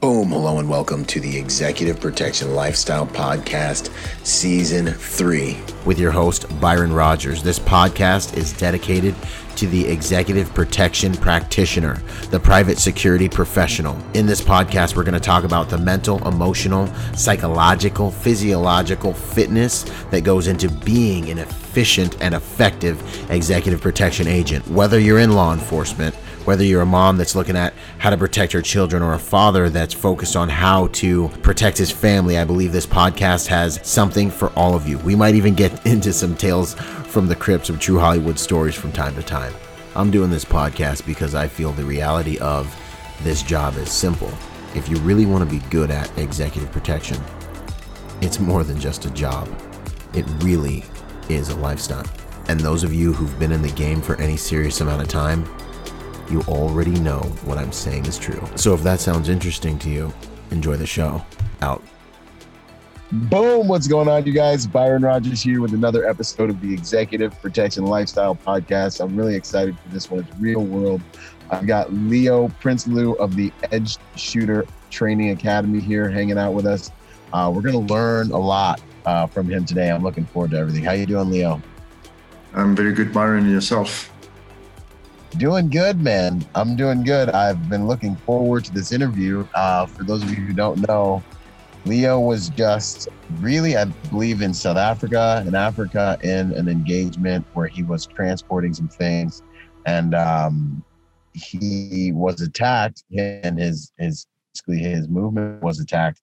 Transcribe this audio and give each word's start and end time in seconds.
Boom, 0.00 0.28
hello, 0.28 0.60
and 0.60 0.70
welcome 0.70 1.04
to 1.06 1.18
the 1.18 1.36
Executive 1.36 1.98
Protection 1.98 2.54
Lifestyle 2.54 3.04
Podcast, 3.04 3.90
Season 4.24 4.86
3. 4.86 5.56
With 5.84 5.98
your 5.98 6.12
host, 6.12 6.46
Byron 6.60 6.92
Rogers. 6.92 7.42
This 7.42 7.58
podcast 7.58 8.36
is 8.36 8.52
dedicated 8.52 9.16
to 9.56 9.66
the 9.66 9.84
executive 9.88 10.54
protection 10.54 11.14
practitioner, 11.14 12.00
the 12.30 12.38
private 12.38 12.78
security 12.78 13.28
professional. 13.28 13.98
In 14.14 14.24
this 14.24 14.40
podcast, 14.40 14.94
we're 14.94 15.02
going 15.02 15.14
to 15.14 15.20
talk 15.20 15.42
about 15.42 15.68
the 15.68 15.78
mental, 15.78 16.24
emotional, 16.28 16.86
psychological, 17.16 18.12
physiological 18.12 19.12
fitness 19.12 19.82
that 20.12 20.20
goes 20.22 20.46
into 20.46 20.70
being 20.70 21.28
an 21.28 21.38
efficient 21.38 22.16
and 22.20 22.36
effective 22.36 23.02
executive 23.32 23.80
protection 23.80 24.28
agent. 24.28 24.64
Whether 24.68 25.00
you're 25.00 25.18
in 25.18 25.32
law 25.32 25.52
enforcement, 25.52 26.14
whether 26.48 26.64
you're 26.64 26.80
a 26.80 26.86
mom 26.86 27.18
that's 27.18 27.34
looking 27.34 27.58
at 27.58 27.74
how 27.98 28.08
to 28.08 28.16
protect 28.16 28.54
her 28.54 28.62
children 28.62 29.02
or 29.02 29.12
a 29.12 29.18
father 29.18 29.68
that's 29.68 29.92
focused 29.92 30.34
on 30.34 30.48
how 30.48 30.86
to 30.86 31.28
protect 31.42 31.76
his 31.76 31.90
family, 31.90 32.38
I 32.38 32.44
believe 32.46 32.72
this 32.72 32.86
podcast 32.86 33.46
has 33.48 33.78
something 33.86 34.30
for 34.30 34.48
all 34.54 34.74
of 34.74 34.88
you. 34.88 34.96
We 35.00 35.14
might 35.14 35.34
even 35.34 35.54
get 35.54 35.84
into 35.86 36.10
some 36.10 36.34
tales 36.34 36.72
from 36.72 37.26
the 37.26 37.36
crypts 37.36 37.68
of 37.68 37.78
true 37.78 37.98
Hollywood 37.98 38.38
stories 38.38 38.74
from 38.74 38.92
time 38.92 39.14
to 39.16 39.22
time. 39.22 39.52
I'm 39.94 40.10
doing 40.10 40.30
this 40.30 40.46
podcast 40.46 41.04
because 41.04 41.34
I 41.34 41.48
feel 41.48 41.72
the 41.72 41.84
reality 41.84 42.38
of 42.38 42.74
this 43.24 43.42
job 43.42 43.76
is 43.76 43.92
simple. 43.92 44.32
If 44.74 44.88
you 44.88 44.96
really 45.00 45.26
want 45.26 45.46
to 45.46 45.54
be 45.54 45.62
good 45.68 45.90
at 45.90 46.16
executive 46.16 46.72
protection, 46.72 47.22
it's 48.22 48.40
more 48.40 48.64
than 48.64 48.80
just 48.80 49.04
a 49.04 49.10
job. 49.10 49.50
It 50.14 50.24
really 50.38 50.82
is 51.28 51.50
a 51.50 51.56
lifestyle. 51.56 52.06
And 52.48 52.58
those 52.58 52.84
of 52.84 52.94
you 52.94 53.12
who've 53.12 53.38
been 53.38 53.52
in 53.52 53.60
the 53.60 53.72
game 53.72 54.00
for 54.00 54.16
any 54.16 54.38
serious 54.38 54.80
amount 54.80 55.02
of 55.02 55.08
time, 55.08 55.44
you 56.30 56.42
already 56.42 56.98
know 57.00 57.20
what 57.44 57.58
I'm 57.58 57.72
saying 57.72 58.06
is 58.06 58.18
true. 58.18 58.42
So 58.56 58.74
if 58.74 58.82
that 58.82 59.00
sounds 59.00 59.28
interesting 59.28 59.78
to 59.80 59.90
you, 59.90 60.12
enjoy 60.50 60.76
the 60.76 60.86
show. 60.86 61.24
Out. 61.60 61.82
Boom! 63.10 63.68
What's 63.68 63.88
going 63.88 64.06
on, 64.06 64.26
you 64.26 64.34
guys? 64.34 64.66
Byron 64.66 65.02
Rogers 65.02 65.40
here 65.40 65.62
with 65.62 65.72
another 65.72 66.06
episode 66.06 66.50
of 66.50 66.60
the 66.60 66.72
Executive 66.72 67.40
Protection 67.40 67.86
Lifestyle 67.86 68.34
Podcast. 68.34 69.00
I'm 69.00 69.16
really 69.16 69.34
excited 69.34 69.78
for 69.78 69.88
this 69.88 70.10
one. 70.10 70.20
It's 70.20 70.38
real 70.38 70.62
world. 70.62 71.00
I've 71.50 71.66
got 71.66 71.90
Leo 71.90 72.48
Prinsloo 72.60 73.16
of 73.16 73.34
the 73.34 73.50
Edge 73.72 73.96
Shooter 74.16 74.66
Training 74.90 75.30
Academy 75.30 75.80
here 75.80 76.10
hanging 76.10 76.36
out 76.36 76.52
with 76.52 76.66
us. 76.66 76.90
Uh, 77.32 77.50
we're 77.54 77.62
going 77.62 77.86
to 77.86 77.92
learn 77.92 78.30
a 78.30 78.38
lot 78.38 78.82
uh, 79.06 79.26
from 79.26 79.48
him 79.48 79.64
today. 79.64 79.90
I'm 79.90 80.02
looking 80.02 80.26
forward 80.26 80.50
to 80.50 80.58
everything. 80.58 80.84
How 80.84 80.92
you 80.92 81.06
doing, 81.06 81.30
Leo? 81.30 81.62
I'm 82.52 82.76
very 82.76 82.92
good, 82.92 83.12
Byron. 83.12 83.48
Yourself? 83.50 84.12
Doing 85.36 85.68
good, 85.68 86.00
man. 86.00 86.44
I'm 86.54 86.74
doing 86.74 87.04
good. 87.04 87.28
I've 87.30 87.68
been 87.68 87.86
looking 87.86 88.16
forward 88.16 88.64
to 88.64 88.72
this 88.72 88.92
interview. 88.92 89.46
Uh, 89.54 89.86
for 89.86 90.02
those 90.02 90.22
of 90.22 90.30
you 90.30 90.36
who 90.36 90.52
don't 90.54 90.88
know, 90.88 91.22
Leo 91.84 92.18
was 92.18 92.48
just 92.48 93.08
really, 93.38 93.76
I 93.76 93.84
believe, 94.10 94.40
in 94.40 94.54
South 94.54 94.78
Africa, 94.78 95.44
in 95.46 95.54
Africa, 95.54 96.18
in 96.22 96.52
an 96.52 96.66
engagement 96.66 97.46
where 97.52 97.66
he 97.68 97.82
was 97.82 98.06
transporting 98.06 98.72
some 98.72 98.88
things, 98.88 99.42
and 99.86 100.14
um, 100.14 100.82
he 101.34 102.10
was 102.12 102.40
attacked, 102.40 103.04
and 103.16 103.58
his 103.58 103.92
his 103.98 104.26
basically 104.52 104.78
his 104.78 105.08
movement 105.08 105.62
was 105.62 105.78
attacked. 105.78 106.20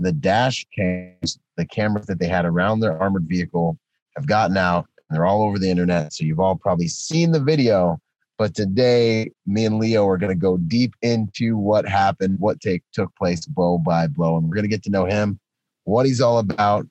The 0.00 0.12
dash 0.12 0.64
cams, 0.74 1.38
the 1.56 1.66
cameras 1.66 2.06
that 2.06 2.18
they 2.18 2.28
had 2.28 2.46
around 2.46 2.80
their 2.80 2.98
armored 2.98 3.26
vehicle, 3.26 3.76
have 4.16 4.26
gotten 4.26 4.56
out. 4.56 4.86
And 5.10 5.16
they're 5.16 5.26
all 5.26 5.42
over 5.42 5.58
the 5.58 5.68
internet, 5.68 6.14
so 6.14 6.24
you've 6.24 6.40
all 6.40 6.56
probably 6.56 6.88
seen 6.88 7.30
the 7.30 7.40
video 7.40 8.00
but 8.36 8.54
today, 8.54 9.30
me 9.46 9.64
and 9.64 9.78
Leo 9.78 10.06
are 10.08 10.18
going 10.18 10.32
to 10.32 10.40
go 10.40 10.56
deep 10.56 10.94
into 11.02 11.56
what 11.56 11.86
happened, 11.86 12.38
what 12.40 12.60
take 12.60 12.82
took 12.92 13.14
place 13.16 13.46
blow 13.46 13.78
by 13.78 14.06
blow, 14.08 14.36
and 14.36 14.48
we're 14.48 14.54
going 14.54 14.64
to 14.64 14.68
get 14.68 14.82
to 14.84 14.90
know 14.90 15.04
him, 15.04 15.38
what 15.84 16.06
he's 16.06 16.20
all 16.20 16.38
about, 16.38 16.86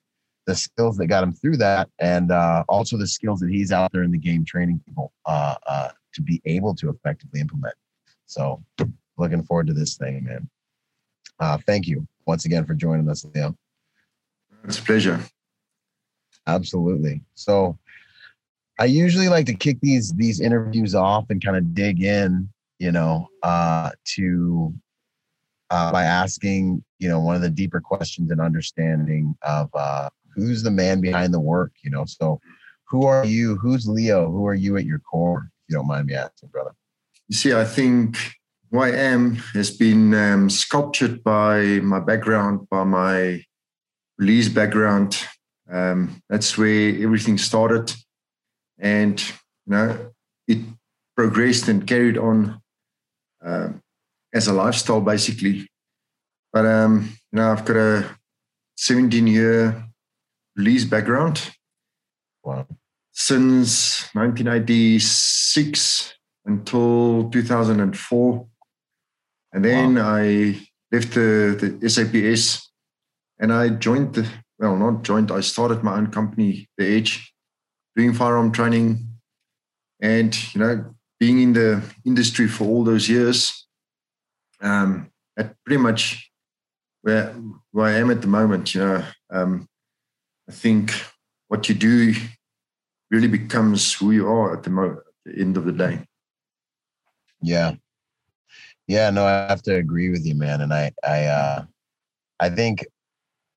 the 0.45 0.55
skills 0.55 0.97
that 0.97 1.07
got 1.07 1.23
him 1.23 1.33
through 1.33 1.57
that, 1.57 1.89
and 1.99 2.31
uh, 2.31 2.63
also 2.69 2.97
the 2.97 3.07
skills 3.07 3.39
that 3.39 3.49
he's 3.49 3.71
out 3.71 3.91
there 3.91 4.03
in 4.03 4.11
the 4.11 4.17
game 4.17 4.45
training 4.45 4.81
people 4.85 5.11
uh, 5.25 5.55
uh, 5.67 5.89
to 6.13 6.21
be 6.21 6.41
able 6.45 6.75
to 6.75 6.89
effectively 6.89 7.41
implement. 7.41 7.75
So, 8.25 8.63
looking 9.17 9.43
forward 9.43 9.67
to 9.67 9.73
this 9.73 9.97
thing, 9.97 10.23
man. 10.23 10.49
Uh, 11.39 11.57
thank 11.65 11.87
you 11.87 12.07
once 12.25 12.45
again 12.45 12.65
for 12.65 12.73
joining 12.73 13.09
us, 13.09 13.25
Leo. 13.33 13.55
It's 14.63 14.79
a 14.79 14.83
pleasure. 14.83 15.19
Absolutely. 16.47 17.21
So, 17.35 17.77
I 18.79 18.85
usually 18.85 19.29
like 19.29 19.45
to 19.47 19.53
kick 19.53 19.77
these 19.81 20.11
these 20.13 20.39
interviews 20.39 20.95
off 20.95 21.25
and 21.29 21.43
kind 21.43 21.57
of 21.57 21.73
dig 21.73 22.01
in, 22.01 22.49
you 22.79 22.91
know, 22.91 23.27
uh, 23.43 23.91
to 24.15 24.73
uh, 25.69 25.91
by 25.91 26.03
asking, 26.03 26.83
you 26.99 27.07
know, 27.07 27.19
one 27.19 27.35
of 27.35 27.41
the 27.41 27.49
deeper 27.49 27.81
questions 27.81 28.31
and 28.31 28.41
understanding 28.41 29.35
of 29.43 29.69
uh, 29.73 30.09
who's 30.35 30.63
the 30.63 30.71
man 30.71 31.01
behind 31.01 31.33
the 31.33 31.39
work, 31.39 31.71
you 31.83 31.91
know. 31.91 32.05
So, 32.05 32.39
who 32.85 33.05
are 33.05 33.25
you? 33.25 33.55
Who's 33.57 33.87
Leo? 33.87 34.31
Who 34.31 34.47
are 34.47 34.53
you 34.53 34.77
at 34.77 34.85
your 34.85 34.99
core? 34.99 35.49
If 35.49 35.73
you 35.73 35.77
don't 35.77 35.87
mind 35.87 36.07
me 36.07 36.15
asking, 36.15 36.49
brother. 36.49 36.73
You 37.27 37.35
see, 37.35 37.53
I 37.53 37.65
think 37.65 38.17
who 38.71 38.79
I 38.79 38.89
am 38.91 39.35
has 39.53 39.71
been 39.71 40.13
um, 40.13 40.49
sculptured 40.49 41.23
by 41.23 41.79
my 41.81 41.99
background, 41.99 42.67
by 42.69 42.83
my 42.83 43.43
police 44.19 44.49
background. 44.49 45.19
Um, 45.71 46.21
that's 46.29 46.57
where 46.57 46.89
everything 47.01 47.37
started 47.37 47.93
and 48.79 49.21
you 49.65 49.73
know 49.73 50.11
it 50.47 50.59
progressed 51.15 51.67
and 51.67 51.87
carried 51.87 52.17
on 52.17 52.61
uh, 53.45 53.69
as 54.33 54.47
a 54.47 54.53
lifestyle 54.53 55.01
basically. 55.01 55.67
But 56.51 56.65
um 56.65 57.09
you 57.31 57.37
know 57.37 57.51
i've 57.51 57.65
got 57.65 57.77
a 57.77 58.17
17 58.77 59.27
year 59.27 59.83
police 60.55 60.85
background. 60.85 61.51
Wow. 62.43 62.67
Since 63.11 64.09
1986 64.13 66.13
until 66.45 67.29
2004 67.29 68.47
and 69.53 69.65
then 69.65 69.95
wow. 69.95 70.15
i 70.15 70.59
left 70.91 71.13
the, 71.13 71.77
the 71.79 71.89
saps 71.89 72.69
and 73.39 73.53
i 73.53 73.69
joined 73.69 74.13
the 74.13 74.27
well 74.59 74.75
not 74.75 75.03
joined 75.03 75.31
i 75.31 75.39
started 75.39 75.83
my 75.83 75.95
own 75.95 76.07
company 76.07 76.67
the 76.77 76.85
edge 76.85 77.32
doing 77.95 78.13
firearm 78.13 78.51
training, 78.51 79.07
and 80.01 80.53
you 80.53 80.59
know, 80.59 80.95
being 81.19 81.41
in 81.41 81.53
the 81.53 81.83
industry 82.05 82.47
for 82.47 82.65
all 82.65 82.83
those 82.83 83.09
years, 83.09 83.67
um, 84.61 85.11
at 85.37 85.55
pretty 85.65 85.81
much 85.81 86.31
where 87.01 87.33
where 87.71 87.87
I 87.87 87.93
am 87.93 88.11
at 88.11 88.21
the 88.21 88.27
moment. 88.27 88.73
You 88.73 88.81
know, 88.81 89.03
um, 89.29 89.67
I 90.49 90.51
think 90.51 90.93
what 91.47 91.69
you 91.69 91.75
do 91.75 92.13
really 93.11 93.27
becomes 93.27 93.93
who 93.93 94.11
you 94.11 94.27
are 94.27 94.57
at 94.57 94.63
the, 94.63 94.71
at 94.71 95.33
the 95.33 95.41
end 95.41 95.57
of 95.57 95.65
the 95.65 95.71
day. 95.71 95.99
Yeah, 97.41 97.75
yeah, 98.87 99.09
no, 99.11 99.25
I 99.25 99.47
have 99.47 99.61
to 99.63 99.75
agree 99.75 100.09
with 100.09 100.25
you, 100.25 100.35
man. 100.35 100.61
And 100.61 100.73
I, 100.73 100.91
I, 101.03 101.25
uh, 101.25 101.65
I 102.39 102.49
think 102.49 102.85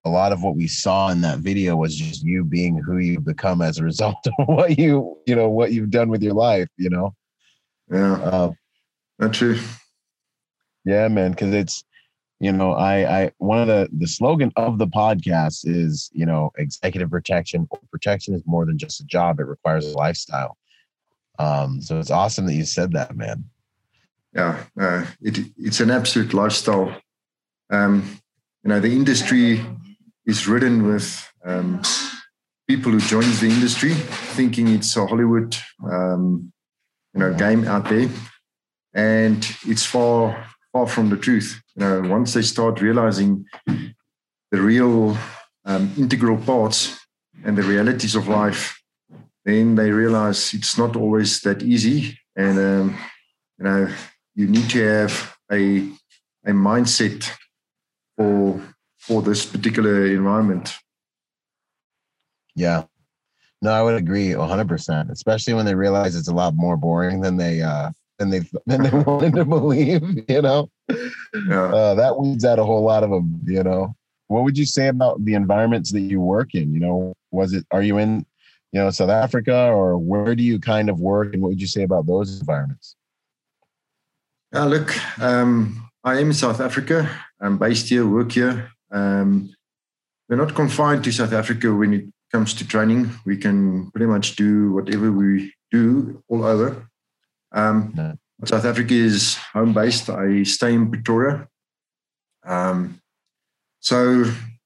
a 0.07 0.09
lot 0.09 0.33
of 0.33 0.45
what 0.45 0.55
we 0.55 0.69
saw 0.69 1.09
in 1.09 1.21
that 1.23 1.41
video 1.41 1.75
was 1.75 1.97
just 1.97 2.23
you 2.23 2.45
being 2.45 2.79
who 2.79 2.99
you 2.99 3.19
become 3.19 3.61
as 3.61 3.79
a 3.79 3.85
result 3.85 4.25
of 4.25 4.33
what 4.47 4.79
you 4.79 5.19
you 5.27 5.35
know 5.35 5.51
what 5.51 5.73
you've 5.73 5.91
done 5.91 6.09
with 6.09 6.23
your 6.23 6.33
life 6.33 6.69
you 6.79 6.89
know? 6.89 7.13
Yeah. 7.91 8.15
Uh, 8.15 8.53
that's 9.19 9.37
true. 9.37 9.59
Yeah 10.85 11.09
man 11.09 11.33
because 11.33 11.53
it's 11.53 11.85
you 12.39 12.53
know 12.53 12.73
i 12.73 13.23
i 13.23 13.31
one 13.39 13.59
of 13.59 13.67
the 13.67 13.89
the 13.99 14.07
slogan 14.07 14.53
of 14.57 14.79
the 14.79 14.87
podcast 14.87 15.67
is 15.67 16.09
you 16.13 16.25
know 16.25 16.51
executive 16.57 17.11
protection 17.11 17.69
protection 17.91 18.35
is 18.35 18.43
more 18.47 18.65
than 18.65 18.79
just 18.79 19.01
a 19.01 19.05
job 19.05 19.41
it 19.41 19.45
requires 19.45 19.93
a 19.93 19.97
lifestyle. 19.97 20.57
Um 21.41 21.83
so 21.83 21.99
it's 21.99 22.13
awesome 22.13 22.47
that 22.47 22.55
you 22.55 22.65
said 22.65 22.93
that 22.93 23.17
man. 23.17 23.45
Yeah 24.33 24.63
uh, 24.81 25.05
it 25.21 25.39
it's 25.57 25.81
an 25.81 25.91
absolute 25.91 26.33
lifestyle. 26.33 26.95
Um 27.71 28.21
you 28.63 28.69
know 28.69 28.79
the 28.79 28.93
industry 28.93 29.65
is 30.27 30.49
ridden 30.49 30.87
with 30.87 31.33
um, 31.45 31.81
people 32.69 32.91
who 32.91 33.01
joins 33.01 33.41
the 33.41 33.49
industry 33.49 33.95
thinking 34.35 34.69
it's 34.69 34.97
a 34.97 35.07
Hollywood, 35.07 35.57
um, 35.91 36.53
you 37.15 37.21
know, 37.21 37.33
game 37.33 37.67
out 37.67 37.89
there, 37.89 38.09
and 38.93 39.47
it's 39.67 39.85
far 39.85 40.47
far 40.73 40.87
from 40.87 41.09
the 41.09 41.17
truth. 41.17 41.61
You 41.77 41.81
know, 41.81 42.01
once 42.03 42.35
they 42.35 42.43
start 42.43 42.81
realizing 42.81 43.47
the 43.67 44.61
real 44.61 45.17
um, 45.65 45.93
integral 45.97 46.39
parts 46.39 46.99
and 47.45 47.57
the 47.57 47.63
realities 47.63 48.15
of 48.15 48.29
life, 48.29 48.81
then 49.45 49.77
they 49.77 49.91
realize 49.91 50.53
it's 50.53 50.77
not 50.77 50.97
always 50.97 51.41
that 51.43 51.63
easy, 51.63 52.19
and 52.35 52.59
um, 52.59 52.99
you 53.59 53.65
know, 53.65 53.89
you 54.35 54.49
need 54.49 54.69
to 54.71 54.83
have 54.85 55.37
a 55.53 55.89
a 56.45 56.53
mindset 56.53 57.31
for 58.17 58.61
for 59.07 59.23
this 59.23 59.47
particular 59.47 60.07
environment. 60.07 60.75
Yeah. 62.57 62.85
No, 63.63 63.71
I 63.71 63.83
would 63.83 63.95
agree 63.95 64.31
100%, 64.31 65.11
especially 65.11 65.55
when 65.55 65.65
they 65.65 65.75
realize 65.75 66.17
it's 66.17 66.29
a 66.29 66.35
lot 66.35 66.55
more 66.57 66.77
boring 66.77 67.21
than 67.21 67.37
they 67.37 67.63
uh 67.63 67.91
than 68.19 68.31
they 68.31 68.41
than 68.67 68.83
they 68.83 68.91
wanted 69.07 69.35
to 69.35 69.45
believe. 69.45 70.03
You 70.29 70.43
know, 70.43 70.71
yeah. 71.49 71.65
uh, 71.65 71.95
that 71.95 72.19
weeds 72.19 72.45
out 72.45 72.59
a 72.59 72.65
whole 72.65 72.83
lot 72.83 73.05
of 73.05 73.11
them. 73.11 73.41
You 73.47 73.63
know, 73.63 73.95
what 74.29 74.43
would 74.45 74.59
you 74.59 74.67
say 74.67 74.89
about 74.89 75.25
the 75.25 75.35
environments 75.35 75.93
that 75.93 76.01
you 76.01 76.21
work 76.21 76.55
in? 76.55 76.73
You 76.73 76.81
know, 76.81 77.15
was 77.31 77.53
it 77.53 77.65
are 77.71 77.83
you 77.83 77.99
in 77.99 78.27
you 78.73 78.81
know 78.81 78.91
South 78.91 79.11
Africa 79.11 79.69
or 79.69 79.99
where 79.99 80.35
do 80.35 80.43
you 80.43 80.59
kind 80.59 80.91
of 80.91 81.01
work, 81.01 81.33
and 81.33 81.43
what 81.43 81.51
would 81.51 81.61
you 81.61 81.67
say 81.67 81.83
about 81.83 82.07
those 82.07 82.41
environments? 82.41 82.97
Yeah, 84.53 84.65
look, 84.65 85.21
um, 85.21 85.91
I 86.05 86.19
am 86.21 86.29
in 86.29 86.33
South 86.33 86.61
Africa. 86.61 87.11
I'm 87.41 87.59
based 87.59 87.89
here, 87.89 88.07
work 88.07 88.33
here. 88.33 88.71
Um, 88.91 89.55
we're 90.29 90.37
not 90.37 90.55
confined 90.55 91.05
to 91.05 91.13
South 91.13 91.33
Africa 91.33 91.73
when 91.75 91.95
it 91.95 92.05
comes 92.33 92.55
to 92.55 92.67
training. 92.67 93.11
We 93.25 93.37
can 93.37 93.91
pretty 93.91 94.07
much 94.07 94.37
do 94.37 94.73
whatever 94.73 95.13
we 95.13 95.55
do 95.71 96.23
all 96.29 96.45
over. 96.45 96.89
Um, 97.53 97.93
no. 97.97 98.17
South 98.45 98.65
Africa 98.65 98.95
is 98.95 99.37
home 99.53 99.73
based. 99.73 100.11
I 100.11 100.43
stay 100.43 100.75
in 100.75 100.91
Pretoria. 100.91 101.49
Um, 102.45 103.01
so 103.81 104.25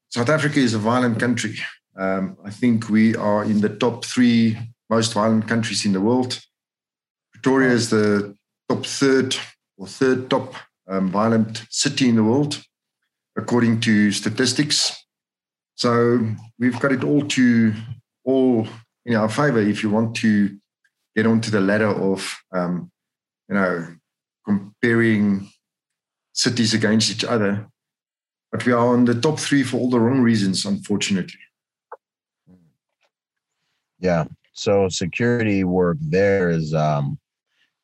South 0.08 0.28
Africa 0.28 0.58
is 0.58 0.74
a 0.74 0.78
violent 0.78 1.20
country. 1.20 1.56
Um, 1.96 2.36
I 2.44 2.50
think 2.50 2.88
we 2.88 3.14
are 3.16 3.44
in 3.44 3.60
the 3.60 3.68
top 3.68 4.04
three 4.04 4.58
most 4.88 5.12
violent 5.12 5.46
countries 5.46 5.84
in 5.84 5.92
the 5.92 6.00
world. 6.00 6.40
Pretoria 7.32 7.70
is 7.70 7.90
the 7.90 8.36
top 8.68 8.84
third 8.86 9.36
or 9.76 9.86
third 9.86 10.28
top 10.28 10.54
um, 10.88 11.10
violent 11.10 11.64
city 11.70 12.08
in 12.08 12.16
the 12.16 12.24
world, 12.24 12.62
according 13.40 13.80
to 13.80 14.12
statistics. 14.12 15.04
So 15.74 16.20
we've 16.58 16.78
got 16.78 16.92
it 16.92 17.04
all 17.04 17.22
to 17.22 17.72
all 18.24 18.68
in 19.06 19.14
our 19.16 19.28
favor 19.28 19.60
if 19.60 19.82
you 19.82 19.90
want 19.90 20.14
to 20.16 20.56
get 21.16 21.26
onto 21.26 21.50
the 21.50 21.60
ladder 21.60 21.88
of 21.88 22.36
um, 22.52 22.90
you 23.48 23.54
know 23.54 23.86
comparing 24.46 25.48
cities 26.32 26.74
against 26.74 27.10
each 27.10 27.24
other. 27.24 27.66
But 28.52 28.66
we 28.66 28.72
are 28.72 28.88
on 28.94 29.04
the 29.04 29.14
top 29.14 29.38
three 29.38 29.62
for 29.62 29.78
all 29.78 29.90
the 29.90 30.00
wrong 30.00 30.20
reasons, 30.20 30.64
unfortunately. 30.64 31.38
Yeah. 34.00 34.24
So 34.52 34.88
security 34.88 35.64
work 35.64 35.98
there 36.00 36.50
is 36.50 36.74
um 36.74 37.18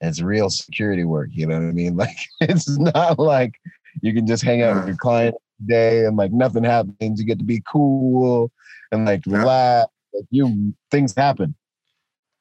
it's 0.01 0.21
real 0.21 0.51
security 0.51 1.05
work, 1.05 1.31
you 1.33 1.47
know 1.47 1.59
what 1.59 1.69
I 1.69 1.73
mean? 1.73 1.97
Like 2.03 2.19
it's 2.41 2.69
not 2.79 3.19
like 3.19 3.55
you 4.03 4.13
can 4.13 4.27
just 4.27 4.43
hang 4.43 4.61
out 4.63 4.77
with 4.77 4.89
your 4.89 4.97
client 4.97 5.35
day 5.65 6.05
and 6.05 6.17
like 6.17 6.33
nothing 6.33 6.65
happens. 6.65 7.21
You 7.21 7.27
get 7.27 7.39
to 7.39 7.45
be 7.45 7.63
cool 7.71 8.51
and 8.93 9.05
like 9.05 9.25
yeah. 9.27 9.39
relax. 9.39 9.91
Like 10.15 10.27
you 10.31 10.75
things 10.91 11.15
happen. 11.17 11.55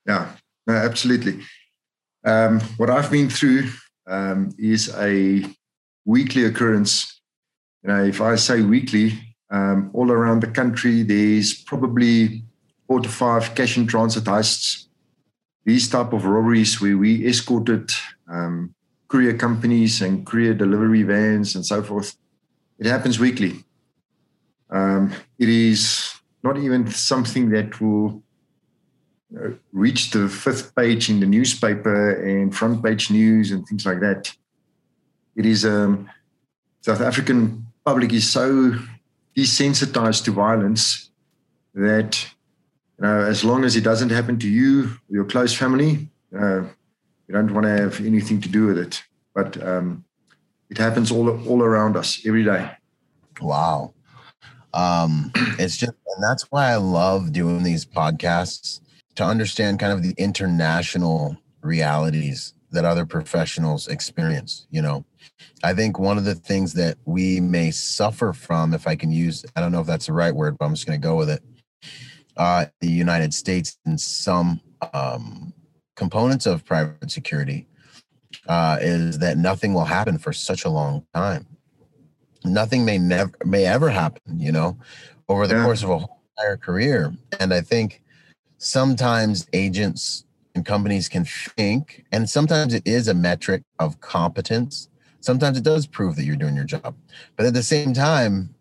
Yeah, 0.08 0.32
no, 0.68 0.74
absolutely. 0.74 1.42
Um, 2.26 2.60
what 2.78 2.90
I've 2.90 3.12
been 3.12 3.30
through 3.30 3.70
um, 4.08 4.52
is 4.58 4.94
a 4.96 5.46
weekly 6.06 6.46
occurrence. 6.46 7.22
You 7.84 7.90
know, 7.90 8.04
if 8.04 8.22
I 8.22 8.36
say 8.36 8.62
weekly, 8.62 9.14
um, 9.52 9.92
all 9.94 10.12
around 10.12 10.42
the 10.42 10.48
country, 10.48 11.04
there's 11.04 11.54
probably 11.54 12.44
four 12.88 13.00
to 13.00 13.10
five 13.10 13.54
cash 13.56 13.78
in 13.78 13.88
transit 13.88 14.24
heists. 14.24 14.88
These 15.66 15.90
type 15.90 16.14
of 16.14 16.26
robberies 16.26 16.80
where 16.80 16.98
we 16.98 17.28
escorted 17.28 17.92
um, 18.32 18.74
courier 19.08 19.38
companies 19.38 20.02
and 20.02 20.26
courier 20.26 20.54
delivery 20.54 21.04
vans 21.04 21.56
and 21.56 21.66
so 21.66 21.82
forth 21.82 22.16
it 22.80 22.86
happens 22.86 23.20
weekly. 23.20 23.64
Um, 24.70 25.14
it 25.40 25.50
is 25.50 26.14
not 26.44 26.58
even 26.58 26.90
something 26.92 27.50
that 27.50 27.80
will 27.82 28.24
reach 29.72 30.12
the 30.12 30.30
fifth 30.30 30.76
page 30.76 31.10
in 31.10 31.20
the 31.20 31.26
newspaper 31.26 32.14
and 32.22 32.56
front 32.56 32.84
page 32.84 33.12
news 33.12 33.52
and 33.52 33.68
things 33.68 33.86
like 33.86 34.00
that. 34.00 34.32
It 35.36 35.46
is 35.46 35.66
um, 35.66 36.10
South 36.82 37.02
African 37.02 37.66
public 37.84 38.14
is 38.14 38.30
so 38.30 38.76
desensitized 39.36 40.24
to 40.26 40.32
violence 40.32 41.10
that 41.74 42.26
you 42.98 43.06
know 43.06 43.22
as 43.22 43.44
long 43.44 43.66
as 43.66 43.76
it 43.76 43.84
doesn't 43.84 44.12
happen 44.12 44.40
to 44.40 44.48
you 44.48 44.86
or 44.86 45.16
your 45.16 45.26
close 45.26 45.54
family, 45.54 46.10
uh, 46.40 46.62
you 47.28 47.34
don't 47.34 47.54
want 47.54 47.66
to 47.66 47.72
have 47.72 48.00
anything 48.06 48.40
to 48.42 48.50
do 48.50 48.68
with 48.68 48.78
it. 48.78 49.04
But 49.34 49.62
um, 49.62 50.05
it 50.70 50.78
happens 50.78 51.12
all 51.12 51.30
all 51.48 51.62
around 51.62 51.96
us 51.98 52.22
every 52.26 52.44
day. 52.44 52.72
Wow. 53.42 53.94
Um, 54.74 55.32
it's 55.60 55.78
just, 55.78 55.94
and 56.16 56.24
that's 56.24 56.44
why 56.52 56.72
I 56.72 56.76
love 56.76 57.32
doing 57.32 57.64
these 57.64 57.86
podcasts 57.86 58.82
to 59.16 59.24
understand 59.24 59.80
kind 59.80 59.94
of 59.94 60.04
the 60.04 60.14
international 60.18 61.38
realities 61.62 62.54
that 62.72 62.86
other 62.86 63.06
professionals 63.06 63.88
experience. 63.88 64.68
You 64.70 64.82
know, 64.82 65.06
I 65.64 65.74
think 65.74 65.98
one 65.98 66.18
of 66.18 66.26
the 66.26 66.36
things 66.36 66.74
that 66.74 66.98
we 67.06 67.40
may 67.40 67.72
suffer 67.72 68.34
from, 68.34 68.74
if 68.74 68.88
I 68.88 68.96
can 68.96 69.12
use, 69.12 69.46
I 69.56 69.62
don't 69.62 69.72
know 69.72 69.82
if 69.82 69.88
that's 69.88 70.08
the 70.08 70.14
right 70.14 70.36
word, 70.36 70.58
but 70.58 70.66
I'm 70.66 70.74
just 70.74 70.86
going 70.86 71.00
to 71.00 71.08
go 71.08 71.16
with 71.16 71.30
it. 71.30 71.42
Uh, 72.36 72.66
the 72.82 72.90
United 72.90 73.34
States 73.34 73.78
and 73.86 74.00
some 74.00 74.60
um, 74.94 75.54
components 75.96 76.46
of 76.46 76.66
private 76.66 77.10
security 77.10 77.66
uh, 78.48 78.78
is 78.82 79.20
that 79.20 79.38
nothing 79.38 79.74
will 79.74 79.86
happen 79.86 80.18
for 80.18 80.34
such 80.34 80.66
a 80.66 80.70
long 80.70 81.06
time. 81.14 81.46
Nothing 82.44 82.86
may 82.86 82.98
never 82.98 83.32
may 83.44 83.66
ever 83.66 83.90
happen, 83.90 84.40
you 84.40 84.52
know, 84.52 84.78
over 85.28 85.48
the 85.48 85.56
yeah. 85.56 85.64
course 85.64 85.84
of 85.84 85.90
a 85.90 85.98
whole 86.00 86.22
entire 86.38 86.58
career. 86.58 87.14
And 87.40 87.54
I 87.54 87.62
think 87.62 88.02
sometimes 88.58 89.48
agents 89.54 90.26
and 90.54 90.66
companies 90.66 91.10
can 91.10 91.26
think, 91.26 92.06
and 92.12 92.30
sometimes 92.30 92.74
it 92.74 92.84
is 92.86 93.08
a 93.08 93.14
metric 93.14 93.64
of 93.80 94.00
competence. 94.00 94.90
Sometimes 95.22 95.58
it 95.58 95.64
does 95.64 95.88
prove 95.88 96.16
that 96.18 96.24
you're 96.24 96.36
doing 96.36 96.56
your 96.56 96.66
job. 96.66 96.96
But 97.36 97.48
at 97.48 97.54
the 97.54 97.64
same 97.64 97.94
time, 97.94 98.54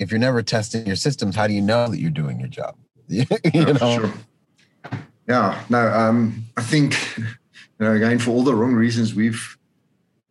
if 0.00 0.10
you're 0.10 0.18
never 0.18 0.42
testing 0.42 0.86
your 0.86 0.96
systems, 0.96 1.36
how 1.36 1.46
do 1.46 1.54
you 1.54 1.62
know 1.62 1.86
that 1.88 2.00
you're 2.00 2.10
doing 2.10 2.40
your 2.40 2.48
job? 2.48 2.74
you 3.08 3.24
know? 3.54 3.98
Sure. 4.00 4.12
Yeah, 5.28 5.62
no, 5.68 5.86
um, 5.92 6.44
I 6.56 6.62
think 6.62 6.96
you 7.80 7.86
know, 7.86 7.94
again, 7.94 8.18
for 8.18 8.30
all 8.30 8.42
the 8.42 8.54
wrong 8.54 8.74
reasons, 8.74 9.14
we've 9.14 9.56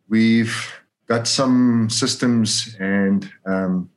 we've 0.08 0.72
got 1.08 1.26
some 1.26 1.90
systems, 1.90 2.76
and 2.78 3.28
um, 3.44 3.90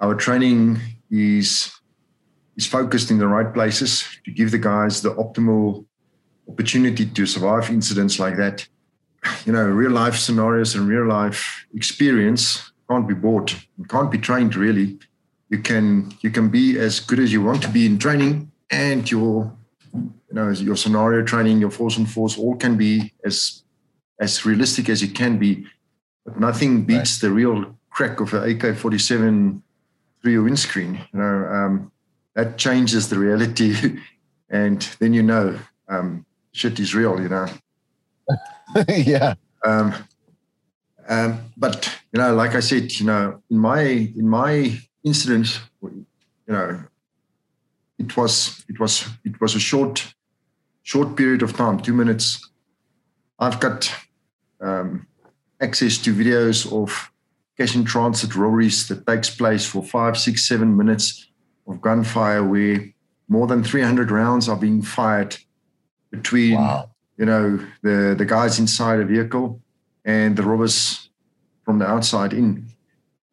our 0.00 0.16
training 0.16 0.80
is 1.08 1.72
is 2.56 2.66
focused 2.66 3.12
in 3.12 3.18
the 3.18 3.28
right 3.28 3.54
places 3.54 4.04
to 4.24 4.32
give 4.32 4.50
the 4.50 4.58
guys 4.58 5.00
the 5.00 5.14
optimal 5.14 5.86
opportunity 6.48 7.06
to 7.06 7.24
survive 7.24 7.70
incidents 7.70 8.18
like 8.18 8.36
that. 8.36 8.66
You 9.46 9.52
know, 9.52 9.64
real 9.64 9.92
life 9.92 10.16
scenarios 10.16 10.74
and 10.74 10.88
real 10.88 11.06
life 11.06 11.66
experience 11.74 12.72
can't 12.90 13.06
be 13.06 13.14
bought 13.14 13.54
and 13.76 13.88
can't 13.88 14.10
be 14.10 14.18
trained 14.18 14.56
really. 14.56 14.98
You 15.50 15.60
can 15.60 16.12
you 16.20 16.30
can 16.30 16.48
be 16.48 16.78
as 16.80 16.98
good 16.98 17.20
as 17.20 17.32
you 17.32 17.42
want 17.42 17.62
to 17.62 17.68
be 17.68 17.86
in 17.86 17.96
training 17.98 18.50
and 18.70 19.08
your 19.08 19.56
you 20.28 20.34
know, 20.34 20.50
your 20.50 20.76
scenario 20.76 21.24
training, 21.24 21.58
your 21.58 21.70
force 21.70 21.96
and 21.96 22.08
force, 22.10 22.38
all 22.38 22.56
can 22.56 22.76
be 22.76 23.12
as 23.24 23.62
as 24.20 24.44
realistic 24.44 24.88
as 24.88 25.02
it 25.02 25.14
can 25.14 25.38
be. 25.38 25.66
But 26.24 26.38
nothing 26.40 26.84
beats 26.84 27.22
right. 27.22 27.28
the 27.28 27.34
real 27.34 27.78
crack 27.90 28.20
of 28.20 28.34
an 28.34 28.50
AK-47 28.50 29.62
through 30.20 30.32
your 30.32 30.42
windscreen. 30.42 30.94
You 31.12 31.20
know, 31.20 31.46
um, 31.46 31.92
that 32.34 32.58
changes 32.58 33.08
the 33.08 33.18
reality, 33.18 34.00
and 34.50 34.82
then 34.98 35.12
you 35.14 35.22
know 35.22 35.58
um, 35.88 36.26
shit 36.52 36.78
is 36.78 36.94
real. 36.94 37.20
You 37.20 37.28
know. 37.28 37.46
yeah. 38.88 39.34
Um, 39.64 39.94
um, 41.08 41.40
but 41.56 41.90
you 42.12 42.20
know, 42.20 42.34
like 42.34 42.54
I 42.54 42.60
said, 42.60 42.92
you 43.00 43.06
know, 43.06 43.42
in 43.50 43.58
my 43.58 43.80
in 43.80 44.28
my 44.28 44.78
incident, 45.02 45.60
you 45.82 46.06
know, 46.48 46.84
it 47.98 48.16
was 48.16 48.64
it 48.68 48.78
was 48.78 49.08
it 49.24 49.40
was 49.40 49.54
a 49.54 49.60
short 49.60 50.14
short 50.88 51.16
period 51.16 51.42
of 51.42 51.52
time, 51.54 51.78
two 51.78 51.92
minutes. 51.92 52.50
I've 53.38 53.60
got 53.60 53.92
um, 54.58 55.06
access 55.60 55.98
to 55.98 56.14
videos 56.14 56.72
of 56.72 57.12
cash 57.58 57.76
in 57.76 57.84
transit 57.84 58.34
robberies 58.34 58.88
that 58.88 59.06
takes 59.06 59.28
place 59.28 59.66
for 59.66 59.82
five, 59.84 60.16
six, 60.16 60.48
seven 60.48 60.78
minutes 60.78 61.28
of 61.66 61.82
gunfire 61.82 62.42
where 62.42 62.88
more 63.28 63.46
than 63.46 63.62
300 63.62 64.10
rounds 64.10 64.48
are 64.48 64.56
being 64.56 64.80
fired 64.80 65.36
between 66.10 66.54
wow. 66.54 66.88
you 67.18 67.26
know 67.26 67.58
the 67.82 68.14
the 68.16 68.24
guys 68.24 68.58
inside 68.58 68.98
a 68.98 69.04
vehicle 69.04 69.60
and 70.06 70.38
the 70.38 70.42
robbers 70.42 71.10
from 71.66 71.78
the 71.78 71.86
outside 71.86 72.32
in. 72.32 72.66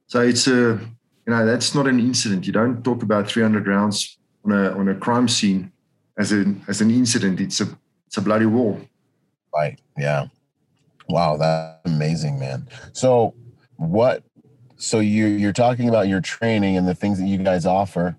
So 0.08 0.20
it's 0.20 0.46
a 0.48 0.78
you 1.26 1.32
know 1.34 1.46
that's 1.46 1.74
not 1.74 1.88
an 1.88 2.02
incident. 2.02 2.46
You 2.46 2.52
don't 2.52 2.84
talk 2.84 3.02
about 3.02 3.30
300 3.30 3.66
rounds 3.66 4.18
on 4.44 4.52
a 4.52 4.78
on 4.78 4.90
a 4.90 4.96
crime 4.96 5.30
scene 5.30 5.72
as 6.18 6.32
an 6.32 6.64
as 6.68 6.82
an 6.82 6.92
incident. 6.92 7.40
It's 7.40 7.62
a 7.62 7.68
it's 8.08 8.18
a 8.18 8.22
bloody 8.22 8.46
war. 8.46 8.80
Right. 9.54 9.80
Yeah. 9.98 10.28
Wow, 11.08 11.38
that's 11.38 11.80
amazing, 11.86 12.40
man. 12.40 12.68
So 12.94 13.34
what 13.78 14.24
so 14.78 15.00
you 15.00 15.28
you're 15.28 15.54
talking 15.54 15.90
about 15.90 16.08
your 16.08 16.22
training 16.22 16.78
and 16.78 16.88
the 16.88 16.96
things 16.96 17.20
that 17.20 17.28
you 17.28 17.38
guys 17.38 17.66
offer. 17.66 18.18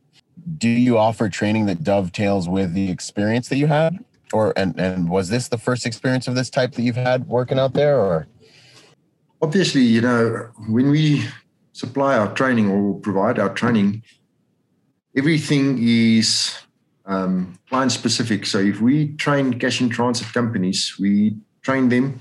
Do 0.59 0.69
you 0.69 0.97
offer 0.97 1.29
training 1.29 1.67
that 1.67 1.83
dovetails 1.83 2.49
with 2.49 2.73
the 2.73 2.91
experience 2.91 3.49
that 3.49 3.57
you 3.57 3.67
had? 3.67 4.05
or 4.33 4.53
and 4.57 4.79
and 4.79 5.09
was 5.09 5.29
this 5.29 5.49
the 5.49 5.59
first 5.59 5.87
experience 5.87 6.29
of 6.29 6.35
this 6.35 6.51
type 6.51 6.73
that 6.73 6.83
you've 6.83 6.97
had 6.97 7.27
working 7.29 7.59
out 7.59 7.75
there, 7.75 7.99
or? 7.99 8.27
Obviously, 9.43 9.83
you 9.83 10.01
know, 10.01 10.51
when 10.69 10.91
we 10.91 11.27
supply 11.73 12.17
our 12.17 12.33
training 12.35 12.71
or 12.71 12.99
provide 13.01 13.39
our 13.39 13.53
training, 13.53 14.03
everything 15.17 15.79
is 15.81 16.55
um, 17.07 17.59
client 17.69 17.93
specific. 17.93 18.47
So 18.47 18.59
if 18.59 18.81
we 18.81 19.15
train 19.17 19.59
cash 19.59 19.81
in 19.81 19.89
transit 19.89 20.33
companies, 20.33 20.97
we 20.99 21.37
train 21.63 21.89
them 21.89 22.21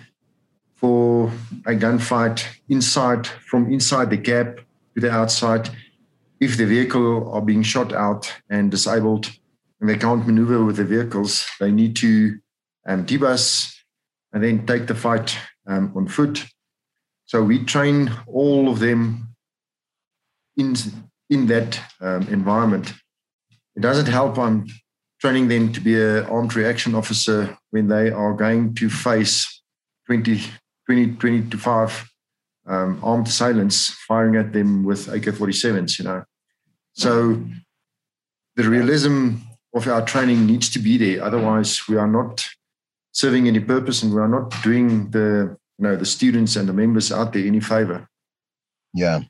for 0.76 1.32
a 1.66 1.74
gunfight 1.74 2.46
inside, 2.70 3.28
from 3.28 3.72
inside 3.72 4.10
the 4.10 4.18
cab 4.18 4.62
to 4.94 5.02
the 5.02 5.12
outside. 5.12 5.70
If 6.40 6.58
the 6.58 6.66
vehicle 6.66 7.32
are 7.32 7.42
being 7.42 7.64
shot 7.64 7.94
out 7.94 8.32
and 8.50 8.70
disabled 8.70 9.32
and 9.80 9.90
they 9.90 9.98
can't 9.98 10.26
maneuver 10.26 10.64
with 10.64 10.78
the 10.78 10.84
vehicles, 10.84 11.46
they 11.60 11.72
need 11.72 11.96
to 11.98 12.38
um, 12.88 13.06
debus 13.06 13.74
and 14.34 14.44
then 14.44 14.66
take 14.66 14.88
the 14.88 14.96
fight 14.96 15.38
um, 15.68 15.94
on 15.96 16.08
foot. 16.08 16.46
So 17.26 17.42
we 17.42 17.64
train 17.64 18.12
all 18.28 18.70
of 18.70 18.80
them 18.80 19.36
in 20.58 20.76
in 21.30 21.48
that 21.48 21.80
um, 22.02 22.28
environment. 22.28 22.94
It 23.76 23.82
doesn't 23.82 24.08
help 24.08 24.38
on 24.38 24.70
training 25.20 25.48
them 25.48 25.72
to 25.74 25.80
be 25.80 25.96
an 26.02 26.26
armed 26.26 26.56
reaction 26.56 26.96
officer 26.96 27.58
when 27.72 27.88
they 27.88 28.10
are 28.12 28.34
going 28.34 28.74
to 28.76 28.90
face 28.90 29.62
20, 30.08 30.42
20, 30.86 31.14
20 31.14 31.50
to 31.50 31.58
5 31.58 32.10
um, 32.68 33.00
armed 33.04 33.28
assailants 33.28 33.90
firing 34.08 34.36
at 34.36 34.54
them 34.54 34.84
with 34.84 35.08
AK-47s, 35.08 36.00
you 36.00 36.06
know. 36.06 36.24
So 36.94 37.44
the 38.56 38.70
realism 38.70 39.36
of 39.74 39.88
our 39.88 40.04
training 40.06 40.46
needs 40.46 40.70
to 40.70 40.80
be 40.80 40.98
there. 40.98 41.24
Otherwise, 41.24 41.88
we 41.88 41.98
are 41.98 42.08
not 42.08 42.46
serving 43.12 43.48
any 43.48 43.60
purpose 43.60 44.04
and 44.04 44.14
we 44.14 44.20
are 44.20 44.28
not 44.28 44.54
doing 44.64 45.10
the 45.12 45.58
you 45.78 45.84
know 45.84 45.96
the 45.96 46.06
students 46.06 46.56
and 46.56 46.68
the 46.70 46.74
members 46.74 47.12
out 47.12 47.34
there 47.34 47.46
any 47.46 47.60
favor. 47.60 48.08
Yeah. 48.94 49.22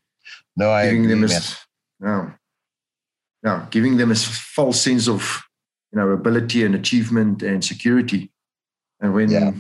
No, 0.55 0.71
I 0.71 0.85
giving 0.85 1.05
agree, 1.05 1.27
them 1.27 1.31
a, 1.31 2.05
no, 2.05 2.33
no, 3.45 3.67
giving 3.69 3.97
them 3.97 4.11
a 4.11 4.15
false 4.15 4.81
sense 4.81 5.07
of 5.07 5.43
you 5.93 5.99
know 5.99 6.09
ability 6.09 6.65
and 6.65 6.75
achievement 6.75 7.43
and 7.43 7.63
security. 7.63 8.31
And 8.99 9.13
when 9.13 9.29
yeah. 9.29 9.51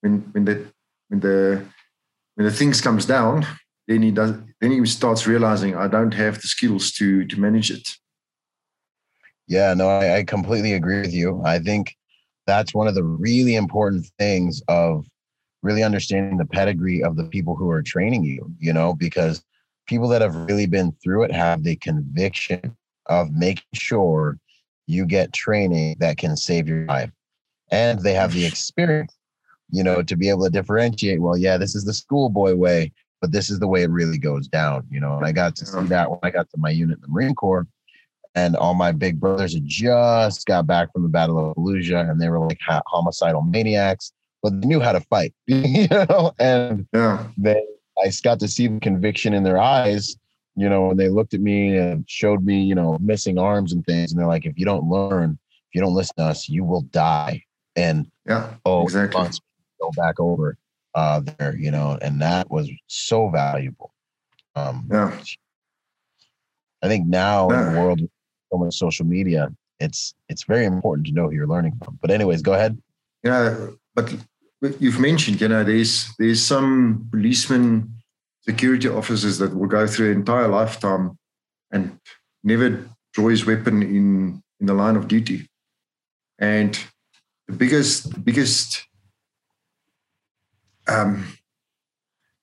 when 0.00 0.20
when 0.32 0.44
the 0.44 0.66
when 1.08 1.20
the 1.20 1.64
when 2.36 2.46
the 2.46 2.52
things 2.52 2.80
comes 2.80 3.04
down, 3.04 3.44
then 3.88 4.02
he 4.02 4.12
does 4.12 4.32
then 4.60 4.70
he 4.70 4.86
starts 4.86 5.26
realizing 5.26 5.74
I 5.74 5.88
don't 5.88 6.14
have 6.14 6.40
the 6.40 6.48
skills 6.48 6.92
to 6.92 7.26
to 7.26 7.40
manage 7.40 7.70
it. 7.72 7.96
Yeah, 9.48 9.74
no, 9.74 9.88
I, 9.88 10.18
I 10.18 10.24
completely 10.24 10.72
agree 10.72 11.00
with 11.00 11.12
you. 11.12 11.42
I 11.44 11.58
think 11.58 11.94
that's 12.46 12.72
one 12.72 12.86
of 12.86 12.94
the 12.94 13.04
really 13.04 13.56
important 13.56 14.06
things 14.18 14.62
of 14.68 15.06
really 15.62 15.82
understanding 15.82 16.38
the 16.38 16.46
pedigree 16.46 17.02
of 17.02 17.16
the 17.16 17.24
people 17.24 17.56
who 17.56 17.68
are 17.70 17.82
training 17.82 18.22
you, 18.22 18.54
you 18.58 18.72
know, 18.72 18.94
because 18.94 19.42
people 19.86 20.08
that 20.08 20.22
have 20.22 20.34
really 20.34 20.66
been 20.66 20.92
through 21.02 21.24
it 21.24 21.32
have 21.32 21.62
the 21.62 21.76
conviction 21.76 22.76
of 23.06 23.32
making 23.32 23.64
sure 23.74 24.38
you 24.86 25.06
get 25.06 25.32
training 25.32 25.96
that 26.00 26.18
can 26.18 26.36
save 26.36 26.68
your 26.68 26.84
life. 26.86 27.10
And 27.70 28.00
they 28.00 28.12
have 28.12 28.32
the 28.32 28.44
experience, 28.44 29.16
you 29.70 29.82
know, 29.82 30.02
to 30.02 30.16
be 30.16 30.28
able 30.28 30.44
to 30.44 30.50
differentiate, 30.50 31.20
well, 31.20 31.36
yeah, 31.36 31.56
this 31.56 31.74
is 31.74 31.84
the 31.84 31.94
schoolboy 31.94 32.54
way, 32.54 32.92
but 33.20 33.32
this 33.32 33.50
is 33.50 33.58
the 33.58 33.68
way 33.68 33.82
it 33.82 33.90
really 33.90 34.18
goes 34.18 34.46
down, 34.48 34.86
you 34.90 35.00
know. 35.00 35.16
And 35.16 35.26
I 35.26 35.32
got 35.32 35.56
to 35.56 35.66
see 35.66 35.82
that 35.84 36.10
when 36.10 36.20
I 36.22 36.30
got 36.30 36.50
to 36.50 36.58
my 36.58 36.70
unit 36.70 36.98
in 36.98 37.02
the 37.02 37.08
Marine 37.08 37.34
Corps. 37.34 37.66
And 38.36 38.56
all 38.56 38.74
my 38.74 38.90
big 38.90 39.20
brothers 39.20 39.54
had 39.54 39.64
just 39.64 40.44
got 40.46 40.66
back 40.66 40.92
from 40.92 41.04
the 41.04 41.08
Battle 41.08 41.38
of 41.50 41.56
Fallujah 41.56 42.10
and 42.10 42.20
they 42.20 42.28
were 42.28 42.40
like 42.40 42.58
homicidal 42.66 43.42
maniacs, 43.42 44.12
but 44.42 44.60
they 44.60 44.66
knew 44.66 44.80
how 44.80 44.90
to 44.90 45.00
fight, 45.00 45.32
you 45.46 45.86
know. 45.88 46.32
And 46.40 46.86
yeah. 46.92 47.28
they 47.38 47.62
I 48.02 48.10
got 48.22 48.40
to 48.40 48.48
see 48.48 48.66
the 48.66 48.80
conviction 48.80 49.34
in 49.34 49.42
their 49.42 49.58
eyes, 49.58 50.16
you 50.56 50.68
know, 50.68 50.86
when 50.86 50.96
they 50.96 51.08
looked 51.08 51.34
at 51.34 51.40
me 51.40 51.76
and 51.76 52.04
showed 52.08 52.44
me, 52.44 52.62
you 52.62 52.74
know, 52.74 52.98
missing 53.00 53.38
arms 53.38 53.72
and 53.72 53.84
things. 53.86 54.12
And 54.12 54.18
they're 54.18 54.26
like, 54.26 54.46
if 54.46 54.58
you 54.58 54.64
don't 54.64 54.88
learn, 54.88 55.38
if 55.50 55.74
you 55.74 55.80
don't 55.80 55.94
listen 55.94 56.16
to 56.18 56.24
us, 56.24 56.48
you 56.48 56.64
will 56.64 56.82
die. 56.82 57.42
And 57.76 58.10
yeah, 58.26 58.54
oh, 58.64 58.82
exactly. 58.82 59.28
Go 59.80 59.90
back 59.96 60.20
over 60.20 60.56
uh, 60.94 61.20
there, 61.38 61.56
you 61.56 61.70
know, 61.70 61.98
and 62.00 62.22
that 62.22 62.50
was 62.50 62.70
so 62.86 63.28
valuable. 63.28 63.92
Um, 64.54 64.86
yeah. 64.90 65.18
I 66.82 66.88
think 66.88 67.08
now 67.08 67.50
yeah. 67.50 67.68
in 67.68 67.74
the 67.74 67.80
world, 67.80 68.00
so 68.52 68.58
much 68.58 68.74
social 68.74 69.06
media, 69.06 69.48
it's 69.80 70.14
it's 70.28 70.44
very 70.44 70.64
important 70.64 71.06
to 71.08 71.12
know 71.12 71.28
who 71.28 71.34
you're 71.34 71.48
learning 71.48 71.80
from. 71.82 71.98
But 72.00 72.10
anyways, 72.10 72.42
go 72.42 72.52
ahead. 72.52 72.80
Yeah, 73.24 73.70
but 73.94 74.14
you've 74.78 75.00
mentioned, 75.00 75.40
you 75.40 75.48
know, 75.48 75.64
there's 75.64 76.14
there's 76.18 76.42
some 76.42 77.08
policemen, 77.10 77.94
security 78.46 78.88
officers 78.88 79.38
that 79.38 79.54
will 79.54 79.68
go 79.68 79.86
through 79.86 80.10
an 80.10 80.18
entire 80.18 80.48
lifetime 80.48 81.18
and 81.70 81.98
never 82.42 82.88
draw 83.12 83.28
his 83.28 83.46
weapon 83.46 83.82
in 83.82 84.42
in 84.60 84.66
the 84.66 84.74
line 84.74 84.96
of 84.96 85.08
duty. 85.08 85.48
And 86.38 86.78
the 87.48 87.54
biggest 87.54 88.12
the 88.12 88.20
biggest 88.20 88.86
um 90.86 91.26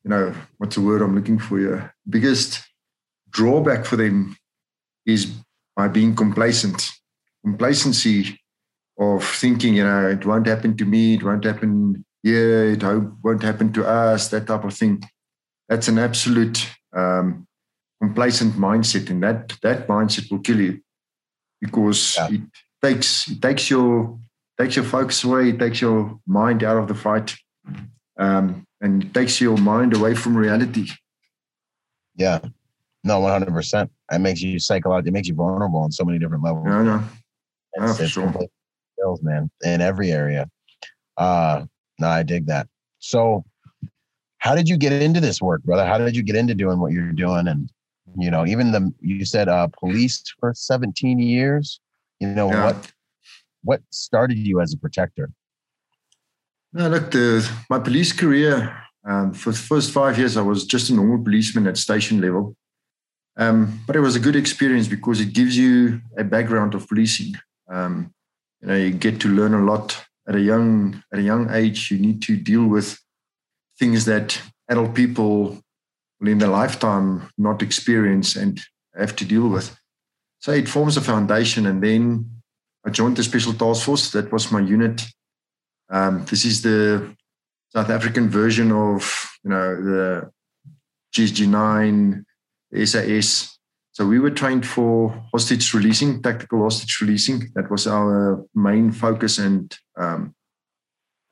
you 0.04 0.10
know 0.10 0.34
what's 0.58 0.76
the 0.76 0.82
word 0.82 1.02
I'm 1.02 1.16
looking 1.16 1.40
for 1.40 1.60
here? 1.60 1.94
Biggest 2.10 2.64
drawback 3.30 3.86
for 3.86 3.96
them 3.96 4.36
is 5.06 5.32
by 5.76 5.88
being 5.88 6.16
complacent. 6.16 6.90
Complacency 7.44 8.40
of 9.00 9.24
thinking, 9.24 9.76
you 9.76 9.84
know, 9.84 10.08
it 10.10 10.26
won't 10.26 10.46
happen 10.48 10.76
to 10.78 10.86
me, 10.86 11.16
it 11.16 11.24
won't 11.24 11.44
happen 11.44 12.06
yeah, 12.24 12.74
it 12.74 12.84
won't 12.84 13.42
happen 13.42 13.74
to 13.74 13.86
us, 13.86 14.28
that 14.30 14.46
type 14.48 14.64
of 14.64 14.74
thing. 14.74 15.02
That's 15.72 15.88
an 15.88 16.00
absolute 16.00 16.68
um, 16.92 17.48
complacent 18.02 18.56
mindset, 18.56 19.10
and 19.10 19.24
that 19.24 19.56
that 19.64 19.88
mindset 19.88 20.30
will 20.30 20.40
kill 20.40 20.60
you 20.60 20.82
because 21.62 22.18
yeah. 22.18 22.28
it 22.30 22.42
takes 22.84 23.30
it 23.30 23.42
takes 23.42 23.70
your 23.70 24.20
takes 24.60 24.76
your 24.76 24.84
focus 24.84 25.24
away, 25.24 25.52
it 25.52 25.60
takes 25.60 25.80
your 25.80 26.20
mind 26.28 26.66
out 26.66 26.76
of 26.76 26.90
the 26.90 26.94
fight, 26.94 27.38
um, 28.20 28.68
and 28.82 29.06
it 29.06 29.14
takes 29.14 29.40
your 29.40 29.56
mind 29.56 29.96
away 29.96 30.14
from 30.14 30.36
reality. 30.36 30.90
Yeah, 32.18 32.40
no, 33.06 33.22
one 33.22 33.32
hundred 33.32 33.54
percent. 33.54 33.90
It 34.12 34.20
makes 34.20 34.42
you 34.42 34.60
psychological. 34.60 35.08
It 35.08 35.14
makes 35.14 35.30
you 35.30 35.36
vulnerable 35.36 35.80
on 35.80 35.92
so 35.94 36.04
many 36.04 36.20
different 36.20 36.44
levels. 36.44 36.66
Yeah, 36.68 36.80
I 36.80 36.84
know. 36.84 37.04
It's, 37.76 38.02
oh, 38.02 38.06
sure. 38.08 38.34
skills, 38.98 39.24
man, 39.24 39.50
in 39.64 39.80
every 39.80 40.12
area. 40.12 40.50
Uh, 41.16 41.64
no, 41.98 42.08
I 42.10 42.24
dig 42.24 42.48
that. 42.48 42.68
So, 43.00 43.46
how 44.42 44.56
did 44.56 44.68
you 44.68 44.76
get 44.76 44.92
into 44.92 45.20
this 45.20 45.40
work, 45.40 45.64
brother? 45.64 45.86
How 45.86 46.00
did 46.00 46.16
you 46.16 46.24
get 46.24 46.36
into 46.36 46.56
doing 46.56 46.80
what 46.80 46.92
you're 46.92 47.12
doing? 47.12 47.48
And 47.48 47.72
you 48.18 48.32
know, 48.32 48.46
even 48.46 48.72
the 48.72 48.92
you 49.00 49.24
said 49.24 49.48
uh, 49.48 49.68
police 49.68 50.24
for 50.40 50.54
17 50.54 51.20
years. 51.20 51.80
You 52.20 52.28
know 52.28 52.50
yeah. 52.50 52.66
what? 52.66 52.92
What 53.64 53.82
started 53.92 54.40
you 54.40 54.60
as 54.60 54.74
a 54.74 54.78
protector? 54.78 55.30
No, 56.74 56.90
look, 56.90 57.12
the, 57.12 57.48
my 57.70 57.78
police 57.78 58.14
career 58.14 58.76
um, 59.08 59.34
for 59.34 59.52
the 59.52 59.58
first 59.58 59.92
five 59.92 60.18
years, 60.18 60.38
I 60.38 60.42
was 60.42 60.66
just 60.66 60.90
a 60.90 60.96
normal 60.96 61.24
policeman 61.24 61.68
at 61.68 61.78
station 61.78 62.20
level. 62.20 62.56
Um, 63.38 63.80
but 63.86 63.96
it 63.96 64.00
was 64.00 64.16
a 64.16 64.20
good 64.20 64.36
experience 64.36 64.88
because 64.88 65.22
it 65.22 65.34
gives 65.34 65.56
you 65.56 66.02
a 66.18 66.24
background 66.24 66.74
of 66.74 66.88
policing. 66.88 67.36
Um, 67.72 68.12
you 68.62 68.68
know, 68.68 68.76
you 68.76 68.92
get 68.92 69.22
to 69.22 69.28
learn 69.28 69.54
a 69.54 69.64
lot 69.64 70.04
at 70.28 70.36
a 70.36 70.42
young 70.42 71.04
at 71.14 71.20
a 71.20 71.24
young 71.24 71.52
age, 71.52 71.92
you 71.92 72.00
need 72.00 72.24
to 72.24 72.36
deal 72.36 72.66
with 72.66 73.00
things 73.82 74.06
that 74.06 74.40
adult 74.70 74.94
people 74.94 75.58
will 76.20 76.30
in 76.30 76.38
their 76.38 76.56
lifetime 76.62 77.28
not 77.36 77.64
experience 77.64 78.36
and 78.36 78.62
have 78.96 79.16
to 79.16 79.26
deal 79.26 79.50
with. 79.50 79.76
So 80.38 80.52
it 80.52 80.70
forms 80.70 80.98
a 80.98 81.02
foundation, 81.02 81.66
and 81.66 81.82
then 81.82 82.30
I 82.86 82.92
joined 82.92 83.18
the 83.18 83.24
Special 83.24 83.54
Task 83.54 83.86
Force. 83.86 84.12
That 84.12 84.32
was 84.32 84.52
my 84.52 84.60
unit. 84.60 85.02
Um, 85.90 86.26
this 86.26 86.46
is 86.46 86.62
the 86.62 87.16
South 87.70 87.90
African 87.90 88.30
version 88.30 88.72
of 88.72 89.02
you 89.44 89.50
know 89.50 89.68
the 89.90 90.32
GSG9, 91.16 92.24
the 92.72 92.86
SAS. 92.86 93.58
So 93.94 94.06
we 94.06 94.20
were 94.20 94.36
trained 94.42 94.66
for 94.66 94.94
hostage 95.34 95.74
releasing, 95.74 96.22
tactical 96.22 96.62
hostage 96.64 97.02
releasing. 97.02 97.52
That 97.56 97.70
was 97.72 97.88
our 97.88 98.46
main 98.54 98.92
focus 98.92 99.38
and 99.40 99.76
um, 99.98 100.34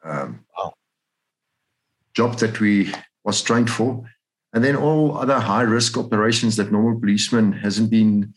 um, 0.04 0.46
job 2.14 2.38
that 2.40 2.60
we 2.60 2.92
was 3.24 3.42
trained 3.42 3.70
for. 3.70 4.10
And 4.54 4.64
then 4.64 4.76
all 4.76 5.18
other 5.18 5.40
high 5.40 5.62
risk 5.62 5.98
operations 5.98 6.56
that 6.56 6.72
normal 6.72 7.00
policeman 7.00 7.54
hasn't 7.54 7.92
been 7.92 8.34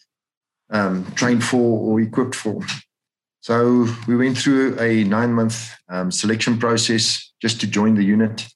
um, 0.70 1.10
trained 1.14 1.44
for 1.44 1.78
or 1.78 2.00
equipped 2.00 2.34
for. 2.34 2.62
So 3.40 3.86
we 4.06 4.16
went 4.16 4.38
through 4.38 4.78
a 4.78 5.04
nine 5.04 5.32
month 5.32 5.74
um, 5.88 6.10
selection 6.10 6.58
process 6.58 7.32
just 7.40 7.60
to 7.60 7.66
join 7.66 7.94
the 7.94 8.04
unit. 8.04 8.46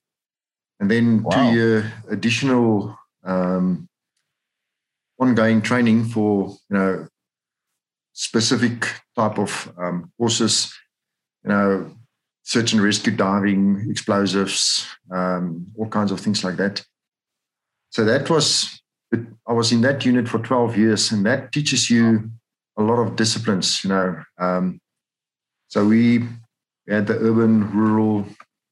And 0.79 0.91
then 0.91 1.23
wow. 1.23 1.31
two 1.31 1.57
year 1.57 1.93
additional 2.11 2.97
um, 3.25 3.89
ongoing 5.19 5.63
training 5.63 6.05
for 6.05 6.55
you 6.71 6.77
know 6.77 7.09
specific 8.13 8.87
type 9.17 9.39
of 9.39 9.73
um, 9.79 10.13
courses 10.19 10.73
you 11.47 11.53
know, 11.53 11.91
search 12.47 12.73
and 12.73 12.81
rescue 12.81 13.13
diving, 13.13 13.85
explosives, 13.91 14.87
um, 15.11 15.67
all 15.77 15.89
kinds 15.89 16.13
of 16.13 16.21
things 16.21 16.45
like 16.45 16.57
that. 16.57 16.81
So 17.91 18.05
that 18.05 18.31
was, 18.31 18.81
I 19.49 19.53
was 19.53 19.73
in 19.73 19.81
that 19.81 20.05
unit 20.07 20.29
for 20.29 20.39
12 20.39 20.79
years, 20.79 21.11
and 21.11 21.27
that 21.27 21.51
teaches 21.51 21.91
you 21.91 22.31
a 22.79 22.83
lot 22.83 23.01
of 23.01 23.17
disciplines, 23.17 23.83
you 23.83 23.91
know. 23.91 24.23
Um, 24.39 24.79
so 25.67 25.85
we 25.87 26.23
had 26.89 27.09
the 27.09 27.19
urban, 27.19 27.69
rural 27.73 28.25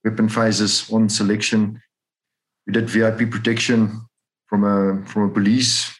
weapon 0.04 0.28
phases 0.28 0.88
on 0.92 1.08
selection. 1.08 1.82
We 2.68 2.74
did 2.74 2.88
VIP 2.88 3.28
protection 3.28 4.02
from 4.46 4.62
a 4.62 5.04
from 5.06 5.22
a 5.22 5.28
police 5.32 5.92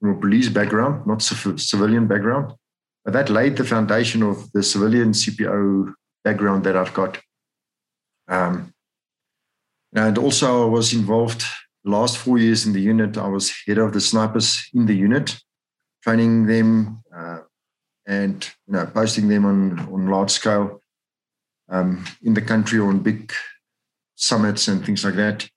from 0.00 0.16
a 0.16 0.20
police 0.20 0.48
background, 0.48 1.06
not 1.06 1.22
civilian 1.22 2.08
background. 2.08 2.54
But 3.04 3.12
that 3.12 3.30
laid 3.30 3.56
the 3.56 3.64
foundation 3.64 4.22
of 4.24 4.50
the 4.52 4.62
civilian 4.64 5.12
CPO 5.12 5.94
background 6.24 6.64
that 6.64 6.76
I've 6.76 6.94
got. 6.94 7.18
Um, 8.28 8.72
and 9.94 10.18
also, 10.18 10.66
I 10.66 10.70
was 10.70 10.92
involved 10.92 11.44
last 11.84 12.18
four 12.18 12.38
years 12.38 12.66
in 12.66 12.72
the 12.72 12.80
unit. 12.80 13.18
I 13.18 13.28
was 13.28 13.52
head 13.66 13.78
of 13.78 13.92
the 13.92 14.00
snipers 14.00 14.68
in 14.72 14.86
the 14.86 14.94
unit, 14.94 15.36
training 16.02 16.46
them 16.46 17.02
uh, 17.14 17.38
and 18.06 18.48
you 18.66 18.74
know 18.74 18.86
posting 18.86 19.28
them 19.28 19.44
on 19.44 19.78
on 19.92 20.06
large 20.06 20.30
scale 20.30 20.82
um, 21.68 22.04
in 22.22 22.34
the 22.34 22.42
country 22.42 22.78
or 22.78 22.88
on 22.88 23.00
big 23.00 23.32
summits 24.16 24.68
and 24.68 24.84
things 24.84 25.04
like 25.04 25.14
that. 25.14 25.48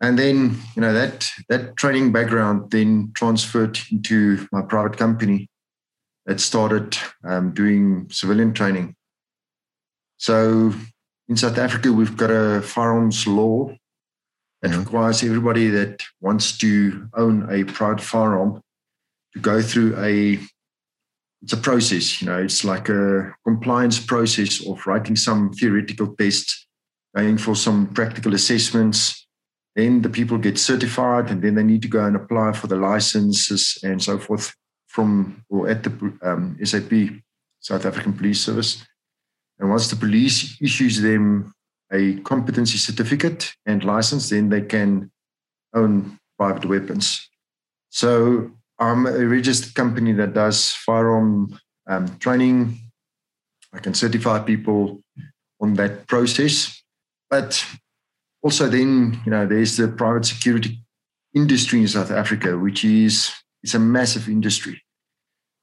And 0.00 0.18
then 0.18 0.56
you 0.76 0.80
know 0.80 0.92
that 0.92 1.28
that 1.48 1.76
training 1.76 2.12
background 2.12 2.70
then 2.70 3.12
transferred 3.14 3.78
into 3.90 4.46
my 4.52 4.62
private 4.62 4.96
company 4.96 5.48
that 6.26 6.40
started 6.40 6.96
um, 7.24 7.52
doing 7.52 8.08
civilian 8.10 8.52
training. 8.52 8.94
So 10.18 10.72
in 11.28 11.36
South 11.36 11.58
Africa, 11.58 11.92
we've 11.92 12.16
got 12.16 12.30
a 12.30 12.60
firearms 12.62 13.26
law 13.26 13.72
that 14.62 14.70
mm-hmm. 14.70 14.80
requires 14.80 15.22
everybody 15.22 15.68
that 15.68 16.02
wants 16.20 16.58
to 16.58 17.08
own 17.14 17.48
a 17.50 17.64
private 17.64 18.02
firearm 18.02 18.60
to 19.34 19.38
go 19.40 19.62
through 19.62 19.96
a 19.98 20.38
it's 21.42 21.52
a 21.52 21.56
process 21.56 22.20
you 22.20 22.26
know 22.26 22.42
it's 22.42 22.64
like 22.64 22.88
a 22.88 23.32
compliance 23.44 24.00
process 24.00 24.66
of 24.66 24.84
writing 24.86 25.14
some 25.14 25.52
theoretical 25.52 26.14
tests 26.16 26.66
going 27.14 27.38
for 27.38 27.54
some 27.54 27.86
practical 27.94 28.34
assessments 28.34 29.26
then 29.76 30.02
the 30.02 30.08
people 30.08 30.36
get 30.36 30.58
certified 30.58 31.30
and 31.30 31.40
then 31.42 31.54
they 31.54 31.62
need 31.62 31.82
to 31.82 31.88
go 31.88 32.04
and 32.04 32.16
apply 32.16 32.50
for 32.52 32.66
the 32.66 32.74
licenses 32.74 33.78
and 33.84 34.02
so 34.02 34.18
forth 34.18 34.52
from 34.88 35.44
or 35.48 35.68
at 35.68 35.84
the 35.84 36.18
um, 36.22 36.58
sap 36.64 36.92
south 37.60 37.84
african 37.86 38.12
police 38.12 38.40
service 38.40 38.84
and 39.58 39.70
once 39.70 39.88
the 39.88 39.96
police 39.96 40.60
issues 40.60 41.00
them 41.00 41.52
a 41.92 42.14
competency 42.20 42.78
certificate 42.78 43.54
and 43.66 43.82
license, 43.84 44.28
then 44.28 44.48
they 44.50 44.60
can 44.60 45.10
own 45.74 46.18
private 46.38 46.66
weapons. 46.66 47.28
So 47.90 48.50
I'm 48.78 49.06
a 49.06 49.26
registered 49.26 49.74
company 49.74 50.12
that 50.12 50.34
does 50.34 50.72
firearm 50.72 51.58
um, 51.86 52.18
training. 52.18 52.78
I 53.72 53.78
can 53.78 53.94
certify 53.94 54.38
people 54.40 55.02
on 55.60 55.74
that 55.74 56.06
process. 56.06 56.82
But 57.30 57.64
also 58.42 58.68
then, 58.68 59.20
you 59.24 59.30
know, 59.30 59.46
there's 59.46 59.76
the 59.76 59.88
private 59.88 60.24
security 60.24 60.78
industry 61.34 61.80
in 61.80 61.88
South 61.88 62.10
Africa, 62.10 62.56
which 62.56 62.84
is 62.84 63.32
it's 63.62 63.74
a 63.74 63.78
massive 63.78 64.28
industry 64.28 64.82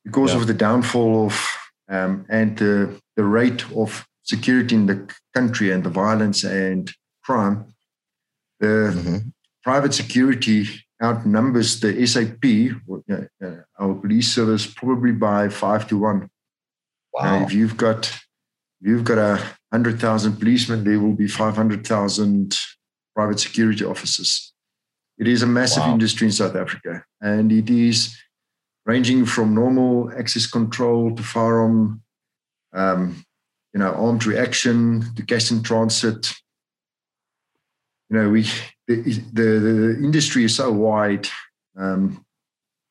because 0.03 0.33
yeah. 0.33 0.41
of 0.41 0.47
the 0.47 0.53
downfall 0.53 1.27
of 1.27 1.47
um, 1.89 2.25
and 2.29 2.57
the, 2.57 2.99
the 3.15 3.23
rate 3.23 3.65
of 3.75 4.05
security 4.23 4.75
in 4.75 4.85
the 4.85 5.09
country 5.33 5.71
and 5.71 5.83
the 5.83 5.89
violence 5.89 6.43
and 6.43 6.91
crime, 7.23 7.73
the 8.59 8.93
mm-hmm. 8.93 9.17
private 9.63 9.93
security 9.93 10.67
outnumbers 11.01 11.79
the 11.79 12.05
SAP, 12.07 12.45
uh, 13.11 13.55
our 13.79 13.95
police 13.95 14.33
service, 14.33 14.65
probably 14.65 15.11
by 15.11 15.49
five 15.49 15.87
to 15.87 15.97
one. 15.97 16.29
Wow! 17.13 17.43
if 17.43 17.53
you've 17.53 17.77
got 17.77 18.07
if 18.81 18.89
you've 18.89 19.03
got 19.03 19.17
a 19.17 19.41
hundred 19.71 19.99
thousand 19.99 20.37
policemen, 20.37 20.83
there 20.83 20.99
will 20.99 21.13
be 21.13 21.27
five 21.27 21.55
hundred 21.55 21.85
thousand 21.85 22.57
private 23.15 23.39
security 23.39 23.85
officers. 23.85 24.53
It 25.17 25.27
is 25.27 25.41
a 25.43 25.47
massive 25.47 25.83
wow. 25.83 25.93
industry 25.93 26.27
in 26.27 26.33
South 26.33 26.55
Africa, 26.55 27.05
and 27.21 27.51
it 27.51 27.69
is 27.69 28.15
ranging 28.85 29.25
from 29.25 29.55
normal 29.55 30.11
access 30.17 30.45
control 30.45 31.15
to 31.15 31.23
firearm 31.23 32.01
um, 32.75 33.23
you 33.73 33.79
know, 33.79 33.91
armed 33.93 34.25
reaction, 34.25 35.03
the 35.15 35.23
cash 35.23 35.51
in 35.51 35.63
transit. 35.63 36.33
You 38.09 38.17
know, 38.17 38.29
we 38.29 38.43
the 38.87 39.01
the, 39.33 39.59
the 39.59 39.97
industry 40.03 40.43
is 40.43 40.55
so 40.55 40.71
wide. 40.71 41.27
Um, 41.77 42.23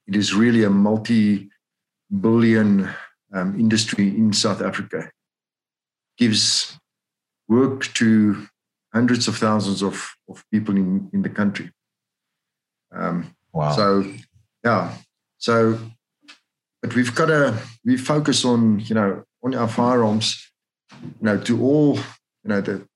it 0.07 0.17
is 0.17 0.35
really 0.35 0.65
a 0.65 0.71
multi-billion 0.71 1.51
um, 3.33 3.59
industry 3.59 4.09
in 4.09 4.33
South 4.33 4.61
Africa. 4.61 5.11
Gives 6.19 6.79
work 7.49 7.93
to 7.95 8.47
hundreds 8.93 9.27
of 9.29 9.37
thousands 9.37 9.83
of, 9.83 10.15
of 10.29 10.45
people 10.51 10.77
in, 10.77 11.11
in 11.13 11.23
the 11.23 11.29
country. 11.29 11.71
Um, 12.95 13.35
wow. 13.53 13.73
So, 13.73 14.05
yeah. 14.65 14.95
So, 15.39 15.79
but 16.81 16.95
we've 16.95 17.15
got 17.15 17.27
to 17.27 17.59
we 17.85 17.97
focus 17.97 18.45
on 18.45 18.81
you 18.81 18.95
know 18.95 19.25
on 19.45 19.55
our 19.55 19.69
firearms 19.69 20.51
you 21.03 21.11
know, 21.21 21.39
to 21.39 21.63
all, 21.63 21.97
you 21.97 22.49
know, 22.49 22.61
the 22.61 22.87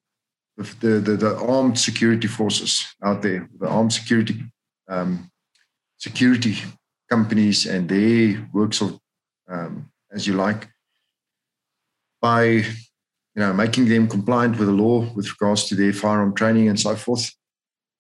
the, 0.80 0.98
the, 0.98 1.16
the 1.16 1.37
armed 1.37 1.78
security 1.78 2.26
forces 2.26 2.84
out 3.04 3.22
there, 3.22 3.48
the 3.61 3.68
armed 3.68 3.92
security 3.92 4.42
um, 4.88 5.30
security 5.98 6.56
companies 7.08 7.64
and 7.66 7.88
their 7.88 8.48
works 8.52 8.80
of, 8.80 8.98
um, 9.48 9.90
as 10.12 10.26
you 10.26 10.34
like, 10.34 10.68
by 12.20 12.42
you 12.44 12.64
know 13.37 13.52
making 13.52 13.88
them 13.88 14.08
compliant 14.08 14.58
with 14.58 14.66
the 14.66 14.74
law 14.74 15.06
with 15.14 15.30
regards 15.30 15.64
to 15.64 15.76
their 15.76 15.92
firearm 15.92 16.34
training 16.34 16.68
and 16.68 16.80
so 16.80 16.96
forth, 16.96 17.32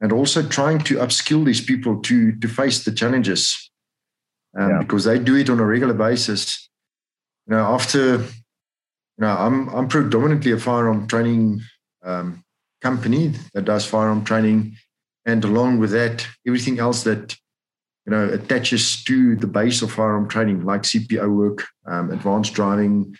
and 0.00 0.12
also 0.12 0.42
trying 0.42 0.80
to 0.80 0.96
upskill 0.96 1.44
these 1.44 1.60
people 1.60 2.00
to 2.02 2.32
to 2.40 2.48
face 2.48 2.84
the 2.84 2.92
challenges, 2.92 3.70
um, 4.58 4.70
yeah. 4.70 4.78
because 4.78 5.04
they 5.04 5.18
do 5.18 5.36
it 5.36 5.48
on 5.48 5.60
a 5.60 5.64
regular 5.64 5.94
basis. 5.94 6.67
You 7.48 7.54
know, 7.54 7.64
after 7.64 8.16
you 8.18 9.24
know, 9.24 9.36
I'm 9.36 9.68
I'm 9.70 9.88
predominantly 9.88 10.52
a 10.52 10.58
firearm 10.58 11.06
training 11.08 11.62
um, 12.04 12.44
company 12.82 13.32
that 13.54 13.64
does 13.64 13.86
firearm 13.86 14.24
training, 14.24 14.76
and 15.24 15.42
along 15.44 15.78
with 15.78 15.90
that, 15.92 16.26
everything 16.46 16.78
else 16.78 17.04
that 17.04 17.36
you 18.04 18.10
know 18.12 18.28
attaches 18.28 19.02
to 19.04 19.34
the 19.36 19.46
base 19.46 19.80
of 19.80 19.92
firearm 19.92 20.28
training, 20.28 20.64
like 20.64 20.82
CPO 20.82 21.34
work, 21.34 21.66
um, 21.86 22.10
advanced 22.10 22.52
driving, 22.52 23.16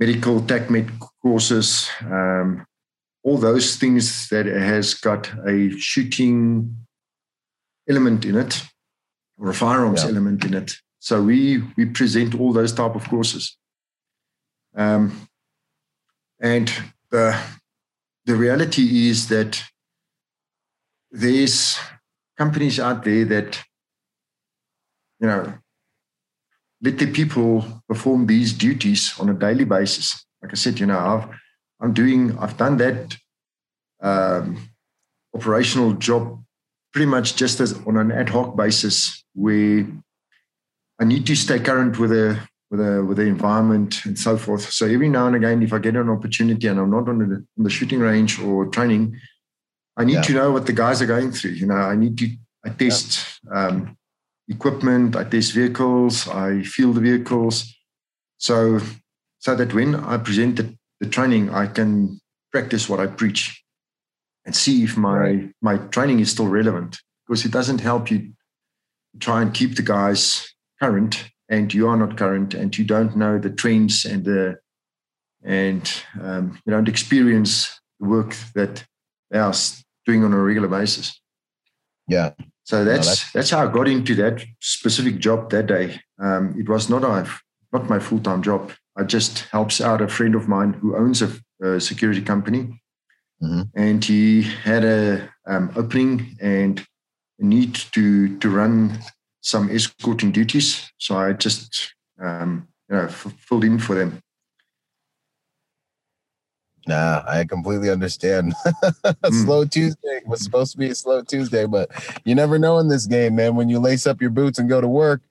medical 0.00 0.40
TACMED 0.40 0.90
courses, 1.22 1.88
um, 2.02 2.66
all 3.22 3.38
those 3.38 3.76
things 3.76 4.28
that 4.28 4.46
has 4.46 4.94
got 4.94 5.30
a 5.46 5.70
shooting 5.78 6.76
element 7.88 8.24
in 8.24 8.36
it 8.36 8.62
or 9.38 9.50
a 9.50 9.54
firearms 9.54 10.02
yeah. 10.02 10.10
element 10.10 10.44
in 10.44 10.54
it. 10.54 10.76
So 11.06 11.22
we 11.22 11.62
we 11.76 11.84
present 11.84 12.34
all 12.34 12.52
those 12.52 12.72
type 12.72 12.96
of 12.96 13.08
courses. 13.08 13.56
Um, 14.74 15.28
and 16.40 16.66
the, 17.12 17.40
the 18.24 18.34
reality 18.34 19.08
is 19.08 19.28
that 19.28 19.62
there's 21.12 21.78
companies 22.36 22.80
out 22.80 23.04
there 23.04 23.24
that, 23.24 23.62
you 25.20 25.28
know, 25.28 25.54
let 26.82 26.98
the 26.98 27.06
people 27.12 27.64
perform 27.88 28.26
these 28.26 28.52
duties 28.52 29.14
on 29.20 29.28
a 29.28 29.34
daily 29.34 29.64
basis. 29.64 30.26
Like 30.42 30.50
I 30.50 30.56
said, 30.56 30.80
you 30.80 30.86
know, 30.86 30.98
I've, 30.98 31.28
I'm 31.80 31.92
doing, 31.92 32.36
I've 32.36 32.56
done 32.56 32.78
that 32.78 33.16
um, 34.02 34.58
operational 35.32 35.92
job 35.92 36.42
pretty 36.92 37.06
much 37.06 37.36
just 37.36 37.60
as 37.60 37.74
on 37.86 37.96
an 37.96 38.10
ad 38.10 38.30
hoc 38.30 38.56
basis 38.56 39.24
where 39.34 39.86
I 41.00 41.04
need 41.04 41.26
to 41.26 41.36
stay 41.36 41.58
current 41.58 41.98
with 41.98 42.10
the 42.10 42.38
with 42.70 42.80
the 42.80 43.04
with 43.04 43.18
the 43.18 43.24
environment 43.24 44.04
and 44.04 44.18
so 44.18 44.36
forth. 44.36 44.70
So 44.72 44.86
every 44.86 45.08
now 45.08 45.26
and 45.26 45.36
again, 45.36 45.62
if 45.62 45.72
I 45.72 45.78
get 45.78 45.96
an 45.96 46.08
opportunity 46.08 46.66
and 46.66 46.80
I'm 46.80 46.90
not 46.90 47.08
on 47.08 47.18
the, 47.18 47.36
on 47.58 47.64
the 47.64 47.70
shooting 47.70 48.00
range 48.00 48.40
or 48.40 48.66
training, 48.66 49.18
I 49.96 50.04
need 50.04 50.14
yeah. 50.14 50.22
to 50.22 50.32
know 50.32 50.52
what 50.52 50.66
the 50.66 50.72
guys 50.72 51.00
are 51.02 51.06
going 51.06 51.32
through. 51.32 51.52
You 51.52 51.66
know, 51.66 51.74
I 51.74 51.96
need 51.96 52.18
to 52.18 52.30
I 52.64 52.70
test 52.70 53.40
yeah. 53.44 53.66
um, 53.66 53.96
equipment, 54.48 55.16
I 55.16 55.24
test 55.24 55.52
vehicles, 55.52 56.28
I 56.28 56.62
feel 56.62 56.92
the 56.92 57.00
vehicles, 57.00 57.74
so 58.38 58.80
so 59.38 59.54
that 59.54 59.74
when 59.74 59.94
I 59.94 60.16
present 60.16 60.56
the, 60.56 60.74
the 61.00 61.06
training, 61.06 61.50
I 61.50 61.66
can 61.66 62.20
practice 62.50 62.88
what 62.88 63.00
I 63.00 63.06
preach 63.06 63.62
and 64.44 64.56
see 64.56 64.82
if 64.82 64.96
my 64.96 65.18
right. 65.18 65.50
my 65.60 65.76
training 65.76 66.20
is 66.20 66.30
still 66.30 66.48
relevant. 66.48 66.98
Because 67.26 67.44
it 67.44 67.50
doesn't 67.50 67.80
help 67.80 68.10
you 68.10 68.32
try 69.18 69.42
and 69.42 69.52
keep 69.52 69.74
the 69.74 69.82
guys 69.82 70.55
current 70.80 71.30
and 71.48 71.72
you 71.72 71.88
are 71.88 71.96
not 71.96 72.16
current 72.16 72.54
and 72.54 72.76
you 72.76 72.84
don't 72.84 73.16
know 73.16 73.38
the 73.38 73.50
trends 73.50 74.04
and 74.04 74.24
the 74.24 74.58
and 75.44 76.02
um, 76.20 76.58
you 76.64 76.72
don't 76.72 76.88
experience 76.88 77.80
the 78.00 78.08
work 78.08 78.34
that 78.54 78.84
they 79.30 79.38
are 79.38 79.54
doing 80.04 80.24
on 80.24 80.32
a 80.32 80.42
regular 80.42 80.68
basis. 80.68 81.20
Yeah. 82.08 82.32
So 82.64 82.84
that's, 82.84 83.06
no, 83.06 83.10
that's, 83.10 83.32
that's 83.32 83.50
how 83.50 83.68
I 83.68 83.72
got 83.72 83.86
into 83.86 84.14
that 84.16 84.44
specific 84.60 85.18
job 85.18 85.50
that 85.50 85.68
day. 85.68 86.00
Um, 86.18 86.56
it 86.58 86.68
was 86.68 86.90
not 86.90 87.04
a, 87.04 87.28
not 87.72 87.88
my 87.88 88.00
full 88.00 88.18
time 88.20 88.42
job. 88.42 88.72
I 88.96 89.04
just 89.04 89.40
helps 89.50 89.80
out 89.80 90.00
a 90.00 90.08
friend 90.08 90.34
of 90.34 90.48
mine 90.48 90.72
who 90.72 90.96
owns 90.96 91.22
a, 91.22 91.30
a 91.62 91.80
security 91.80 92.22
company, 92.22 92.80
mm-hmm. 93.42 93.62
and 93.74 94.04
he 94.04 94.42
had 94.42 94.84
a 94.84 95.28
um, 95.46 95.70
opening 95.76 96.36
and 96.40 96.84
a 97.38 97.44
need 97.44 97.74
to 97.92 98.38
to 98.38 98.48
run 98.48 98.98
some 99.46 99.70
escorting 99.70 100.32
duties. 100.32 100.90
So 100.98 101.16
I 101.16 101.32
just 101.32 101.94
um, 102.20 102.66
you 102.90 102.96
know 102.96 103.06
filled 103.06 103.62
in 103.62 103.78
for 103.78 103.94
them. 103.94 104.20
Nah, 106.88 107.22
I 107.26 107.44
completely 107.44 107.90
understand. 107.90 108.54
mm. 108.66 109.44
slow 109.44 109.64
Tuesday 109.64 110.20
was 110.26 110.42
supposed 110.42 110.72
to 110.72 110.78
be 110.78 110.88
a 110.90 110.94
slow 110.94 111.22
Tuesday, 111.22 111.64
but 111.66 111.90
you 112.24 112.34
never 112.34 112.58
know 112.58 112.78
in 112.78 112.88
this 112.88 113.06
game, 113.06 113.36
man. 113.36 113.54
When 113.54 113.68
you 113.68 113.78
lace 113.78 114.06
up 114.06 114.20
your 114.20 114.30
boots 114.30 114.58
and 114.58 114.68
go 114.68 114.80
to 114.80 114.88
work, 114.88 115.22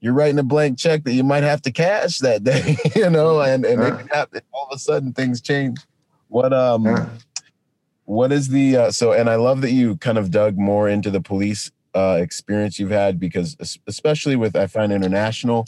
you're 0.00 0.14
writing 0.14 0.38
a 0.38 0.42
blank 0.42 0.78
check 0.78 1.04
that 1.04 1.12
you 1.14 1.24
might 1.24 1.42
have 1.42 1.62
to 1.62 1.72
cash 1.72 2.18
that 2.18 2.44
day, 2.44 2.76
you 2.94 3.08
know, 3.08 3.40
and 3.40 3.64
and 3.64 3.80
yeah. 3.80 4.02
happen, 4.12 4.42
all 4.52 4.68
of 4.70 4.76
a 4.76 4.78
sudden 4.78 5.14
things 5.14 5.40
change. 5.40 5.78
What 6.28 6.52
um, 6.52 6.84
yeah. 6.84 7.08
what 8.04 8.30
is 8.30 8.48
the 8.48 8.76
uh, 8.76 8.90
so? 8.90 9.12
And 9.12 9.30
I 9.30 9.36
love 9.36 9.62
that 9.62 9.72
you 9.72 9.96
kind 9.96 10.18
of 10.18 10.30
dug 10.30 10.58
more 10.58 10.86
into 10.86 11.10
the 11.10 11.22
police 11.22 11.70
uh, 11.94 12.18
experience 12.20 12.78
you've 12.78 12.90
had 12.90 13.20
because 13.20 13.56
especially 13.86 14.36
with 14.36 14.56
I 14.56 14.66
find 14.66 14.92
international 14.92 15.64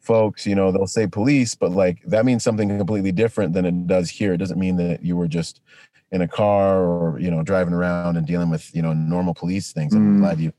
folks, 0.00 0.46
you 0.46 0.54
know, 0.54 0.70
they'll 0.70 0.86
say 0.86 1.06
police, 1.06 1.54
but 1.54 1.72
like 1.72 2.02
that 2.04 2.24
means 2.24 2.44
something 2.44 2.68
completely 2.68 3.12
different 3.12 3.54
than 3.54 3.64
it 3.64 3.86
does 3.86 4.10
here. 4.10 4.34
It 4.34 4.38
doesn't 4.38 4.58
mean 4.58 4.76
that 4.76 5.02
you 5.02 5.16
were 5.16 5.28
just 5.28 5.60
in 6.12 6.20
a 6.20 6.28
car 6.28 6.84
or, 6.84 7.18
you 7.18 7.30
know, 7.30 7.42
driving 7.42 7.74
around 7.74 8.16
and 8.16 8.26
dealing 8.26 8.50
with, 8.50 8.74
you 8.74 8.82
know, 8.82 8.92
normal 8.92 9.34
police 9.34 9.72
things. 9.72 9.94
I'm 9.94 10.18
mm. 10.18 10.20
glad 10.20 10.38
you 10.38 10.52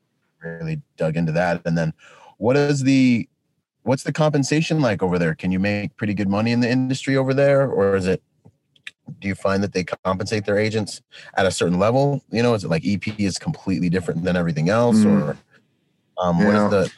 really 0.43 0.82
dug 0.97 1.15
into 1.15 1.32
that. 1.34 1.62
And 1.65 1.78
then 1.78 1.93
what 2.38 2.58
is 2.58 2.84
the 2.84 3.30
what's 3.84 4.04
the 4.04 4.12
compensation 4.12 4.82
like 4.82 5.04
over 5.04 5.19
there? 5.19 5.36
Can 5.36 5.51
you 5.51 5.60
make 5.60 5.95
pretty 5.95 6.15
good 6.15 6.28
money 6.28 6.51
in 6.51 6.60
the 6.60 6.69
industry 6.69 7.15
over 7.15 7.34
there? 7.34 7.69
Or 7.69 7.95
is 7.95 8.08
it 8.08 8.21
do 9.20 9.28
you 9.28 9.36
find 9.36 9.63
that 9.63 9.74
they 9.74 9.84
compensate 9.84 10.46
their 10.46 10.58
agents 10.58 11.02
at 11.36 11.46
a 11.46 11.52
certain 11.52 11.80
level? 11.80 12.24
You 12.32 12.44
know, 12.44 12.54
is 12.54 12.63
it 12.63 12.70
like 12.70 12.84
EP 12.86 13.20
is 13.20 13.38
completely 13.38 13.89
different 13.89 14.24
than 14.24 14.36
everything 14.36 14.70
else, 14.70 14.98
mm. 14.98 15.22
or 15.22 15.38
um, 16.18 16.39
yeah. 16.39 16.46
what 16.46 16.56
is 16.56 16.70
the 16.70 16.91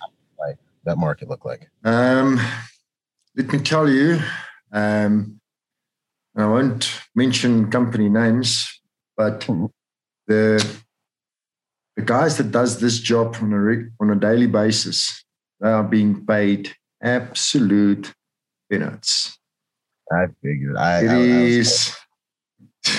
that 0.88 0.98
market 0.98 1.30
look 1.30 1.46
like? 1.46 1.70
Um, 1.84 2.39
let 3.36 3.52
me 3.52 3.60
tell 3.60 3.88
you, 3.88 4.20
um, 4.72 5.39
I 6.36 6.48
won't 6.48 6.89
mention 7.13 7.70
company 7.70 8.10
names, 8.10 8.82
but 9.15 9.41
mm-hmm. 9.41 9.65
the 10.28 10.80
the 11.96 12.04
guys 12.04 12.38
that 12.38 12.52
does 12.52 12.80
this 12.80 13.00
job 13.00 13.38
on 13.41 13.54
a 13.54 14.04
on 14.04 14.10
a 14.10 14.20
daily 14.20 14.48
basis, 14.48 15.24
they 15.60 15.70
are 15.70 15.84
being 15.84 16.26
paid 16.26 16.74
absolute 17.02 18.13
peanuts. 18.70 19.37
I 20.12 20.28
figured. 20.41 20.78
I, 20.78 21.04
it 21.04 21.10
I, 21.10 21.17
is, 21.17 21.96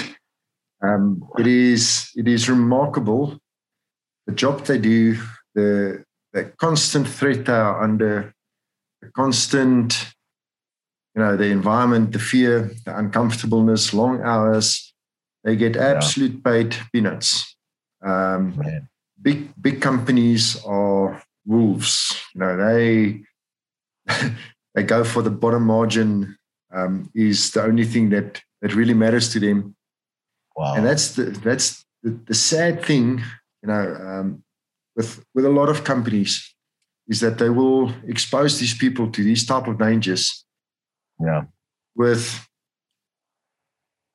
um, 0.82 1.28
it 1.38 1.46
is. 1.46 2.10
It 2.16 2.28
is 2.28 2.48
remarkable 2.48 3.38
the 4.26 4.34
job 4.34 4.64
they 4.66 4.78
do. 4.78 5.18
The 5.54 6.04
the 6.32 6.44
constant 6.58 7.08
threat 7.08 7.46
they 7.46 7.52
are 7.52 7.82
under, 7.82 8.34
the 9.00 9.10
constant, 9.10 10.12
you 11.14 11.22
know, 11.22 11.36
the 11.36 11.46
environment, 11.46 12.12
the 12.12 12.18
fear, 12.18 12.70
the 12.84 12.96
uncomfortableness, 12.96 13.94
long 13.94 14.20
hours, 14.22 14.92
they 15.44 15.56
get 15.56 15.76
absolute 15.76 16.34
yeah. 16.34 16.40
paid 16.44 16.76
peanuts. 16.92 17.56
Um, 18.04 18.60
big 19.20 19.50
big 19.60 19.80
companies 19.80 20.62
are 20.64 21.22
wolves. 21.46 22.20
You 22.34 22.40
know, 22.40 22.56
they 22.56 23.22
they 24.74 24.82
go 24.82 25.04
for 25.04 25.22
the 25.22 25.30
bottom 25.30 25.64
margin. 25.64 26.37
Um, 26.72 27.10
is 27.14 27.50
the 27.50 27.62
only 27.62 27.84
thing 27.84 28.10
that 28.10 28.42
that 28.60 28.74
really 28.74 28.94
matters 28.94 29.32
to 29.32 29.40
them. 29.40 29.74
Wow. 30.56 30.74
And 30.74 30.84
that's 30.84 31.14
the 31.14 31.24
that's 31.24 31.84
the, 32.02 32.10
the 32.26 32.34
sad 32.34 32.84
thing. 32.84 33.22
You 33.62 33.68
know, 33.68 33.94
um, 33.94 34.44
with 34.98 35.24
with 35.34 35.46
a 35.46 35.50
lot 35.50 35.70
of 35.70 35.84
companies 35.84 36.54
is 37.06 37.20
that 37.20 37.38
they 37.38 37.48
will 37.48 37.90
expose 38.06 38.58
these 38.58 38.76
people 38.76 39.10
to 39.10 39.22
these 39.22 39.46
type 39.46 39.66
of 39.66 39.78
dangers 39.78 40.44
yeah 41.24 41.44
with 41.94 42.46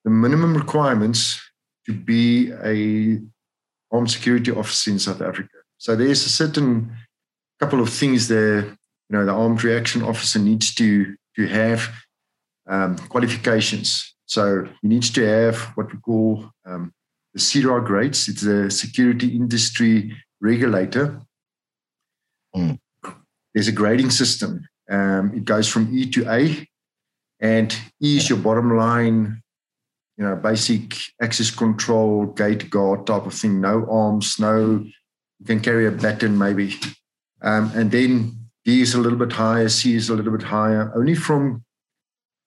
the 0.04 0.12
minimum 0.12 0.56
requirements 0.56 1.42
to 1.86 1.94
be 1.94 2.52
a 2.64 3.20
armed 3.92 4.12
security 4.12 4.52
officer 4.52 4.92
in 4.92 5.00
south 5.00 5.22
africa 5.22 5.58
so 5.78 5.96
there's 5.96 6.26
a 6.26 6.30
certain 6.30 6.96
couple 7.60 7.82
of 7.82 7.90
things 7.90 8.28
there 8.28 8.60
you 9.08 9.12
know 9.12 9.26
the 9.26 9.32
armed 9.32 9.64
reaction 9.64 10.04
officer 10.04 10.40
needs 10.40 10.76
to 10.76 11.16
to 11.36 11.48
have 11.48 11.90
um, 12.68 12.98
qualifications 13.10 14.14
so 14.26 14.68
you 14.82 14.90
need 14.90 15.04
to 15.04 15.24
have 15.24 15.58
what 15.76 15.94
we 15.94 16.00
call 16.00 16.50
um, 16.66 16.92
the 17.34 17.40
CIRA 17.40 17.86
grades. 17.86 18.28
It's 18.28 18.44
a 18.44 18.70
security 18.72 19.36
industry 19.36 20.16
regulator, 20.42 21.22
mm. 22.56 22.80
there's 23.54 23.68
a 23.68 23.72
grading 23.72 24.10
system. 24.10 24.68
Um, 24.90 25.34
it 25.36 25.46
goes 25.46 25.68
from 25.68 25.96
E 25.96 26.10
to 26.12 26.30
A, 26.30 26.68
and 27.40 27.76
E 28.02 28.18
is 28.18 28.30
your 28.30 28.40
bottom 28.40 28.76
line, 28.76 29.42
you 30.18 30.26
know, 30.26 30.36
basic 30.36 30.96
access 31.22 31.50
control, 31.50 32.26
gate 32.26 32.70
guard 32.70 33.08
type 33.08 33.26
of 33.26 33.34
thing. 33.34 33.62
No 33.62 33.88
arms, 33.90 34.40
no. 34.40 34.84
You 35.40 35.46
can 35.46 35.60
carry 35.60 35.88
a 35.88 35.92
baton 35.92 36.38
maybe, 36.38 36.76
um, 37.42 37.72
and 37.76 37.92
then 37.92 38.50
D 38.66 38.82
is 38.82 38.94
a 38.94 39.00
little 39.00 39.18
bit 39.18 39.32
higher, 39.32 39.70
C 39.70 39.96
is 39.96 40.10
a 40.10 40.16
little 40.16 40.36
bit 40.36 40.48
higher. 40.48 40.92
Only 40.96 41.16
from 41.16 41.64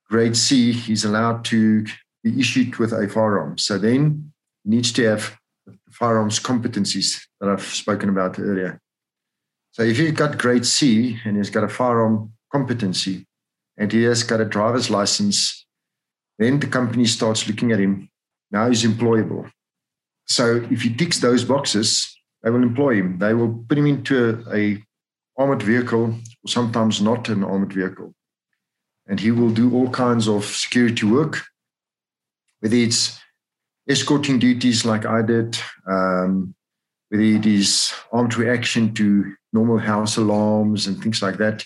grade 0.09 0.37
C, 0.37 0.73
he's 0.73 1.05
allowed 1.05 1.45
to 1.47 1.85
be 2.23 2.38
issued 2.38 2.77
with 2.77 2.92
a 2.92 3.09
firearm. 3.09 3.59
So 3.59 3.79
then 3.79 4.33
he 4.64 4.71
needs 4.71 4.92
to 4.92 5.05
have 5.09 5.37
firearms 5.90 6.38
competencies 6.38 7.21
that 7.40 7.49
I've 7.49 7.62
spoken 7.62 8.09
about 8.09 8.38
earlier. 8.38 8.81
So 9.73 9.83
if 9.83 9.99
you've 9.99 10.14
got 10.14 10.38
grade 10.38 10.66
C 10.66 11.19
and 11.25 11.37
he's 11.37 11.51
got 11.51 11.64
a 11.64 11.69
firearm 11.69 12.33
competency 12.53 13.27
and 13.77 13.92
he 13.92 14.05
has 14.05 14.23
got 14.23 14.40
a 14.40 14.45
driver's 14.45 14.90
license, 14.90 15.66
then 16.38 16.61
the 16.61 16.66
company 16.66 17.07
starts 17.07 17.47
looking 17.47 17.73
at 17.73 17.81
him. 17.81 18.09
Now 18.51 18.69
he's 18.69 18.85
employable. 18.85 19.51
So 20.27 20.66
if 20.71 20.83
he 20.83 20.95
ticks 20.95 21.21
those 21.21 21.45
boxes, 21.45 22.14
they 22.42 22.51
will 22.51 22.62
employ 22.62 22.97
him. 22.97 23.19
They 23.19 23.35
will 23.35 23.64
put 23.69 23.79
him 23.79 23.87
into 23.87 24.45
a, 24.51 24.57
a 24.57 24.83
armored 25.38 25.62
vehicle, 25.62 26.05
or 26.07 26.49
sometimes 26.49 27.01
not 27.01 27.29
an 27.29 27.45
armored 27.45 27.73
vehicle. 27.73 28.14
And 29.07 29.21
he 29.21 29.31
will 29.31 29.51
do 29.51 29.73
all 29.73 29.90
kinds 29.90 30.29
of 30.29 30.45
security 30.45 31.07
work, 31.07 31.45
whether 32.61 32.77
it's 32.77 33.21
escorting 33.88 34.38
duties 34.38 34.85
like 34.85 35.07
I 35.07 35.23
did, 35.23 35.59
um, 35.87 36.55
whether 37.09 37.23
it 37.23 37.47
is 37.47 37.92
armed 38.12 38.37
reaction 38.37 38.95
to 38.95 39.35
normal 39.53 39.79
house 39.79 40.16
alarms 40.16 40.87
and 40.87 41.01
things 41.01 41.23
like 41.23 41.38
that. 41.38 41.64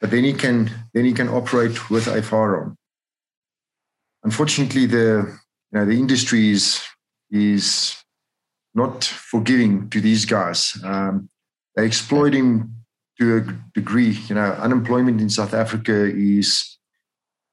But 0.00 0.10
then 0.10 0.24
he 0.24 0.32
can 0.32 0.70
then 0.94 1.04
he 1.04 1.12
can 1.12 1.28
operate 1.28 1.90
with 1.90 2.06
a 2.06 2.22
firearm. 2.22 2.76
Unfortunately, 4.22 4.86
the 4.86 5.38
you 5.72 5.78
know 5.78 5.84
the 5.84 5.98
industry 5.98 6.50
is 6.50 6.80
is 7.30 7.96
not 8.74 9.04
forgiving 9.04 9.90
to 9.90 10.00
these 10.00 10.24
guys. 10.24 10.78
Um, 10.84 11.28
they 11.74 11.84
exploit 11.84 12.32
him 12.32 12.77
to 13.18 13.36
a 13.38 13.40
degree. 13.74 14.18
You 14.28 14.34
know, 14.34 14.52
unemployment 14.52 15.20
in 15.20 15.30
South 15.30 15.54
Africa 15.54 16.04
is 16.04 16.78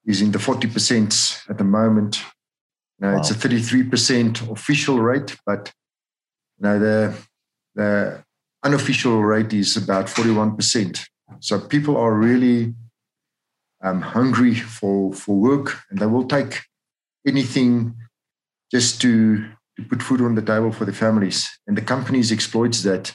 is 0.06 0.22
in 0.22 0.32
the 0.32 0.40
forty 0.40 0.68
percent 0.68 1.42
at 1.50 1.58
the 1.58 1.64
moment. 1.64 2.22
You 3.00 3.08
know, 3.08 3.14
wow. 3.14 3.20
it's 3.20 3.30
a 3.30 3.34
33% 3.34 4.50
official 4.52 5.00
rate, 5.00 5.36
but 5.46 5.74
you 6.58 6.64
know, 6.64 6.80
the, 6.80 7.18
the 7.76 8.24
unofficial 8.64 9.22
rate 9.22 9.54
is 9.54 9.76
about 9.76 10.08
41%. 10.08 11.06
So 11.40 11.60
people 11.60 11.98
are 11.98 12.14
really 12.14 12.74
um, 13.84 14.02
hungry 14.02 14.56
for, 14.56 15.14
for 15.14 15.36
work 15.36 15.82
and 15.90 16.00
they 16.00 16.06
will 16.06 16.26
take 16.26 16.62
anything 17.28 17.96
just 18.72 19.02
to, 19.02 19.46
to 19.78 19.84
put 19.90 20.02
food 20.02 20.22
on 20.22 20.36
the 20.36 20.42
table 20.42 20.72
for 20.72 20.86
the 20.86 20.94
families. 20.94 21.50
And 21.68 21.78
the 21.78 21.82
companies 21.82 22.32
exploits 22.32 22.84
that, 22.84 23.14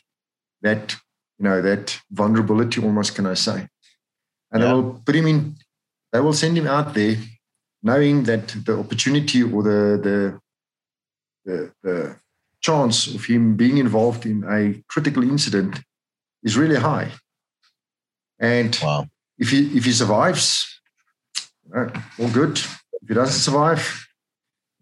that, 0.62 0.96
you 1.40 1.48
know, 1.48 1.62
that 1.62 1.98
vulnerability 2.10 2.82
almost, 2.82 3.14
can 3.14 3.26
I 3.26 3.34
say. 3.34 3.66
And 4.52 4.62
yeah. 4.62 4.68
they 4.68 4.74
will 4.74 5.02
put 5.04 5.16
him 5.16 5.26
in, 5.26 5.56
they 6.12 6.20
will 6.20 6.34
send 6.34 6.58
him 6.58 6.66
out 6.66 6.92
there 6.94 7.16
knowing 7.82 8.24
that 8.24 8.48
the 8.66 8.78
opportunity 8.78 9.42
or 9.42 9.62
the, 9.62 9.80
the, 10.06 10.40
the, 11.46 11.72
the 11.82 12.16
chance 12.60 13.06
of 13.14 13.24
him 13.24 13.56
being 13.56 13.78
involved 13.78 14.26
in 14.26 14.44
a 14.44 14.82
critical 14.88 15.22
incident 15.22 15.80
is 16.42 16.58
really 16.58 16.76
high. 16.76 17.10
And 18.38 18.78
wow. 18.82 19.06
if 19.38 19.50
he 19.50 19.76
if 19.76 19.84
he 19.84 19.92
survives, 19.92 20.80
uh, 21.74 21.88
all 22.18 22.30
good. 22.30 22.58
if 22.58 23.08
he 23.08 23.14
doesn't 23.14 23.40
survive, 23.40 24.06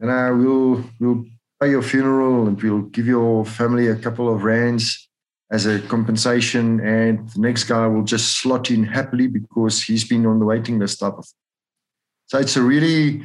I 0.01 0.31
will 0.31 0.85
we'll 1.01 1.25
pay 1.61 1.71
your 1.71 1.83
funeral 1.83 2.47
and 2.47 2.61
we'll 2.61 2.83
give 2.83 3.07
your 3.07 3.45
family 3.45 3.89
a 3.89 3.97
couple 3.97 4.33
of 4.33 4.45
rands 4.45 5.08
as 5.51 5.67
a 5.67 5.81
compensation, 5.81 6.81
and 6.81 7.29
the 7.31 7.41
next 7.41 7.65
guy 7.65 7.87
will 7.87 8.03
just 8.03 8.39
slot 8.39 8.71
in 8.71 8.85
happily 8.85 9.27
because 9.27 9.83
he's 9.83 10.05
been 10.05 10.27
on 10.27 10.39
the 10.39 10.45
waiting 10.45 10.79
list 10.79 11.01
type 11.01 11.15
of. 11.15 11.27
So 12.27 12.39
it's 12.39 12.57
a 12.57 12.63
really, 12.63 13.23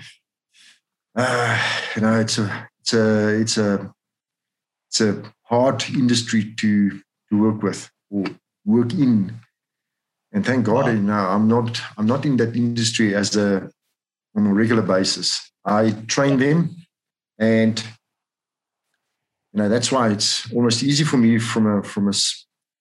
uh, 1.16 1.62
you 1.96 2.02
know, 2.02 2.20
it's 2.20 2.38
a 2.38 2.70
it's 2.80 2.94
a 2.94 3.40
it's 3.42 3.58
a 3.58 3.94
it's 4.90 5.02
a 5.02 5.24
hard 5.44 5.84
industry 5.90 6.54
to 6.56 7.02
to 7.30 7.42
work 7.42 7.62
with 7.62 7.90
or 8.10 8.26
work 8.66 8.94
in. 8.94 9.34
And 10.32 10.46
thank 10.46 10.66
God, 10.66 10.86
wow. 10.86 10.92
you 10.92 11.02
know, 11.02 11.14
I'm 11.14 11.48
not 11.48 11.82
I'm 11.98 12.06
not 12.06 12.26
in 12.26 12.38
that 12.38 12.56
industry 12.56 13.16
as 13.16 13.36
a 13.36 13.70
on 14.36 14.48
a 14.48 14.54
regular 14.54 14.82
basis. 14.82 15.52
I 15.66 15.92
train 16.08 16.40
them, 16.40 16.76
and 17.38 17.84
you 19.54 19.62
know 19.62 19.70
that's 19.70 19.92
why 19.92 20.10
it's 20.10 20.52
almost 20.52 20.84
easy 20.84 21.04
for 21.04 21.18
me 21.18 21.38
from 21.40 21.68
a 21.68 21.84
from 21.84 22.10
a 22.10 22.14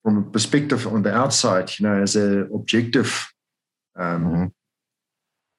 from 0.03 0.17
a 0.17 0.21
perspective 0.23 0.87
on 0.87 1.03
the 1.03 1.13
outside. 1.13 1.71
You 1.79 1.87
know, 1.87 2.01
as 2.01 2.15
a 2.15 2.45
objective 2.53 3.31
um, 3.95 4.25
mm-hmm. 4.25 4.45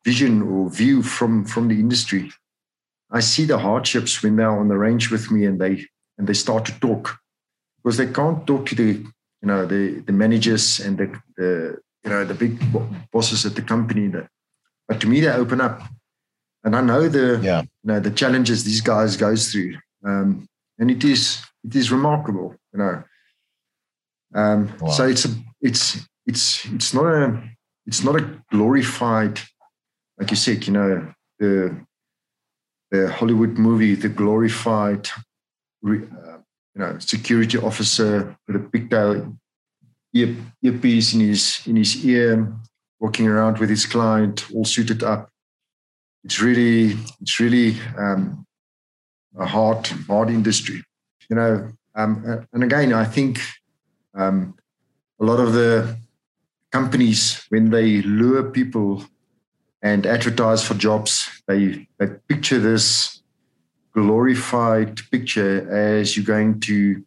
vision 0.04 0.42
or 0.42 0.70
view 0.70 1.02
from 1.02 1.44
from 1.44 1.68
the 1.68 1.78
industry. 1.78 2.32
I 3.10 3.20
see 3.20 3.44
the 3.44 3.58
hardships 3.58 4.22
when 4.22 4.36
they're 4.36 4.50
on 4.50 4.68
the 4.68 4.76
range 4.76 5.10
with 5.10 5.30
me 5.30 5.44
and 5.44 5.60
they 5.60 5.86
and 6.18 6.26
they 6.26 6.34
start 6.34 6.64
to 6.66 6.80
talk 6.80 7.18
because 7.76 7.96
they 7.96 8.06
can't 8.06 8.46
talk 8.46 8.66
to 8.66 8.74
the 8.74 8.92
you 8.92 9.48
know 9.48 9.66
the 9.66 10.00
the 10.00 10.12
managers 10.12 10.80
and 10.80 10.98
the, 10.98 11.20
the 11.36 11.78
you 12.02 12.10
know 12.10 12.24
the 12.24 12.34
big 12.34 12.60
bosses 13.12 13.46
at 13.46 13.54
the 13.54 13.62
company 13.62 14.08
that 14.08 14.26
but 14.88 15.00
to 15.00 15.06
me 15.06 15.20
they 15.20 15.30
open 15.30 15.60
up 15.60 15.80
and 16.64 16.74
I 16.74 16.80
know 16.80 17.08
the 17.08 17.40
yeah. 17.42 17.62
you 17.62 17.68
know 17.84 18.00
the 18.00 18.10
challenges 18.10 18.64
these 18.64 18.80
guys 18.80 19.16
goes 19.16 19.52
through, 19.52 19.76
um, 20.04 20.48
and 20.78 20.90
it 20.90 21.04
is 21.04 21.42
it 21.64 21.74
is 21.74 21.90
remarkable, 21.90 22.54
you 22.72 22.78
know. 22.78 23.02
Um, 24.34 24.72
wow. 24.80 24.90
So 24.90 25.06
it's 25.06 25.24
a 25.24 25.28
it's 25.60 26.06
it's 26.26 26.64
it's 26.66 26.94
not 26.94 27.06
a 27.06 27.42
it's 27.86 28.02
not 28.02 28.16
a 28.16 28.42
glorified, 28.50 29.40
like 30.18 30.30
you 30.30 30.36
said, 30.36 30.66
you 30.66 30.72
know 30.72 31.12
the 31.38 31.76
the 32.90 33.10
Hollywood 33.10 33.58
movie, 33.58 33.94
the 33.94 34.08
glorified, 34.08 35.08
uh, 35.84 35.88
you 35.88 36.10
know, 36.76 36.98
security 36.98 37.58
officer 37.58 38.36
with 38.46 38.56
a 38.56 38.60
pigtail 38.60 39.36
ear, 40.14 40.36
earpiece 40.62 41.14
in 41.14 41.20
his 41.20 41.60
in 41.66 41.76
his 41.76 42.04
ear, 42.04 42.52
walking 43.00 43.26
around 43.26 43.58
with 43.58 43.70
his 43.70 43.86
client, 43.86 44.46
all 44.54 44.64
suited 44.64 45.02
up 45.02 45.30
it's 46.24 46.40
really 46.40 46.96
it's 47.20 47.38
really 47.38 47.76
um, 47.98 48.46
a 49.38 49.46
hard 49.46 49.86
hard 50.08 50.30
industry 50.30 50.82
you 51.28 51.36
know 51.36 51.68
um, 51.94 52.46
and 52.52 52.62
again 52.62 52.92
i 52.92 53.04
think 53.04 53.40
um, 54.14 54.54
a 55.20 55.24
lot 55.24 55.40
of 55.40 55.52
the 55.52 55.96
companies 56.70 57.44
when 57.48 57.70
they 57.70 58.02
lure 58.02 58.50
people 58.50 59.04
and 59.82 60.06
advertise 60.06 60.64
for 60.64 60.74
jobs 60.74 61.28
they 61.46 61.86
they 61.98 62.06
picture 62.28 62.58
this 62.58 63.22
glorified 63.92 65.00
picture 65.10 65.70
as 65.70 66.16
you're 66.16 66.26
going 66.26 66.58
to 66.58 66.74
you 66.74 67.04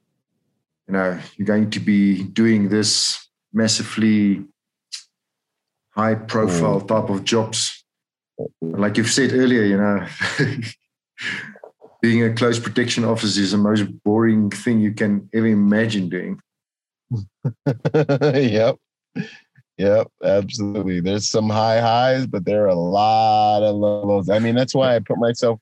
know 0.96 1.20
you're 1.36 1.46
going 1.46 1.70
to 1.70 1.80
be 1.80 2.24
doing 2.24 2.70
this 2.70 3.28
massively 3.54 4.46
high 5.90 6.16
profile 6.16 6.80
mm. 6.80 6.88
type 6.88 7.10
of 7.10 7.24
jobs 7.24 7.78
like 8.62 8.98
you've 8.98 9.12
said 9.12 9.34
earlier, 9.34 9.64
you 9.64 9.78
know, 9.78 10.06
being 12.02 12.24
a 12.24 12.34
close 12.34 12.60
protection 12.60 13.04
officer 13.04 13.42
is 13.42 13.52
the 13.52 13.58
most 13.58 13.84
boring 14.04 14.50
thing 14.50 14.80
you 14.80 14.94
can 14.94 15.30
ever 15.34 15.48
imagine 15.48 16.10
doing. 16.10 16.40
yep. 18.34 18.78
Yep, 19.78 20.08
absolutely. 20.24 21.00
There's 21.02 21.30
some 21.30 21.50
high 21.50 21.80
highs, 21.80 22.26
but 22.26 22.46
there 22.46 22.64
are 22.64 22.70
a 22.70 22.76
lot 22.76 23.62
of 23.62 23.76
lows. 23.76 24.30
I 24.30 24.40
mean, 24.40 24.56
that's 24.56 24.74
why 24.74 24.96
I 24.96 25.00
put 25.00 25.20
myself 25.20 25.60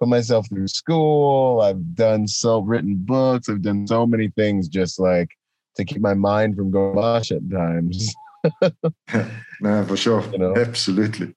put 0.00 0.08
myself 0.08 0.48
through 0.48 0.68
school. 0.68 1.60
I've 1.60 1.94
done 1.94 2.28
so 2.28 2.60
written 2.60 2.96
books. 2.96 3.48
I've 3.48 3.62
done 3.62 3.86
so 3.86 4.06
many 4.06 4.28
things 4.28 4.68
just 4.68 4.98
like 4.98 5.30
to 5.76 5.84
keep 5.84 6.00
my 6.00 6.14
mind 6.14 6.56
from 6.56 6.70
going 6.70 6.94
mush 6.94 7.30
at 7.30 7.48
times. 7.50 8.14
no, 9.60 9.84
for 9.86 9.96
sure. 9.96 10.22
You 10.32 10.38
know? 10.38 10.56
Absolutely. 10.56 11.34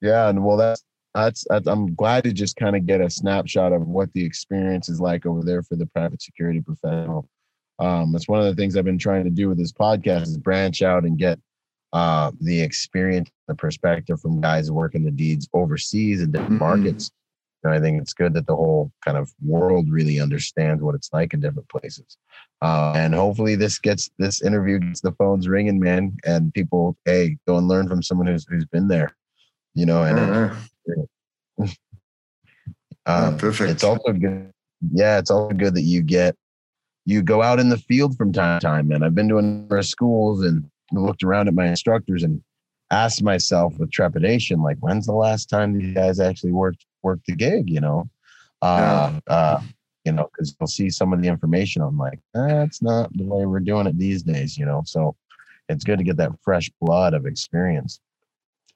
Yeah, 0.00 0.28
and 0.28 0.44
well, 0.44 0.56
that's, 0.56 0.82
that's 1.14 1.44
that's 1.48 1.66
I'm 1.66 1.94
glad 1.94 2.24
to 2.24 2.32
just 2.32 2.56
kind 2.56 2.76
of 2.76 2.86
get 2.86 3.00
a 3.00 3.10
snapshot 3.10 3.72
of 3.72 3.86
what 3.86 4.12
the 4.12 4.24
experience 4.24 4.88
is 4.88 5.00
like 5.00 5.26
over 5.26 5.42
there 5.42 5.62
for 5.62 5.76
the 5.76 5.86
private 5.86 6.22
security 6.22 6.60
professional. 6.60 7.28
Um, 7.78 8.12
that's 8.12 8.28
one 8.28 8.40
of 8.40 8.46
the 8.46 8.54
things 8.54 8.76
I've 8.76 8.84
been 8.84 8.98
trying 8.98 9.24
to 9.24 9.30
do 9.30 9.48
with 9.48 9.58
this 9.58 9.72
podcast 9.72 10.22
is 10.22 10.36
branch 10.36 10.82
out 10.82 11.04
and 11.04 11.18
get 11.18 11.38
uh, 11.92 12.30
the 12.40 12.60
experience, 12.60 13.30
the 13.48 13.54
perspective 13.54 14.20
from 14.20 14.40
guys 14.40 14.70
working 14.70 15.04
the 15.04 15.10
deeds 15.10 15.48
overseas 15.54 16.20
in 16.20 16.30
different 16.30 16.60
mm-hmm. 16.60 16.82
markets. 16.82 17.10
And 17.64 17.74
I 17.74 17.80
think 17.80 18.00
it's 18.00 18.14
good 18.14 18.34
that 18.34 18.46
the 18.46 18.56
whole 18.56 18.92
kind 19.04 19.16
of 19.16 19.32
world 19.42 19.90
really 19.90 20.20
understands 20.20 20.82
what 20.82 20.94
it's 20.94 21.10
like 21.12 21.34
in 21.34 21.40
different 21.40 21.68
places. 21.68 22.16
Uh, 22.62 22.92
and 22.94 23.14
hopefully 23.14 23.54
this 23.54 23.78
gets 23.78 24.10
this 24.18 24.42
interview 24.42 24.78
gets 24.78 25.00
the 25.00 25.12
phones 25.12 25.48
ringing, 25.48 25.80
man, 25.80 26.16
and 26.24 26.54
people, 26.54 26.96
hey, 27.04 27.36
go 27.46 27.56
and 27.56 27.66
learn 27.66 27.88
from 27.88 28.02
someone 28.02 28.26
who's 28.26 28.46
who's 28.48 28.66
been 28.66 28.88
there 28.88 29.14
you 29.74 29.86
know, 29.86 30.02
and 30.02 30.18
uh-huh. 30.18 30.54
um, 33.06 33.36
perfect. 33.38 33.70
It's 33.70 33.84
also 33.84 34.12
good. 34.12 34.50
Yeah, 34.92 35.18
it's 35.18 35.30
also 35.30 35.54
good 35.54 35.74
that 35.74 35.82
you 35.82 36.02
get 36.02 36.36
you 37.06 37.22
go 37.22 37.42
out 37.42 37.58
in 37.58 37.68
the 37.68 37.78
field 37.78 38.16
from 38.16 38.32
time 38.32 38.60
to 38.60 38.66
time. 38.66 38.90
And 38.92 39.04
I've 39.04 39.14
been 39.14 39.28
to 39.28 39.38
a 39.38 39.42
number 39.42 39.78
of 39.78 39.86
schools 39.86 40.44
and 40.44 40.70
looked 40.92 41.22
around 41.22 41.48
at 41.48 41.54
my 41.54 41.66
instructors 41.66 42.22
and 42.22 42.42
asked 42.90 43.22
myself 43.22 43.78
with 43.78 43.90
trepidation, 43.90 44.62
like, 44.62 44.78
when's 44.78 45.06
the 45.06 45.12
last 45.12 45.48
time 45.48 45.78
these 45.78 45.94
guys 45.94 46.20
actually 46.20 46.52
worked 46.52 46.84
worked 47.02 47.26
the 47.26 47.34
gig? 47.34 47.70
You 47.70 47.80
know, 47.80 48.10
uh, 48.62 49.12
yeah. 49.12 49.34
uh, 49.34 49.62
you 50.04 50.12
know, 50.12 50.28
because 50.32 50.54
you'll 50.58 50.66
see 50.66 50.90
some 50.90 51.12
of 51.12 51.22
the 51.22 51.28
information. 51.28 51.82
I'm 51.82 51.98
like, 51.98 52.18
that's 52.34 52.82
not 52.82 53.10
the 53.16 53.24
way 53.24 53.46
we're 53.46 53.60
doing 53.60 53.86
it 53.86 53.98
these 53.98 54.22
days. 54.22 54.56
You 54.56 54.66
know, 54.66 54.82
so 54.84 55.16
it's 55.68 55.84
good 55.84 55.98
to 55.98 56.04
get 56.04 56.16
that 56.18 56.32
fresh 56.42 56.70
blood 56.80 57.14
of 57.14 57.26
experience. 57.26 58.00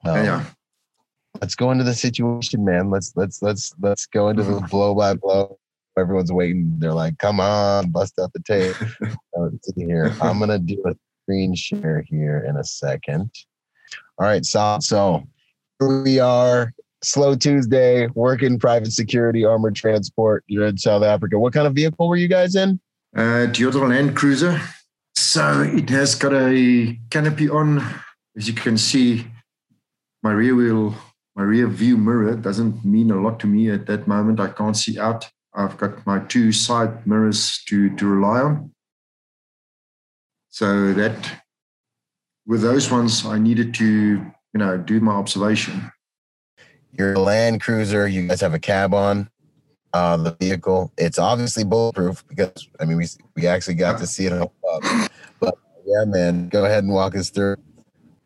Um, 0.03 0.25
yeah 0.25 0.45
let's 1.41 1.55
go 1.55 1.71
into 1.71 1.83
the 1.83 1.93
situation, 1.93 2.63
man. 2.63 2.89
Let's 2.89 3.13
let's 3.15 3.41
let's 3.41 3.73
let's 3.81 4.05
go 4.05 4.29
into 4.29 4.43
the 4.43 4.59
blow 4.61 4.95
by 4.95 5.15
blow. 5.15 5.57
Everyone's 5.97 6.31
waiting. 6.31 6.75
They're 6.77 6.93
like, 6.93 7.17
"Come 7.19 7.39
on, 7.39 7.91
bust 7.91 8.19
out 8.19 8.33
the 8.33 8.41
tape." 8.41 8.75
Let's 9.37 9.71
here. 9.75 10.13
I'm 10.21 10.39
gonna 10.39 10.59
do 10.59 10.81
a 10.85 10.93
screen 11.23 11.55
share 11.55 12.03
here 12.07 12.45
in 12.47 12.57
a 12.57 12.63
second. 12.63 13.31
All 14.17 14.27
right, 14.27 14.45
so 14.45 14.77
so 14.81 15.23
here 15.79 16.03
we 16.03 16.19
are. 16.19 16.73
Slow 17.03 17.35
Tuesday, 17.35 18.07
working 18.15 18.57
private 18.57 18.91
security, 18.91 19.45
armored 19.45 19.75
transport. 19.75 20.43
You're 20.47 20.65
in 20.65 20.77
South 20.77 21.03
Africa. 21.03 21.37
What 21.37 21.53
kind 21.53 21.67
of 21.67 21.73
vehicle 21.73 22.07
were 22.07 22.15
you 22.15 22.27
guys 22.27 22.55
in? 22.55 22.79
Uh, 23.15 23.47
Toyota 23.51 23.87
Land 23.87 24.15
Cruiser. 24.15 24.59
So 25.15 25.61
it 25.61 25.89
has 25.91 26.15
got 26.15 26.33
a 26.33 26.97
canopy 27.09 27.49
on. 27.49 27.85
As 28.35 28.49
you 28.49 28.53
can 28.53 28.77
see, 28.77 29.27
my 30.23 30.31
rear 30.31 30.55
wheel 30.55 30.95
my 31.35 31.43
rear 31.43 31.67
view 31.67 31.97
mirror 31.97 32.35
doesn't 32.35 32.85
mean 32.85 33.11
a 33.11 33.21
lot 33.21 33.39
to 33.41 33.47
me 33.47 33.69
at 33.69 33.85
that 33.87 34.07
moment. 34.07 34.39
I 34.39 34.47
can't 34.47 34.77
see 34.77 34.99
out. 34.99 35.29
I've 35.53 35.77
got 35.77 36.05
my 36.05 36.19
two 36.19 36.51
side 36.51 37.05
mirrors 37.05 37.61
to, 37.67 37.95
to 37.95 38.07
rely 38.07 38.41
on. 38.41 38.71
So 40.49 40.93
that 40.93 41.41
with 42.45 42.61
those 42.61 42.89
ones, 42.89 43.25
I 43.25 43.37
needed 43.37 43.73
to, 43.75 43.85
you 43.85 44.31
know, 44.53 44.77
do 44.77 44.99
my 44.99 45.13
observation. 45.13 45.91
You're 46.97 47.13
a 47.13 47.19
Land 47.19 47.61
Cruiser. 47.61 48.07
You 48.07 48.27
guys 48.27 48.39
have 48.41 48.53
a 48.53 48.59
cab 48.59 48.93
on 48.93 49.29
uh, 49.93 50.17
the 50.17 50.31
vehicle. 50.39 50.93
It's 50.97 51.19
obviously 51.19 51.63
bulletproof 51.65 52.25
because 52.27 52.69
I 52.79 52.85
mean 52.85 52.97
we 52.97 53.07
we 53.35 53.47
actually 53.47 53.75
got 53.75 53.97
to 53.99 54.07
see 54.07 54.27
it 54.27 54.33
up. 54.33 54.53
But 55.39 55.55
yeah, 55.85 56.05
man, 56.05 56.47
go 56.47 56.63
ahead 56.65 56.83
and 56.83 56.93
walk 56.93 57.15
us 57.15 57.29
through. 57.29 57.57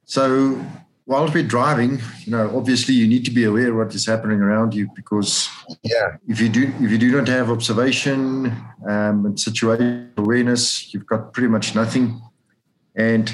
So 0.06 0.64
while 1.10 1.28
we're 1.34 1.42
driving, 1.42 2.00
you 2.24 2.32
know, 2.32 2.56
obviously 2.56 2.94
you 2.94 3.08
need 3.08 3.26
to 3.26 3.32
be 3.32 3.46
aware 3.46 3.72
of 3.72 3.78
what 3.78 3.96
is 3.96 4.06
happening 4.06 4.42
around 4.42 4.76
you 4.76 4.88
because 4.96 5.50
yeah, 5.82 6.18
if 6.28 6.40
you 6.40 6.50
do 6.50 6.72
if 6.82 6.92
you 6.92 7.00
do 7.00 7.10
not 7.10 7.28
have 7.28 7.50
observation 7.50 8.56
um, 8.88 9.26
and 9.26 9.40
situation 9.40 10.14
awareness, 10.18 10.94
you've 10.94 11.08
got 11.08 11.34
pretty 11.34 11.48
much 11.48 11.74
nothing. 11.74 12.22
And 12.96 13.34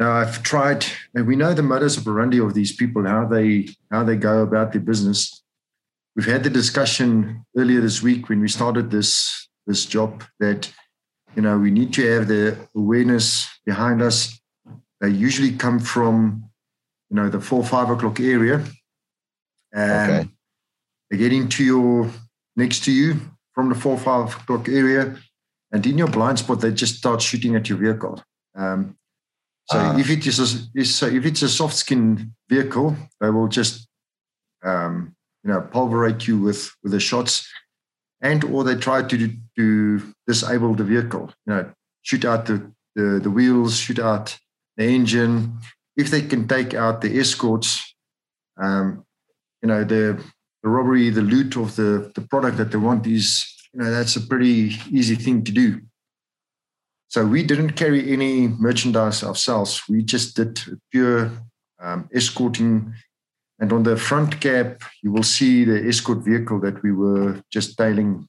now 0.00 0.10
I've 0.10 0.42
tried, 0.42 0.84
and 1.14 1.28
we 1.28 1.36
know 1.36 1.54
the 1.54 1.62
modus 1.62 1.96
operandi 1.96 2.40
of 2.40 2.54
these 2.54 2.72
people, 2.72 3.06
how 3.06 3.24
they 3.24 3.68
how 3.92 4.02
they 4.02 4.16
go 4.16 4.42
about 4.42 4.72
their 4.72 4.80
business. 4.80 5.44
We've 6.16 6.26
had 6.26 6.42
the 6.42 6.50
discussion 6.50 7.46
earlier 7.56 7.80
this 7.80 8.02
week 8.02 8.28
when 8.28 8.40
we 8.40 8.48
started 8.48 8.90
this 8.90 9.48
this 9.64 9.86
job 9.86 10.24
that 10.40 10.72
you 11.36 11.42
know 11.42 11.56
we 11.56 11.70
need 11.70 11.92
to 11.92 12.02
have 12.14 12.26
the 12.26 12.56
awareness 12.74 13.48
behind 13.64 14.02
us. 14.02 14.40
They 15.00 15.10
usually 15.10 15.52
come 15.52 15.78
from 15.78 16.49
you 17.10 17.16
know, 17.16 17.28
the 17.28 17.40
four, 17.40 17.64
five 17.64 17.90
o'clock 17.90 18.20
area. 18.20 18.64
And 19.72 20.12
okay. 20.12 20.28
they 21.10 21.16
get 21.16 21.32
into 21.32 21.64
your 21.64 22.10
next 22.56 22.84
to 22.84 22.92
you 22.92 23.16
from 23.54 23.68
the 23.68 23.74
four 23.74 23.98
five 23.98 24.34
o'clock 24.34 24.68
area, 24.68 25.16
and 25.72 25.86
in 25.86 25.98
your 25.98 26.08
blind 26.08 26.38
spot, 26.38 26.60
they 26.60 26.72
just 26.72 26.96
start 26.96 27.22
shooting 27.22 27.54
at 27.56 27.68
your 27.68 27.78
vehicle. 27.78 28.22
Um, 28.56 28.96
so 29.66 29.78
uh, 29.78 29.98
if 29.98 30.10
it 30.10 30.26
is 30.26 30.38
a, 30.40 30.68
is, 30.74 30.94
so 30.94 31.06
if 31.06 31.24
it's 31.24 31.42
a 31.42 31.48
soft 31.48 31.76
skin 31.76 32.32
vehicle, 32.48 32.96
they 33.20 33.30
will 33.30 33.46
just 33.48 33.88
um, 34.64 35.14
you 35.44 35.52
know 35.52 35.60
pulverate 35.60 36.26
you 36.26 36.38
with 36.38 36.70
with 36.82 36.92
the 36.92 37.00
shots, 37.00 37.48
and 38.20 38.42
or 38.44 38.64
they 38.64 38.74
try 38.74 39.02
to 39.02 39.36
to 39.56 40.14
disable 40.26 40.74
the 40.74 40.84
vehicle. 40.84 41.32
You 41.46 41.52
know, 41.52 41.72
shoot 42.02 42.24
out 42.24 42.46
the 42.46 42.72
the, 42.96 43.20
the 43.22 43.30
wheels, 43.30 43.78
shoot 43.78 44.00
out 44.00 44.36
the 44.76 44.84
engine. 44.84 45.58
If 45.96 46.10
they 46.10 46.22
can 46.22 46.46
take 46.48 46.74
out 46.74 47.00
the 47.00 47.18
escorts, 47.18 47.94
um, 48.56 49.04
you 49.62 49.68
know 49.68 49.84
the 49.84 50.22
the 50.62 50.68
robbery, 50.68 51.10
the 51.10 51.22
loot 51.22 51.56
of 51.56 51.76
the 51.76 52.12
the 52.14 52.22
product 52.22 52.56
that 52.58 52.70
they 52.70 52.78
want 52.78 53.06
is 53.06 53.46
you 53.72 53.80
know 53.80 53.90
that's 53.90 54.16
a 54.16 54.26
pretty 54.26 54.76
easy 54.90 55.16
thing 55.16 55.44
to 55.44 55.52
do. 55.52 55.80
So 57.08 57.26
we 57.26 57.42
didn't 57.42 57.72
carry 57.72 58.12
any 58.12 58.46
merchandise 58.46 59.24
ourselves. 59.24 59.82
We 59.88 60.04
just 60.04 60.36
did 60.36 60.60
pure 60.92 61.32
um, 61.80 62.08
escorting. 62.14 62.94
And 63.58 63.72
on 63.72 63.82
the 63.82 63.96
front 63.96 64.40
cap, 64.40 64.82
you 65.02 65.10
will 65.10 65.24
see 65.24 65.64
the 65.64 65.88
escort 65.88 66.24
vehicle 66.24 66.60
that 66.60 66.82
we 66.84 66.92
were 66.92 67.42
just 67.50 67.76
tailing, 67.76 68.28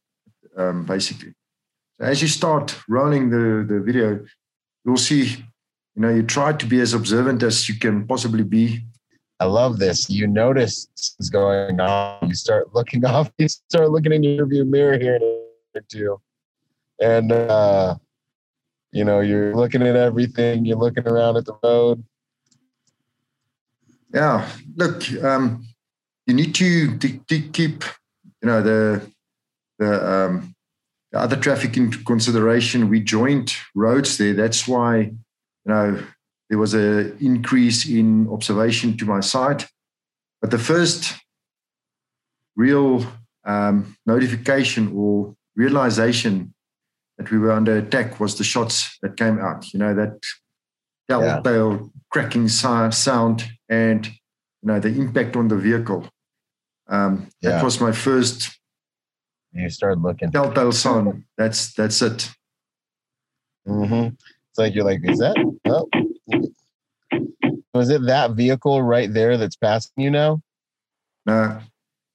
um, 0.58 0.86
basically. 0.86 1.34
So 2.00 2.08
as 2.08 2.24
you 2.24 2.28
start 2.28 2.76
rolling 2.90 3.30
the, 3.30 3.66
the 3.68 3.82
video, 3.82 4.26
you'll 4.84 4.98
see, 4.98 5.46
you 5.96 6.02
know, 6.02 6.10
you 6.10 6.24
try 6.24 6.54
to 6.54 6.66
be 6.66 6.80
as 6.80 6.94
observant 6.94 7.44
as 7.44 7.68
you 7.68 7.78
can 7.78 8.08
possibly 8.08 8.44
be. 8.44 8.86
I 9.40 9.46
love 9.46 9.80
this. 9.80 10.10
You 10.10 10.28
notice 10.28 10.88
what's 11.18 11.30
going 11.30 11.80
on. 11.80 12.28
You 12.28 12.36
start 12.36 12.74
looking 12.74 13.04
off. 13.14 13.32
You 13.38 13.48
start 13.48 13.90
looking 13.90 14.14
in 14.14 14.24
your 14.24 14.46
view 14.46 14.66
mirror 14.66 14.98
here 15.00 15.20
too, 15.90 16.22
and 17.02 17.32
uh, 17.32 17.96
you 18.92 19.04
know 19.04 19.20
you're 19.20 19.56
looking 19.56 19.82
at 19.82 19.96
everything. 19.96 20.66
You're 20.66 20.78
looking 20.78 21.08
around 21.08 21.38
at 21.38 21.46
the 21.46 21.56
road. 21.64 22.04
Yeah, 24.14 24.48
look, 24.76 25.10
um, 25.24 25.66
you 26.28 26.34
need 26.34 26.54
to, 26.56 26.98
to, 26.98 27.18
to 27.18 27.42
keep, 27.50 27.84
you 28.42 28.48
know, 28.48 28.62
the 28.62 29.02
the 29.80 30.12
um, 30.12 30.56
the 31.12 31.20
other 31.20 31.36
traffic 31.36 31.78
into 31.78 32.04
consideration. 32.04 32.90
We 32.90 33.00
joined 33.02 33.54
roads 33.74 34.18
there. 34.18 34.34
That's 34.34 34.68
why, 34.68 35.14
you 35.66 35.74
know, 35.74 36.04
there 36.50 36.58
was 36.58 36.74
an 36.74 37.18
increase 37.20 37.88
in 37.88 38.28
observation 38.30 38.98
to 38.98 39.06
my 39.06 39.20
side. 39.22 39.66
But 40.42 40.52
the 40.52 40.60
first 40.60 41.14
real 42.56 43.06
um, 43.46 43.96
notification 44.06 44.92
or 44.96 45.36
realization 45.56 46.54
that 47.18 47.32
we 47.32 47.38
were 47.38 47.52
under 47.52 47.78
attack 47.78 48.20
was 48.20 48.38
the 48.38 48.44
shots 48.44 48.98
that 49.02 49.18
came 49.18 49.40
out. 49.40 49.74
You 49.74 49.80
know, 49.80 49.94
that 49.94 50.20
telltale 51.10 51.72
yeah. 51.72 51.88
cracking 52.10 52.48
sound 52.48 53.50
and, 53.70 54.08
you 54.08 54.14
know, 54.64 54.80
the 54.80 54.90
impact 54.90 55.36
on 55.36 55.48
the 55.48 55.58
vehicle. 55.58 56.10
Um, 56.88 57.30
yeah. 57.42 57.52
That 57.52 57.64
was 57.64 57.80
my 57.80 57.92
first 57.92 58.60
you 59.54 59.70
start 59.70 60.00
looking. 60.00 60.32
Telltale 60.32 60.72
sign. 60.72 61.26
That's 61.38 61.74
that's 61.74 62.02
it. 62.02 62.30
Mm-hmm. 63.68 64.16
It's 64.52 64.60
like 64.60 64.76
you're 64.76 64.84
like, 64.84 65.00
is 65.04 65.20
that? 65.20 65.38
Oh. 65.66 65.88
Was 67.74 67.90
it 67.90 68.06
that 68.06 68.32
vehicle 68.32 68.82
right 68.82 69.12
there 69.12 69.38
that's 69.38 69.56
passing 69.56 69.94
you 69.96 70.12
now? 70.12 70.42
No, 71.26 71.60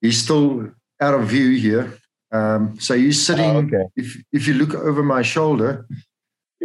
he's 0.02 0.22
still 0.22 0.70
out 1.00 1.14
of 1.14 1.28
view 1.28 1.58
here. 1.58 1.98
Um, 2.30 2.78
so 2.78 2.94
he's 2.94 3.24
sitting. 3.24 3.56
Oh, 3.56 3.58
okay. 3.60 3.84
If 3.96 4.22
if 4.32 4.46
you 4.46 4.54
look 4.54 4.74
over 4.74 5.02
my 5.02 5.22
shoulder, 5.22 5.86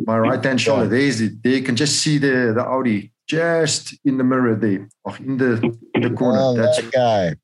my 0.06 0.18
right 0.18 0.44
hand 0.44 0.60
shoulder, 0.60 0.84
yeah. 0.84 0.90
there's 0.90 1.22
it. 1.22 1.42
There 1.42 1.54
you 1.54 1.64
can 1.64 1.78
just 1.78 2.02
see 2.02 2.18
the 2.18 2.52
the 2.54 2.66
Audi 2.66 3.14
just 3.28 3.98
in 4.04 4.18
the 4.18 4.26
mirror 4.26 4.56
there, 4.56 4.90
or 5.06 5.16
in 5.18 5.38
the 5.38 5.78
in 5.96 6.02
the 6.02 6.10
corner. 6.10 6.40
Oh, 6.42 6.56
that's 6.56 6.82
that 6.82 6.92
guy. 6.92 7.36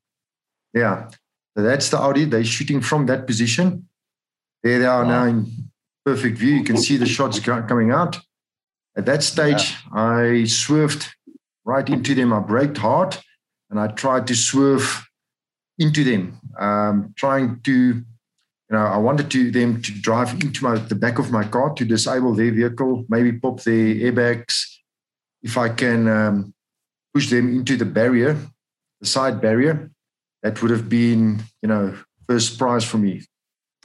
Yeah. 0.73 1.09
So 1.55 1.63
that's 1.63 1.89
the 1.89 1.97
Audi. 1.97 2.25
They're 2.25 2.43
shooting 2.43 2.81
from 2.81 3.05
that 3.05 3.25
position. 3.25 3.87
There 4.63 4.79
they 4.79 4.85
are 4.85 5.05
wow. 5.05 5.09
now 5.09 5.23
in 5.23 5.66
perfect 6.07 6.37
view. 6.37 6.55
You 6.55 6.63
can 6.63 6.77
see 6.77 6.95
the 6.95 7.05
shots 7.05 7.37
coming 7.41 7.91
out. 7.91 8.13
At 8.95 9.05
that 9.07 9.23
stage, 9.23 9.63
yeah. 9.71 10.13
I 10.15 10.45
swerved 10.45 11.03
right 11.65 11.87
into 11.95 12.15
them. 12.15 12.31
I 12.31 12.39
braked 12.39 12.77
hard 12.77 13.17
and 13.69 13.77
I 13.77 13.87
tried 14.03 14.25
to 14.27 14.35
swerve 14.35 14.85
into 15.77 16.05
them, 16.05 16.39
um, 16.57 17.13
trying 17.17 17.59
to, 17.67 17.73
you 17.73 18.73
know, 18.75 18.85
I 18.97 18.99
wanted 19.07 19.29
to 19.31 19.51
them 19.51 19.81
to 19.81 19.91
drive 20.07 20.31
into 20.45 20.63
my, 20.63 20.77
the 20.77 20.95
back 20.95 21.19
of 21.19 21.29
my 21.29 21.45
car 21.55 21.73
to 21.73 21.83
disable 21.83 22.33
their 22.33 22.53
vehicle, 22.53 23.03
maybe 23.09 23.33
pop 23.33 23.61
their 23.63 23.95
airbags. 24.05 24.55
If 25.43 25.57
I 25.57 25.67
can 25.69 26.07
um, 26.07 26.53
push 27.13 27.29
them 27.29 27.45
into 27.49 27.75
the 27.75 27.89
barrier, 27.99 28.37
the 29.01 29.07
side 29.07 29.41
barrier, 29.41 29.91
that 30.41 30.61
would 30.61 30.71
have 30.71 30.87
been, 30.87 31.43
you 31.61 31.67
know, 31.67 31.85
first 32.29 32.57
prize 32.57 32.85
for 32.85 32.97
me. 32.97 33.13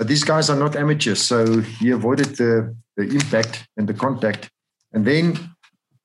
But 0.03 0.09
these 0.09 0.25
guys 0.25 0.51
are 0.51 0.57
not 0.57 0.75
amateurs, 0.75 1.23
so 1.23 1.61
he 1.61 1.91
avoided 1.91 2.35
the, 2.35 2.75
the 2.97 3.05
impact 3.05 3.69
and 3.77 3.89
the 3.89 3.95
contact. 3.95 4.51
And 4.93 5.05
then 5.05 5.55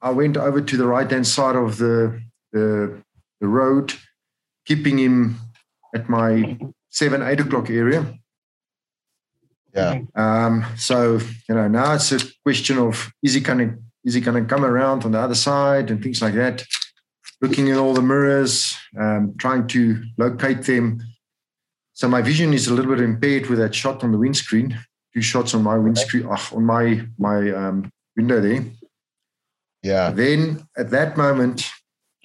I 0.03 0.11
went 0.11 0.37
over 0.37 0.61
to 0.61 0.77
the 0.77 0.85
right 0.85 1.09
hand 1.09 1.25
side 1.25 1.55
of 1.55 1.79
the, 1.79 2.21
the, 2.51 3.01
the 3.41 3.47
road, 3.47 3.95
keeping 4.67 4.99
him 4.99 5.37
at 5.95 6.09
my 6.09 6.59
seven, 6.91 7.23
eight 7.23 7.39
o'clock 7.39 7.71
area. 7.71 8.05
Yeah. 9.73 10.01
Um, 10.13 10.63
so, 10.75 11.17
you 11.49 11.55
know, 11.55 11.67
now 11.67 11.93
it's 11.95 12.11
a 12.11 12.19
question 12.43 12.77
of 12.77 13.11
is 13.23 13.33
he 13.33 13.39
gonna 13.39 13.77
is 14.05 14.13
he 14.13 14.21
gonna 14.21 14.45
come 14.45 14.63
around 14.63 15.05
on 15.05 15.11
the 15.13 15.19
other 15.19 15.33
side 15.33 15.89
and 15.89 16.03
things 16.03 16.21
like 16.21 16.35
that 16.35 16.63
looking 17.41 17.67
in 17.67 17.77
all 17.77 17.93
the 17.93 18.01
mirrors, 18.01 18.75
um, 18.99 19.35
trying 19.37 19.67
to 19.67 20.03
locate 20.17 20.63
them. 20.63 21.01
So 21.97 22.07
my 22.07 22.21
vision 22.21 22.53
is 22.53 22.67
a 22.67 22.73
little 22.75 22.93
bit 22.95 23.03
impaired 23.03 23.47
with 23.47 23.57
that 23.57 23.73
shot 23.73 24.03
on 24.03 24.11
the 24.11 24.19
windscreen. 24.19 24.77
Two 25.15 25.23
shots 25.23 25.55
on 25.55 25.63
my 25.63 25.77
windscreen, 25.79 26.27
oh, 26.29 26.49
on 26.55 26.63
my 26.63 26.85
my 27.17 27.37
um, 27.51 27.91
window 28.15 28.39
there. 28.39 28.63
Yeah. 29.81 30.11
Then 30.11 30.67
at 30.77 30.91
that 30.91 31.17
moment, 31.17 31.65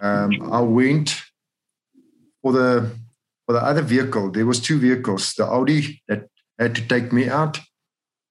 um, 0.03 0.31
I 0.53 0.61
went 0.61 1.09
for 2.43 2.53
the 2.53 2.91
for 3.47 3.55
the 3.55 3.65
other 3.65 3.81
vehicle. 3.81 4.31
There 4.31 4.45
was 4.45 4.61
two 4.61 4.79
vehicles: 4.79 5.33
the 5.39 5.47
Audi 5.47 6.03
that 6.07 6.29
had 6.59 6.75
to 6.75 6.87
take 6.87 7.11
me 7.11 7.31
out, 7.31 7.59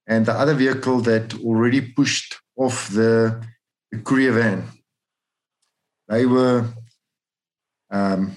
and 0.06 0.28
the 0.28 0.34
other 0.34 0.54
vehicle 0.54 1.02
that 1.02 1.34
already 1.42 1.82
pushed 1.82 2.36
off 2.56 2.88
the, 2.90 3.44
the 3.92 3.98
courier 3.98 4.34
van 4.34 4.64
they 6.08 6.26
were 6.26 6.66
um, 7.90 8.36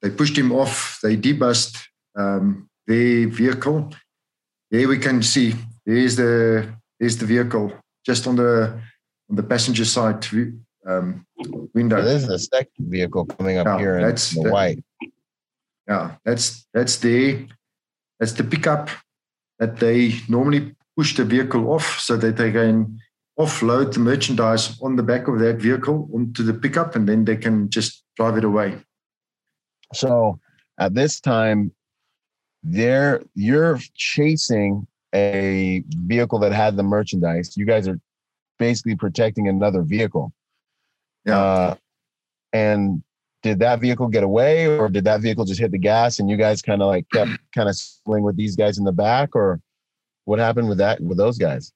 they 0.00 0.08
pushed 0.08 0.38
him 0.38 0.52
off. 0.52 1.00
They 1.02 1.16
debussed 1.16 1.76
um, 2.18 2.68
their 2.86 3.28
vehicle. 3.28 3.90
There 4.70 4.88
we 4.88 4.98
can 4.98 5.22
see 5.22 5.54
there's 5.86 6.16
the 6.16 6.68
there's 7.00 7.16
the 7.16 7.26
vehicle 7.26 7.72
just 8.04 8.26
on 8.26 8.36
the 8.36 8.78
on 9.30 9.36
the 9.36 9.42
passenger 9.42 9.84
side 9.84 10.26
um, 10.86 11.24
window. 11.74 12.02
There's 12.02 12.28
a 12.28 12.38
second 12.38 12.90
vehicle 12.90 13.24
coming 13.26 13.58
up 13.58 13.66
yeah, 13.66 13.78
here 13.78 14.00
that's 14.00 14.34
in 14.34 14.42
the, 14.42 14.48
the 14.48 14.52
white. 14.52 14.84
Yeah, 15.86 16.16
that's 16.24 16.66
that's 16.74 16.96
the 16.98 17.46
that's 18.18 18.32
the 18.32 18.44
pickup 18.44 18.90
that 19.58 19.78
they 19.78 20.14
normally 20.28 20.74
push 20.96 21.16
the 21.16 21.24
vehicle 21.24 21.70
off 21.72 21.98
so 22.00 22.16
that 22.16 22.36
they 22.36 22.52
can 22.52 22.98
offload 23.38 23.92
the 23.92 24.00
merchandise 24.00 24.80
on 24.82 24.96
the 24.96 25.02
back 25.02 25.28
of 25.28 25.38
that 25.38 25.56
vehicle 25.56 26.10
onto 26.12 26.42
the 26.42 26.54
pickup 26.54 26.96
and 26.96 27.08
then 27.08 27.24
they 27.24 27.36
can 27.36 27.70
just 27.70 28.04
drive 28.16 28.36
it 28.36 28.44
away. 28.44 28.76
So 29.94 30.40
at 30.78 30.94
this 30.94 31.20
time, 31.20 31.72
there 32.62 33.22
you're 33.34 33.78
chasing 33.94 34.86
a 35.14 35.82
vehicle 36.06 36.38
that 36.40 36.52
had 36.52 36.76
the 36.76 36.82
merchandise. 36.82 37.56
You 37.56 37.64
guys 37.64 37.88
are 37.88 37.98
basically 38.58 38.96
protecting 38.96 39.48
another 39.48 39.82
vehicle. 39.82 40.32
Yeah. 41.24 41.38
Uh, 41.38 41.74
and 42.52 43.02
did 43.42 43.60
that 43.60 43.80
vehicle 43.80 44.08
get 44.08 44.24
away 44.24 44.66
or 44.66 44.88
did 44.88 45.04
that 45.04 45.20
vehicle 45.20 45.44
just 45.44 45.60
hit 45.60 45.70
the 45.70 45.78
gas 45.78 46.18
and 46.18 46.28
you 46.28 46.36
guys 46.36 46.60
kind 46.60 46.82
of 46.82 46.88
like 46.88 47.06
kept 47.12 47.30
kind 47.54 47.68
of 47.68 47.76
swing 47.76 48.22
with 48.22 48.36
these 48.36 48.56
guys 48.56 48.78
in 48.78 48.84
the 48.84 48.92
back 48.92 49.34
or 49.36 49.60
what 50.24 50.38
happened 50.38 50.68
with 50.68 50.78
that 50.78 51.00
with 51.00 51.16
those 51.16 51.38
guys? 51.38 51.72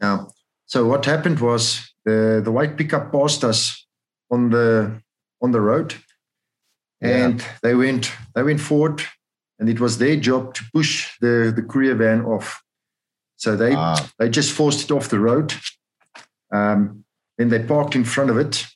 Yeah. 0.00 0.24
So 0.66 0.84
what 0.84 1.04
happened 1.04 1.40
was 1.40 1.94
the, 2.04 2.40
the 2.44 2.52
white 2.52 2.76
pickup 2.76 3.12
passed 3.12 3.44
us 3.44 3.86
on 4.30 4.50
the 4.50 5.00
on 5.40 5.52
the 5.52 5.60
road, 5.60 5.94
and 7.00 7.40
yeah. 7.40 7.46
they 7.62 7.74
went 7.74 8.12
they 8.34 8.42
went 8.42 8.60
forward, 8.60 9.02
and 9.58 9.68
it 9.68 9.80
was 9.80 9.98
their 9.98 10.16
job 10.16 10.54
to 10.54 10.64
push 10.72 11.16
the 11.20 11.52
the 11.54 11.62
courier 11.62 11.94
van 11.94 12.24
off. 12.24 12.62
So 13.36 13.56
they 13.56 13.74
ah. 13.74 14.08
they 14.18 14.28
just 14.28 14.52
forced 14.52 14.90
it 14.90 14.94
off 14.94 15.08
the 15.08 15.20
road. 15.20 15.54
Um, 16.52 17.04
then 17.38 17.48
they 17.48 17.62
parked 17.62 17.94
in 17.94 18.04
front 18.04 18.30
of 18.30 18.38
it, 18.38 18.66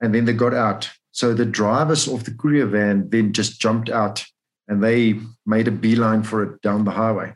and 0.00 0.14
then 0.14 0.24
they 0.24 0.32
got 0.32 0.54
out. 0.54 0.90
so 1.14 1.34
the 1.34 1.44
drivers 1.44 2.08
of 2.08 2.24
the 2.24 2.34
courier 2.34 2.66
van 2.66 3.10
then 3.10 3.32
just 3.32 3.60
jumped 3.60 3.90
out 3.90 4.24
and 4.68 4.82
they 4.82 5.18
made 5.44 5.68
a 5.68 5.70
beeline 5.70 6.22
for 6.22 6.42
it 6.42 6.62
down 6.62 6.84
the 6.84 6.90
highway. 6.90 7.34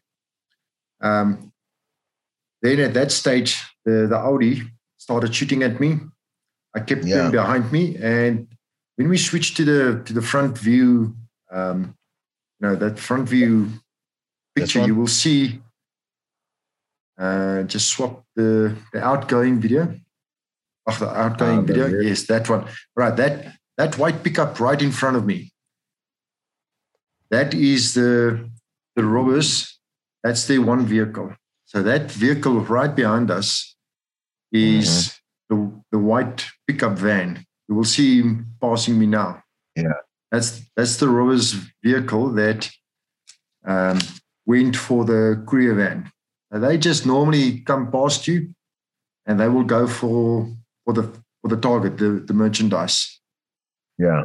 Um, 1.03 1.53
then 2.63 2.81
at 2.81 2.95
that 2.95 3.13
stage, 3.13 3.63
the, 3.85 4.07
the 4.09 4.17
Audi 4.17 4.63
started 4.97 5.35
shooting 5.35 5.63
at 5.63 5.79
me. 5.79 5.99
I 6.75 6.81
kept 6.81 7.05
yeah. 7.05 7.17
them 7.17 7.33
behind 7.33 7.71
me, 7.71 7.97
and 7.97 8.49
when 8.97 9.09
we 9.09 9.19
switched 9.19 9.57
to 9.59 9.65
the 9.65 10.03
to 10.05 10.13
the 10.13 10.23
front 10.23 10.59
view, 10.59 11.15
um, 11.51 11.97
you 12.61 12.69
know 12.69 12.77
that 12.77 12.99
front 12.99 13.29
view 13.29 13.69
picture, 14.55 14.87
you 14.87 14.95
will 14.95 15.07
see. 15.07 15.61
Uh, 17.19 17.63
just 17.63 17.89
swap 17.89 18.25
the 18.35 18.77
the 18.93 19.03
outgoing 19.03 19.61
video. 19.61 19.95
Oh, 20.87 20.97
the 20.99 21.09
outgoing 21.09 21.61
oh, 21.61 21.63
video. 21.63 21.89
Yes, 22.01 22.27
that 22.27 22.49
one. 22.49 22.67
Right, 22.95 23.17
that 23.17 23.55
that 23.79 23.99
white 23.99 24.23
pickup 24.23 24.61
right 24.61 24.81
in 24.81 24.93
front 24.93 25.17
of 25.17 25.25
me. 25.25 25.53
That 27.31 27.55
is 27.55 27.95
the 27.95 28.51
the 28.95 29.05
robbers. 29.05 29.79
That's 30.23 30.47
their 30.47 30.63
one 30.63 30.85
vehicle. 30.85 31.35
So 31.65 31.83
that 31.83 32.11
vehicle 32.11 32.61
right 32.61 32.95
behind 32.95 33.31
us 33.31 33.77
is 34.53 35.19
mm-hmm. 35.51 35.55
the, 35.55 35.83
the 35.93 35.99
white 35.99 36.47
pickup 36.67 36.99
van. 36.99 37.45
You 37.69 37.75
will 37.75 37.85
see 37.85 38.21
him 38.21 38.55
passing 38.61 38.99
me 38.99 39.07
now. 39.07 39.43
Yeah. 39.75 39.93
That's 40.31 40.61
that's 40.77 40.97
the 40.97 41.09
robbers 41.09 41.55
vehicle 41.83 42.31
that 42.33 42.71
um, 43.65 43.99
went 44.45 44.77
for 44.77 45.05
the 45.05 45.43
courier 45.47 45.75
van. 45.75 46.11
Now 46.51 46.59
they 46.61 46.79
just 46.79 47.07
normally 47.07 47.61
come 47.61 47.91
past 47.91 48.27
you 48.27 48.55
and 49.27 49.39
they 49.39 49.49
will 49.49 49.65
go 49.65 49.87
for 49.87 50.49
for 50.85 50.95
the 50.95 51.13
for 51.43 51.49
the 51.49 51.61
target, 51.61 51.99
the, 51.99 52.25
the 52.27 52.35
merchandise. 52.35 53.21
Yeah. 53.99 54.25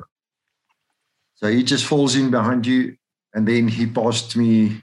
So 1.35 1.47
he 1.47 1.63
just 1.63 1.85
falls 1.85 2.15
in 2.15 2.31
behind 2.31 2.65
you, 2.65 2.95
and 3.33 3.47
then 3.47 3.67
he 3.67 3.87
passed 3.87 4.35
me 4.35 4.81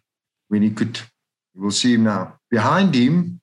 when 0.49 0.62
he 0.62 0.71
could. 0.71 1.01
You 1.55 1.62
will 1.62 1.71
see 1.71 1.95
him 1.95 2.05
now. 2.05 2.39
Behind 2.51 2.95
him 2.95 3.41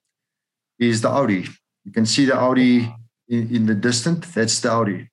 is 0.78 1.00
the 1.00 1.10
Audi. 1.10 1.46
You 1.84 1.92
can 1.92 2.06
see 2.06 2.24
the 2.24 2.36
Audi 2.36 2.92
in, 3.28 3.54
in 3.54 3.66
the 3.66 3.74
distance. 3.74 4.32
That's 4.32 4.60
the 4.60 4.70
Audi. 4.70 5.10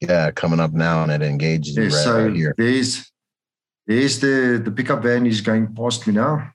Yeah, 0.00 0.30
coming 0.30 0.60
up 0.60 0.72
now, 0.72 1.02
and 1.02 1.10
it 1.10 1.22
engages 1.22 1.76
yeah, 1.76 1.84
right, 1.84 1.92
so 1.92 2.26
right 2.26 2.36
here. 2.36 2.54
There's 2.56 3.10
there's 3.86 4.20
the 4.20 4.60
the 4.64 4.70
pickup 4.70 5.02
van 5.02 5.26
is 5.26 5.40
going 5.40 5.74
past 5.74 6.06
me 6.06 6.14
now. 6.14 6.52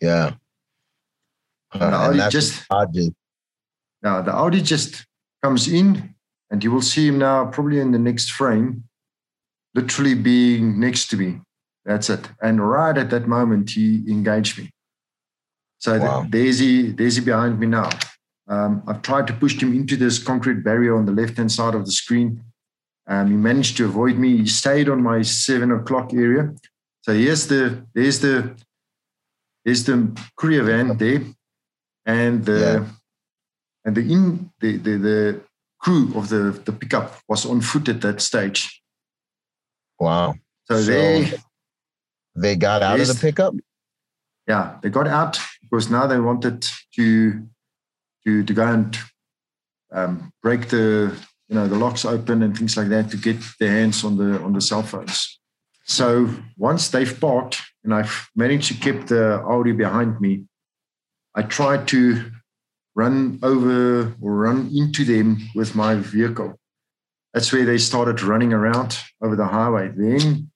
Yeah. 0.00 0.34
Uh, 1.72 1.90
the 1.90 1.96
Audi 1.96 2.30
just 2.30 2.64
Audi. 2.70 3.14
Now 4.02 4.22
the 4.22 4.32
Audi 4.32 4.62
just 4.62 5.06
comes 5.42 5.66
in, 5.66 6.14
and 6.50 6.62
you 6.62 6.70
will 6.70 6.82
see 6.82 7.08
him 7.08 7.18
now 7.18 7.46
probably 7.46 7.80
in 7.80 7.90
the 7.90 7.98
next 7.98 8.30
frame 8.30 8.84
literally 9.74 10.14
being 10.14 10.78
next 10.78 11.08
to 11.08 11.16
me. 11.16 11.40
That's 11.84 12.08
it. 12.08 12.30
And 12.40 12.66
right 12.66 12.96
at 12.96 13.10
that 13.10 13.26
moment, 13.26 13.70
he 13.70 14.04
engaged 14.08 14.58
me. 14.58 14.70
So 15.78 15.98
wow. 15.98 16.22
the, 16.22 16.28
Daisy, 16.28 16.92
Daisy 16.92 17.20
behind 17.20 17.58
me 17.58 17.66
now. 17.66 17.90
Um, 18.46 18.82
I've 18.86 19.02
tried 19.02 19.26
to 19.28 19.32
push 19.32 19.60
him 19.60 19.74
into 19.74 19.96
this 19.96 20.18
concrete 20.18 20.62
barrier 20.62 20.96
on 20.96 21.06
the 21.06 21.12
left-hand 21.12 21.50
side 21.50 21.74
of 21.74 21.86
the 21.86 21.92
screen. 21.92 22.42
Um, 23.06 23.30
he 23.30 23.36
managed 23.36 23.76
to 23.78 23.84
avoid 23.84 24.16
me. 24.16 24.38
He 24.38 24.46
stayed 24.46 24.88
on 24.88 25.02
my 25.02 25.22
seven 25.22 25.70
o'clock 25.72 26.12
area. 26.12 26.54
So 27.02 27.12
here's 27.12 27.46
the 27.46 27.86
there's 27.94 28.20
the 28.20 28.54
there's 29.64 29.84
the 29.84 30.18
courier 30.36 30.62
van 30.62 30.96
there, 30.96 31.22
and 32.06 32.44
the 32.44 32.60
yeah. 32.60 32.86
and 33.84 33.94
the 33.94 34.00
in 34.00 34.50
the, 34.60 34.76
the 34.78 34.96
the 34.96 35.40
crew 35.78 36.12
of 36.16 36.28
the 36.28 36.58
the 36.64 36.72
pickup 36.72 37.20
was 37.28 37.44
on 37.44 37.60
foot 37.60 37.88
at 37.88 38.00
that 38.00 38.22
stage. 38.22 38.82
Wow. 39.98 40.34
So, 40.64 40.80
so 40.80 40.90
they 40.90 41.32
they 42.34 42.56
got 42.56 42.82
out 42.82 43.00
of 43.00 43.08
the 43.08 43.14
pickup. 43.14 43.54
Yeah, 44.46 44.78
they 44.82 44.88
got 44.88 45.06
out 45.06 45.38
because 45.62 45.90
now 45.90 46.06
they 46.06 46.20
wanted 46.20 46.66
to 46.96 47.46
to 48.26 48.44
to 48.44 48.52
go 48.52 48.66
and 48.66 48.98
um, 49.92 50.32
break 50.42 50.68
the 50.68 51.14
you 51.48 51.54
know 51.54 51.68
the 51.68 51.76
locks 51.76 52.04
open 52.04 52.42
and 52.42 52.56
things 52.56 52.76
like 52.76 52.88
that 52.88 53.10
to 53.10 53.16
get 53.16 53.36
their 53.60 53.70
hands 53.70 54.04
on 54.04 54.16
the 54.16 54.40
on 54.42 54.52
the 54.52 54.60
cell 54.60 54.82
phones. 54.82 55.40
So 55.86 56.28
once 56.56 56.88
they've 56.88 57.20
parked 57.20 57.60
and 57.84 57.94
I've 57.94 58.28
managed 58.34 58.68
to 58.68 58.74
keep 58.74 59.06
the 59.06 59.42
Audi 59.42 59.72
behind 59.72 60.20
me, 60.20 60.44
I 61.34 61.42
tried 61.42 61.86
to 61.88 62.30
run 62.94 63.38
over 63.42 64.14
or 64.20 64.34
run 64.34 64.70
into 64.72 65.04
them 65.04 65.38
with 65.54 65.74
my 65.74 65.96
vehicle 65.96 66.58
that's 67.34 67.52
where 67.52 67.64
they 67.64 67.78
started 67.78 68.22
running 68.22 68.52
around 68.52 68.96
over 69.20 69.34
the 69.34 69.46
highway. 69.46 69.88
Then 69.94 70.52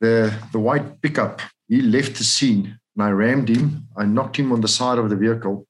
the 0.00 0.34
the 0.50 0.58
white 0.58 1.00
pickup, 1.00 1.40
he 1.68 1.80
left 1.80 2.16
the 2.16 2.24
scene 2.24 2.78
and 2.96 3.04
I 3.04 3.10
rammed 3.10 3.48
him. 3.48 3.86
I 3.96 4.04
knocked 4.04 4.36
him 4.36 4.50
on 4.52 4.60
the 4.60 4.68
side 4.68 4.98
of 4.98 5.08
the 5.08 5.16
vehicle. 5.16 5.66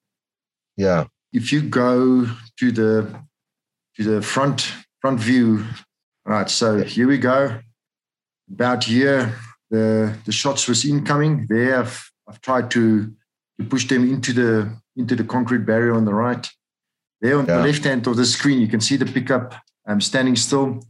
Yeah. 0.76 1.04
If 1.32 1.52
you 1.52 1.62
go 1.62 2.26
to 2.58 2.72
the 2.72 3.20
to 3.96 4.02
the 4.02 4.22
front 4.22 4.72
front 5.00 5.20
view, 5.20 5.64
all 6.26 6.32
right. 6.32 6.50
So 6.50 6.82
here 6.82 7.08
we 7.08 7.18
go. 7.18 7.60
About 8.52 8.84
here, 8.84 9.34
the 9.70 10.16
the 10.24 10.32
shots 10.32 10.68
was 10.68 10.84
incoming. 10.84 11.46
There, 11.48 11.80
I've, 11.80 12.10
I've 12.28 12.40
tried 12.40 12.70
to 12.72 13.12
to 13.58 13.66
push 13.66 13.86
them 13.88 14.08
into 14.08 14.32
the 14.32 14.76
into 14.96 15.16
the 15.16 15.24
concrete 15.24 15.66
barrier 15.66 15.94
on 15.94 16.04
the 16.04 16.14
right. 16.14 16.48
There 17.20 17.38
on 17.38 17.46
yeah. 17.46 17.58
the 17.58 17.62
left 17.64 17.84
hand 17.84 18.06
of 18.06 18.16
the 18.16 18.26
screen, 18.26 18.60
you 18.60 18.68
can 18.68 18.80
see 18.80 18.96
the 18.96 19.06
pickup 19.06 19.54
um, 19.86 20.00
standing 20.00 20.36
still. 20.36 20.80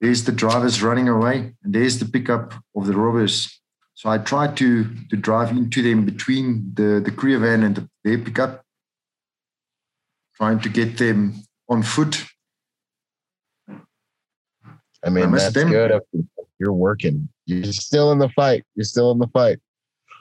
There's 0.00 0.24
the 0.24 0.32
drivers 0.32 0.82
running 0.82 1.08
away, 1.08 1.54
and 1.62 1.74
there's 1.74 1.98
the 1.98 2.04
pickup 2.04 2.52
of 2.76 2.86
the 2.86 2.96
robbers. 2.96 3.60
So 3.94 4.10
I 4.10 4.18
tried 4.18 4.56
to 4.58 4.84
to 5.10 5.16
drive 5.16 5.50
into 5.50 5.82
them 5.82 6.04
between 6.04 6.72
the 6.74 7.00
the 7.02 7.10
courier 7.10 7.38
van 7.38 7.62
and 7.62 7.76
the, 7.76 7.88
their 8.04 8.18
pickup, 8.18 8.65
trying 10.36 10.60
to 10.60 10.68
get 10.68 10.98
them 10.98 11.34
on 11.68 11.82
foot. 11.82 12.24
I 15.04 15.10
mean, 15.10 15.34
I 15.34 15.38
that's 15.38 15.54
them. 15.54 15.70
good. 15.70 16.00
You're 16.58 16.72
working. 16.72 17.28
You're 17.44 17.72
still 17.72 18.12
in 18.12 18.18
the 18.18 18.28
fight. 18.30 18.64
You're 18.74 18.84
still 18.84 19.10
in 19.12 19.18
the 19.18 19.28
fight. 19.28 19.58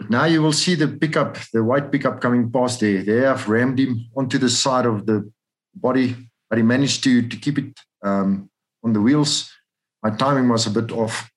Now 0.09 0.25
you 0.25 0.41
will 0.41 0.51
see 0.51 0.75
the 0.75 0.87
pickup, 0.87 1.37
the 1.53 1.63
white 1.63 1.91
pickup 1.91 2.19
coming 2.19 2.51
past 2.51 2.81
there. 2.81 3.01
They 3.01 3.21
have 3.21 3.47
rammed 3.47 3.79
him 3.79 4.09
onto 4.15 4.37
the 4.37 4.49
side 4.49 4.85
of 4.85 5.05
the 5.05 5.31
body, 5.73 6.15
but 6.49 6.57
he 6.57 6.63
managed 6.63 7.03
to, 7.05 7.27
to 7.27 7.37
keep 7.37 7.57
it 7.57 7.79
um, 8.03 8.49
on 8.83 8.93
the 8.93 9.01
wheels. 9.01 9.49
My 10.03 10.09
timing 10.11 10.49
was 10.49 10.67
a 10.67 10.69
bit 10.69 10.91
off. 10.91 11.29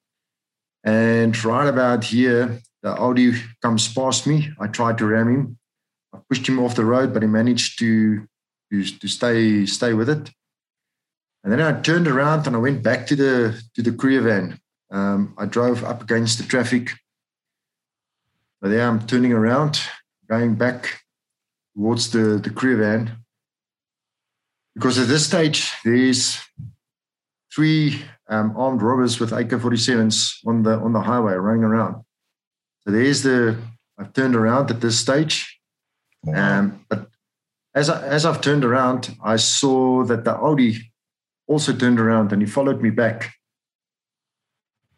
And 0.84 1.44
right 1.44 1.68
about 1.68 2.04
here, 2.04 2.60
the 2.82 2.90
Audi 2.90 3.32
comes 3.62 3.92
past 3.92 4.26
me. 4.26 4.50
I 4.60 4.66
tried 4.66 4.98
to 4.98 5.06
ram 5.06 5.28
him. 5.28 5.58
I 6.12 6.18
pushed 6.28 6.48
him 6.48 6.58
off 6.58 6.74
the 6.74 6.84
road, 6.84 7.12
but 7.12 7.22
he 7.22 7.28
managed 7.28 7.78
to, 7.78 8.26
to, 8.70 8.84
to 8.98 9.08
stay, 9.08 9.66
stay 9.66 9.94
with 9.94 10.08
it. 10.08 10.30
And 11.44 11.52
then 11.52 11.60
I 11.60 11.80
turned 11.80 12.08
around 12.08 12.46
and 12.46 12.56
I 12.56 12.58
went 12.58 12.82
back 12.82 13.06
to 13.06 13.16
the 13.16 13.62
to 13.74 13.82
the 13.82 13.92
courier 13.92 14.22
van. 14.22 14.60
Um, 14.90 15.34
I 15.38 15.46
drove 15.46 15.84
up 15.84 16.02
against 16.02 16.38
the 16.38 16.44
traffic 16.44 16.90
but 18.60 18.70
there 18.70 18.88
I'm 18.88 19.06
turning 19.06 19.32
around, 19.32 19.80
going 20.28 20.56
back 20.56 21.02
towards 21.76 22.10
the, 22.10 22.40
the 22.42 22.50
courier 22.50 22.76
van. 22.76 23.18
Because 24.74 24.98
at 24.98 25.08
this 25.08 25.26
stage, 25.26 25.72
there's 25.84 26.38
three 27.54 28.02
um, 28.28 28.54
armed 28.56 28.82
robbers 28.82 29.20
with 29.20 29.32
AK-47s 29.32 30.46
on 30.46 30.62
the 30.62 30.78
on 30.78 30.92
the 30.92 31.00
highway 31.00 31.34
running 31.34 31.64
around. 31.64 32.04
So 32.80 32.90
there's 32.90 33.22
the 33.22 33.56
I've 33.98 34.12
turned 34.12 34.36
around 34.36 34.70
at 34.70 34.80
this 34.80 34.98
stage. 34.98 35.58
Um, 36.32 36.84
but 36.88 37.07
as 37.78 37.88
I, 37.88 38.06
as 38.06 38.26
I've 38.26 38.40
turned 38.40 38.64
around, 38.64 39.16
I 39.22 39.36
saw 39.36 40.04
that 40.04 40.24
the 40.24 40.34
Audi 40.34 40.92
also 41.46 41.72
turned 41.72 42.00
around 42.00 42.32
and 42.32 42.42
he 42.42 42.46
followed 42.46 42.82
me 42.82 42.90
back. 42.90 43.32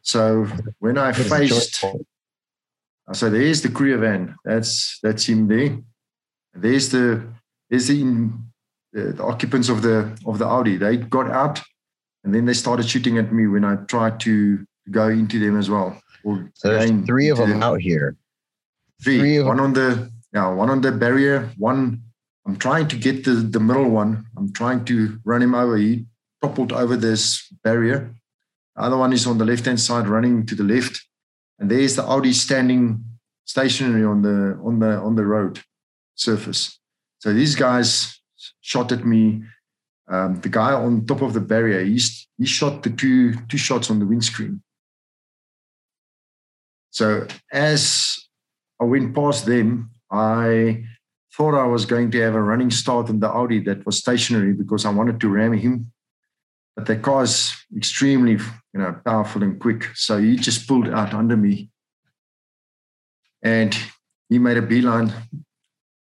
So 0.03 0.47
when 0.78 0.97
I 0.97 1.12
faced 1.12 1.85
so 3.12 3.28
there's 3.28 3.61
the 3.62 3.68
courier 3.68 3.99
van. 3.99 4.37
That's 4.45 4.99
that's 5.03 5.28
him 5.28 5.49
there. 5.49 5.78
There's 6.55 6.89
the 6.91 7.26
there's 7.68 7.89
the, 7.89 8.33
the, 8.93 9.12
the 9.12 9.22
occupants 9.22 9.68
of 9.68 9.83
the 9.83 10.16
of 10.26 10.39
the 10.39 10.47
Audi. 10.47 10.76
They 10.76 10.97
got 10.97 11.28
out, 11.28 11.61
and 12.24 12.35
then 12.35 12.45
they 12.45 12.55
started 12.55 12.89
shooting 12.89 13.18
at 13.18 13.33
me 13.33 13.47
when 13.47 13.64
I 13.64 13.76
tried 13.87 14.20
to 14.20 14.64
go 14.91 15.09
into 15.09 15.39
them 15.39 15.59
as 15.59 15.68
well. 15.68 16.01
so 16.55 16.68
there's 16.70 16.91
three 17.05 17.28
of 17.28 17.39
them, 17.39 17.51
them 17.51 17.62
out 17.62 17.81
here. 17.81 18.16
Three. 19.03 19.18
three 19.18 19.43
one 19.43 19.57
them. 19.57 19.66
on 19.66 19.72
the 19.72 20.11
yeah, 20.33 20.49
one 20.49 20.70
on 20.70 20.81
the 20.81 20.93
barrier. 20.93 21.51
One. 21.59 22.03
I'm 22.51 22.57
trying 22.57 22.88
to 22.88 22.96
get 22.96 23.24
the 23.24 23.34
the 23.34 23.61
middle 23.61 23.90
one. 23.90 24.26
I'm 24.36 24.53
trying 24.53 24.84
to 24.86 25.18
run 25.24 25.42
him 25.42 25.55
over. 25.55 25.76
He 25.76 26.07
toppled 26.42 26.72
over 26.72 26.96
this 26.96 27.46
barrier. 27.62 28.12
The 28.74 28.82
other 28.82 28.96
one 28.96 29.12
is 29.12 29.26
on 29.26 29.38
the 29.38 29.44
left 29.44 29.66
hand 29.66 29.80
side, 29.80 30.09
running 30.09 30.46
to 30.46 30.55
the 30.57 30.64
left 30.64 31.01
and 31.61 31.70
there's 31.70 31.94
the 31.94 32.03
Audi 32.05 32.32
standing 32.32 33.05
stationary 33.44 34.05
on 34.05 34.22
the 34.22 34.59
on 34.64 34.80
the 34.80 34.98
on 34.98 35.14
the 35.14 35.24
road 35.24 35.61
surface. 36.16 36.80
So 37.18 37.32
these 37.32 37.55
guys 37.55 38.20
shot 38.61 38.90
at 38.90 39.05
me 39.05 39.44
um, 40.11 40.40
the 40.40 40.48
guy 40.48 40.72
on 40.72 41.07
top 41.07 41.22
of 41.22 41.34
the 41.34 41.40
barrier, 41.40 41.84
he's, 41.84 42.26
he 42.36 42.44
shot 42.44 42.82
the 42.82 42.90
two, 42.90 43.34
two 43.46 43.59
shots 43.59 43.90
on 43.90 44.01
the 44.01 44.07
windscreen. 44.07 44.61
So 46.90 47.28
as 47.53 48.18
I 48.80 48.84
went 48.84 49.14
past 49.14 49.46
them, 49.46 49.92
I 50.11 50.84
thought 51.35 51.55
I 51.55 51.66
was 51.66 51.87
going 51.87 52.11
to 52.11 52.20
have 52.20 52.35
a 52.35 52.43
running 52.43 52.70
start 52.70 53.09
in 53.09 53.20
the 53.20 53.28
Audi 53.28 53.61
that 53.61 53.87
was 53.87 53.99
stationary 53.99 54.53
because 54.53 54.85
I 54.85 54.91
wanted 54.91 55.20
to 55.20 55.28
ram 55.28 55.53
him. 55.53 55.93
But 56.76 56.87
the 56.87 56.97
car's 56.97 57.55
extremely, 57.76 58.33
you 58.33 58.81
know, 58.81 59.01
powerful 59.05 59.43
and 59.43 59.61
quick. 59.61 59.89
So 59.95 60.18
he 60.18 60.37
just 60.37 60.66
pulled 60.66 60.89
out 60.89 61.14
under 61.14 61.37
me. 61.37 61.70
And 63.43 63.76
he 64.28 64.39
made 64.39 64.57
a 64.57 64.62
beeline. 64.62 65.12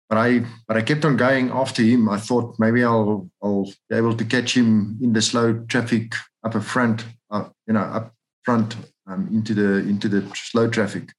But 0.08 0.18
I 0.18 0.44
but 0.68 0.76
I 0.76 0.82
kept 0.82 1.04
on 1.04 1.16
going 1.16 1.50
after 1.50 1.82
him. 1.82 2.08
I 2.08 2.18
thought 2.18 2.56
maybe 2.58 2.84
I'll 2.84 3.30
I'll 3.42 3.72
be 3.88 3.96
able 3.96 4.14
to 4.14 4.24
catch 4.24 4.54
him 4.56 4.98
in 5.00 5.14
the 5.14 5.22
slow 5.22 5.64
traffic 5.68 6.14
up 6.44 6.54
a 6.54 6.60
front, 6.60 7.06
uh, 7.30 7.48
you 7.66 7.72
know, 7.72 7.80
up 7.80 8.14
front 8.42 8.76
um, 9.06 9.28
into 9.32 9.54
the 9.54 9.78
into 9.88 10.08
the 10.08 10.30
slow 10.34 10.68
traffic. 10.68 11.12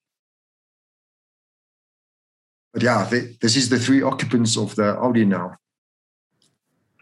But 2.74 2.82
yeah, 2.84 3.06
the, 3.06 3.36
this 3.40 3.56
is 3.56 3.70
the 3.70 3.80
three 3.80 4.02
occupants 4.02 4.58
of 4.58 4.76
the 4.76 4.98
Audi 4.98 5.26
now. 5.26 5.58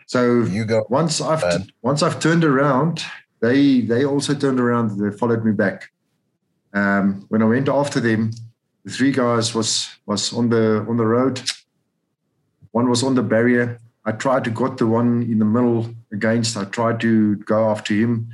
So 0.05 0.41
You 0.43 0.65
go. 0.65 0.85
once 0.89 1.21
I've 1.21 1.41
Bad. 1.41 1.71
once 1.81 2.03
I've 2.03 2.19
turned 2.19 2.43
around, 2.43 3.01
they 3.41 3.79
they 3.81 4.03
also 4.05 4.33
turned 4.35 4.59
around. 4.59 4.99
They 4.99 5.15
followed 5.17 5.45
me 5.45 5.53
back. 5.53 5.89
Um, 6.73 7.25
when 7.29 7.41
I 7.41 7.45
went 7.45 7.69
after 7.69 7.99
them, 8.01 8.31
the 8.83 8.91
three 8.91 9.11
guys 9.13 9.55
was 9.55 9.89
was 10.05 10.33
on 10.33 10.49
the 10.49 10.85
on 10.89 10.97
the 10.97 11.05
road. 11.05 11.41
One 12.71 12.89
was 12.89 13.03
on 13.03 13.15
the 13.15 13.23
barrier. 13.23 13.79
I 14.03 14.11
tried 14.11 14.43
to 14.45 14.49
got 14.49 14.77
the 14.77 14.87
one 14.87 15.23
in 15.23 15.39
the 15.39 15.45
middle 15.45 15.93
against. 16.11 16.57
I 16.57 16.65
tried 16.65 16.99
to 17.01 17.35
go 17.37 17.69
after 17.69 17.93
him. 17.93 18.29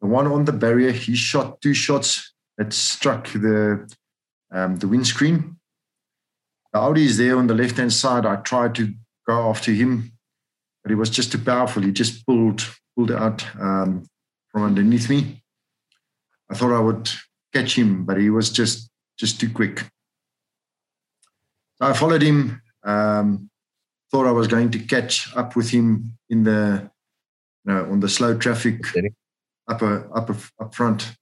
The 0.00 0.06
one 0.06 0.26
on 0.26 0.44
the 0.44 0.52
barrier, 0.52 0.92
he 0.92 1.16
shot 1.16 1.60
two 1.60 1.74
shots 1.74 2.32
that 2.58 2.72
struck 2.72 3.28
the 3.32 3.92
um, 4.52 4.76
the 4.76 4.86
windscreen. 4.86 5.55
The 6.76 6.82
Audi 6.82 7.06
is 7.06 7.16
there 7.16 7.38
on 7.38 7.46
the 7.46 7.54
left 7.54 7.78
hand 7.78 7.90
side. 7.90 8.26
I 8.26 8.36
tried 8.36 8.74
to 8.74 8.92
go 9.26 9.48
after 9.48 9.72
him, 9.72 10.12
but 10.82 10.90
he 10.90 10.94
was 10.94 11.08
just 11.08 11.32
too 11.32 11.38
powerful. 11.38 11.82
He 11.82 11.90
just 11.90 12.26
pulled 12.26 12.68
pulled 12.94 13.12
out 13.12 13.46
um, 13.58 14.04
from 14.50 14.64
underneath 14.64 15.08
me. 15.08 15.42
I 16.50 16.54
thought 16.54 16.74
I 16.74 16.78
would 16.78 17.10
catch 17.54 17.78
him, 17.78 18.04
but 18.04 18.18
he 18.18 18.28
was 18.28 18.50
just 18.50 18.90
just 19.18 19.40
too 19.40 19.48
quick. 19.48 19.86
So 21.76 21.86
I 21.86 21.94
followed 21.94 22.20
him. 22.20 22.60
Um, 22.84 23.48
thought 24.10 24.26
I 24.26 24.32
was 24.32 24.46
going 24.46 24.70
to 24.72 24.78
catch 24.78 25.34
up 25.34 25.56
with 25.56 25.70
him 25.70 26.18
in 26.28 26.44
the, 26.44 26.90
you 27.64 27.72
know, 27.72 27.90
on 27.90 28.00
the 28.00 28.08
slow 28.10 28.36
traffic 28.36 28.82
up 29.66 29.80
up 29.80 30.30
up 30.60 30.74
front. 30.74 31.16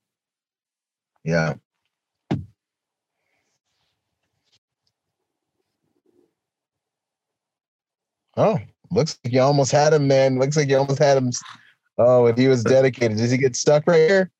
Yeah. 1.22 1.54
Oh, 8.36 8.58
looks 8.90 9.18
like 9.24 9.32
you 9.32 9.40
almost 9.40 9.72
had 9.72 9.92
him, 9.92 10.08
man. 10.08 10.38
Looks 10.38 10.56
like 10.56 10.68
you 10.68 10.78
almost 10.78 10.98
had 10.98 11.16
him. 11.16 11.30
Oh, 11.98 12.26
if 12.26 12.36
he 12.36 12.48
was 12.48 12.64
dedicated, 12.64 13.18
does 13.18 13.30
he 13.30 13.38
get 13.38 13.56
stuck 13.56 13.86
right 13.86 14.08
here? 14.08 14.30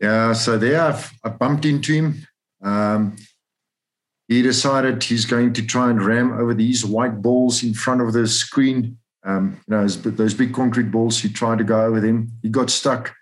Yeah, 0.00 0.32
so 0.32 0.58
there 0.58 0.80
I've, 0.80 1.10
I 1.24 1.28
bumped 1.30 1.64
into 1.64 1.92
him. 1.92 2.26
Um, 2.62 3.16
he 4.26 4.42
decided 4.42 5.02
he's 5.02 5.24
going 5.24 5.52
to 5.54 5.64
try 5.64 5.90
and 5.90 6.02
ram 6.02 6.32
over 6.32 6.54
these 6.54 6.84
white 6.84 7.22
balls 7.22 7.62
in 7.62 7.74
front 7.74 8.00
of 8.00 8.12
the 8.12 8.26
screen. 8.26 8.98
Um, 9.24 9.60
you 9.66 9.74
know, 9.74 9.82
those, 9.82 10.02
those 10.02 10.34
big 10.34 10.54
concrete 10.54 10.90
balls. 10.90 11.20
He 11.20 11.28
tried 11.28 11.58
to 11.58 11.64
go 11.64 11.84
over 11.84 12.00
them. 12.00 12.32
He 12.42 12.48
got 12.48 12.70
stuck. 12.70 13.14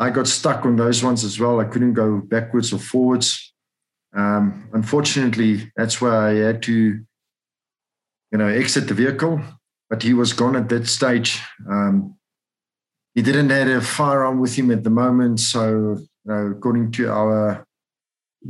I 0.00 0.10
got 0.10 0.28
stuck 0.28 0.64
on 0.64 0.76
those 0.76 1.02
ones 1.02 1.24
as 1.24 1.40
well. 1.40 1.58
I 1.58 1.64
couldn't 1.64 1.94
go 1.94 2.18
backwards 2.18 2.72
or 2.72 2.78
forwards. 2.78 3.52
Um, 4.14 4.68
unfortunately, 4.72 5.72
that's 5.76 6.00
why 6.00 6.30
I 6.30 6.34
had 6.34 6.62
to, 6.62 7.04
you 8.32 8.38
know, 8.38 8.46
exit 8.46 8.88
the 8.88 8.94
vehicle. 8.94 9.40
But 9.90 10.02
he 10.02 10.12
was 10.12 10.32
gone 10.34 10.54
at 10.56 10.68
that 10.68 10.86
stage. 10.86 11.40
Um, 11.68 12.16
he 13.14 13.22
didn't 13.22 13.50
have 13.50 13.68
a 13.68 13.80
firearm 13.80 14.38
with 14.38 14.54
him 14.54 14.70
at 14.70 14.84
the 14.84 14.90
moment, 14.90 15.40
so 15.40 15.96
you 15.98 16.08
know, 16.26 16.52
according 16.56 16.92
to 16.92 17.10
our 17.10 17.66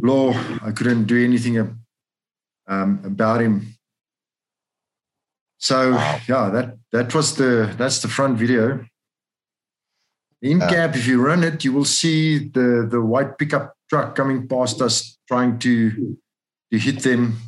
law, 0.00 0.32
I 0.62 0.72
couldn't 0.72 1.04
do 1.04 1.22
anything 1.24 1.58
um, 2.66 3.00
about 3.04 3.40
him. 3.40 3.74
So 5.58 5.92
Wow. 5.92 6.20
yeah, 6.28 6.50
that 6.50 6.78
that 6.92 7.14
was 7.14 7.36
the 7.36 7.72
that's 7.78 8.00
the 8.02 8.08
front 8.08 8.38
video. 8.38 8.84
In 10.42 10.58
Yeah. 10.60 10.68
cab, 10.68 10.96
if 10.96 11.06
you 11.06 11.20
run 11.20 11.42
it, 11.44 11.64
you 11.64 11.72
will 11.72 11.84
see 11.84 12.48
the 12.50 12.86
the 12.90 13.00
white 13.00 13.38
pickup 13.38 13.74
truck 13.88 14.14
coming 14.14 14.46
past 14.48 14.80
us, 14.82 15.18
trying 15.26 15.58
to 15.60 16.16
to 16.72 16.78
hit 16.78 17.02
them, 17.02 17.38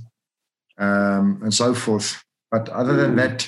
um, 0.80 1.40
and 1.42 1.54
so 1.54 1.74
forth. 1.74 2.22
But 2.50 2.68
other 2.70 2.94
than 2.94 3.14
that, 3.16 3.46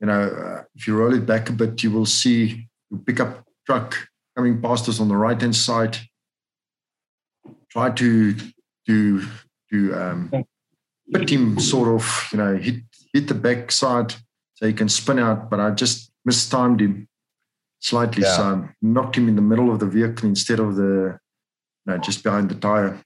you 0.00 0.06
know, 0.06 0.22
uh, 0.22 0.62
if 0.76 0.86
you 0.86 0.96
roll 0.96 1.14
it 1.14 1.26
back 1.26 1.48
a 1.48 1.52
bit, 1.52 1.82
you 1.82 1.90
will 1.90 2.06
see 2.06 2.68
pickup 3.06 3.44
truck 3.66 3.96
coming 4.36 4.62
past 4.62 4.88
us 4.88 5.00
on 5.00 5.08
the 5.08 5.16
right 5.16 5.40
hand 5.40 5.56
side. 5.56 5.98
Try 7.70 7.90
to 7.90 8.34
to 8.86 9.22
to 9.72 9.94
um, 9.94 10.44
put 11.12 11.28
him 11.28 11.58
sort 11.58 11.88
of, 11.88 12.28
you 12.32 12.38
know, 12.38 12.56
hit 12.56 12.76
hit 13.12 13.26
the 13.28 13.34
back 13.34 13.72
side 13.72 14.14
so 14.54 14.66
he 14.66 14.72
can 14.72 14.88
spin 14.88 15.18
out. 15.18 15.50
But 15.50 15.60
I 15.60 15.70
just 15.72 16.10
mistimed 16.24 16.80
him 16.80 17.08
slightly, 17.80 18.22
Yeah. 18.22 18.36
so 18.36 18.42
I 18.42 18.68
knocked 18.80 19.16
him 19.16 19.28
in 19.28 19.36
the 19.36 19.42
middle 19.42 19.72
of 19.72 19.80
the 19.80 19.86
vehicle 19.86 20.28
instead 20.28 20.60
of 20.60 20.76
the, 20.76 21.18
you 21.84 21.92
know, 21.92 21.98
just 21.98 22.22
behind 22.22 22.48
the 22.50 22.54
tire. 22.54 23.00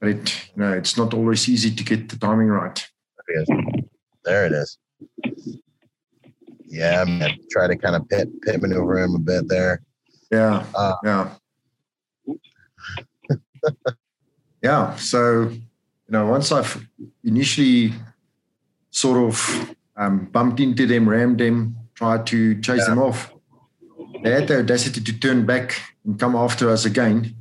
But 0.00 0.08
it, 0.08 0.50
you 0.54 0.62
know, 0.62 0.72
it's 0.72 0.96
not 0.96 1.12
always 1.12 1.48
easy 1.48 1.74
to 1.74 1.84
get 1.84 2.08
the 2.08 2.16
timing 2.16 2.48
right. 2.48 2.86
There 3.28 3.36
it 3.36 3.42
is. 3.42 3.84
There 4.24 4.46
it 4.46 4.52
is. 4.52 4.78
Yeah, 6.66 7.04
man. 7.04 7.38
Try 7.50 7.66
to 7.66 7.76
kind 7.76 7.96
of 7.96 8.08
pit 8.08 8.28
pit 8.42 8.62
maneuver 8.62 9.00
him 9.00 9.14
a 9.14 9.18
bit 9.18 9.48
there. 9.48 9.82
Yeah. 10.30 10.64
Uh, 10.74 10.94
yeah. 11.04 11.30
yeah. 14.62 14.96
So, 14.96 15.48
you 15.50 15.60
know, 16.08 16.26
once 16.26 16.52
I've 16.52 16.86
initially 17.24 17.92
sort 18.90 19.18
of 19.18 19.74
um, 19.96 20.26
bumped 20.26 20.60
into 20.60 20.86
them, 20.86 21.08
rammed 21.08 21.38
them, 21.38 21.76
tried 21.94 22.26
to 22.28 22.60
chase 22.60 22.86
them 22.86 22.98
off, 22.98 23.32
they 24.22 24.30
had 24.30 24.48
the 24.48 24.60
audacity 24.60 25.00
to 25.00 25.18
turn 25.18 25.44
back 25.46 25.80
and 26.04 26.18
come 26.18 26.36
after 26.36 26.70
us 26.70 26.84
again. 26.84 27.34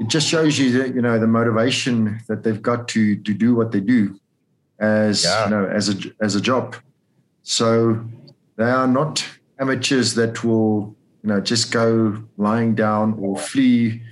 It 0.00 0.08
just 0.08 0.26
shows 0.28 0.58
you 0.58 0.72
that, 0.78 0.94
you 0.94 1.02
know, 1.02 1.18
the 1.18 1.26
motivation 1.26 2.20
that 2.28 2.42
they've 2.42 2.60
got 2.60 2.88
to 2.88 3.16
to 3.16 3.34
do 3.34 3.54
what 3.54 3.70
they 3.72 3.80
do 3.80 4.18
as 4.80 5.24
Yeah. 5.24 5.44
you 5.44 5.50
know, 5.50 5.66
as 5.66 5.88
a 5.88 5.96
as 6.20 6.34
a 6.34 6.40
job. 6.40 6.76
So 7.42 8.04
they 8.56 8.70
are 8.70 8.88
not 8.88 9.24
amateurs 9.60 10.14
that 10.14 10.42
will 10.44 10.96
you 11.22 11.28
know 11.30 11.40
just 11.40 11.72
go 11.72 12.22
lying 12.36 12.74
down 12.74 13.14
or 13.20 13.38
flee 13.38 14.02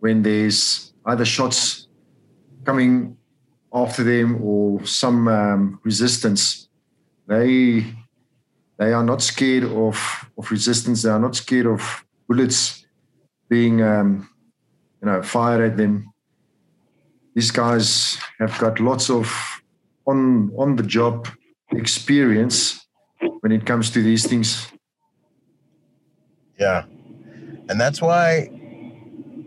when 0.00 0.22
there's 0.22 0.92
either 1.06 1.24
shots 1.24 1.88
coming 2.64 3.16
after 3.72 4.02
them 4.04 4.38
or 4.42 4.84
some 4.86 5.28
um, 5.28 5.80
resistance 5.84 6.68
they 7.26 7.84
they 8.78 8.92
are 8.92 9.02
not 9.04 9.20
scared 9.22 9.64
of 9.64 9.96
of 10.38 10.50
resistance 10.50 11.02
they 11.02 11.10
are 11.10 11.18
not 11.20 11.34
scared 11.34 11.66
of 11.66 12.04
bullets 12.28 12.86
being 13.48 13.82
um, 13.82 14.28
you 15.06 15.12
know 15.12 15.22
fired 15.22 15.70
at 15.70 15.76
them 15.76 16.12
these 17.34 17.52
guys 17.52 18.18
have 18.40 18.58
got 18.58 18.80
lots 18.80 19.08
of 19.10 19.32
on 20.06 20.50
on 20.58 20.76
the 20.76 20.82
job 20.82 21.28
experience 21.70 22.86
when 23.40 23.52
it 23.52 23.64
comes 23.64 23.90
to 23.90 24.02
these 24.02 24.26
things 24.26 24.66
Yeah. 26.58 26.84
And 27.68 27.80
that's 27.80 28.00
why 28.00 28.50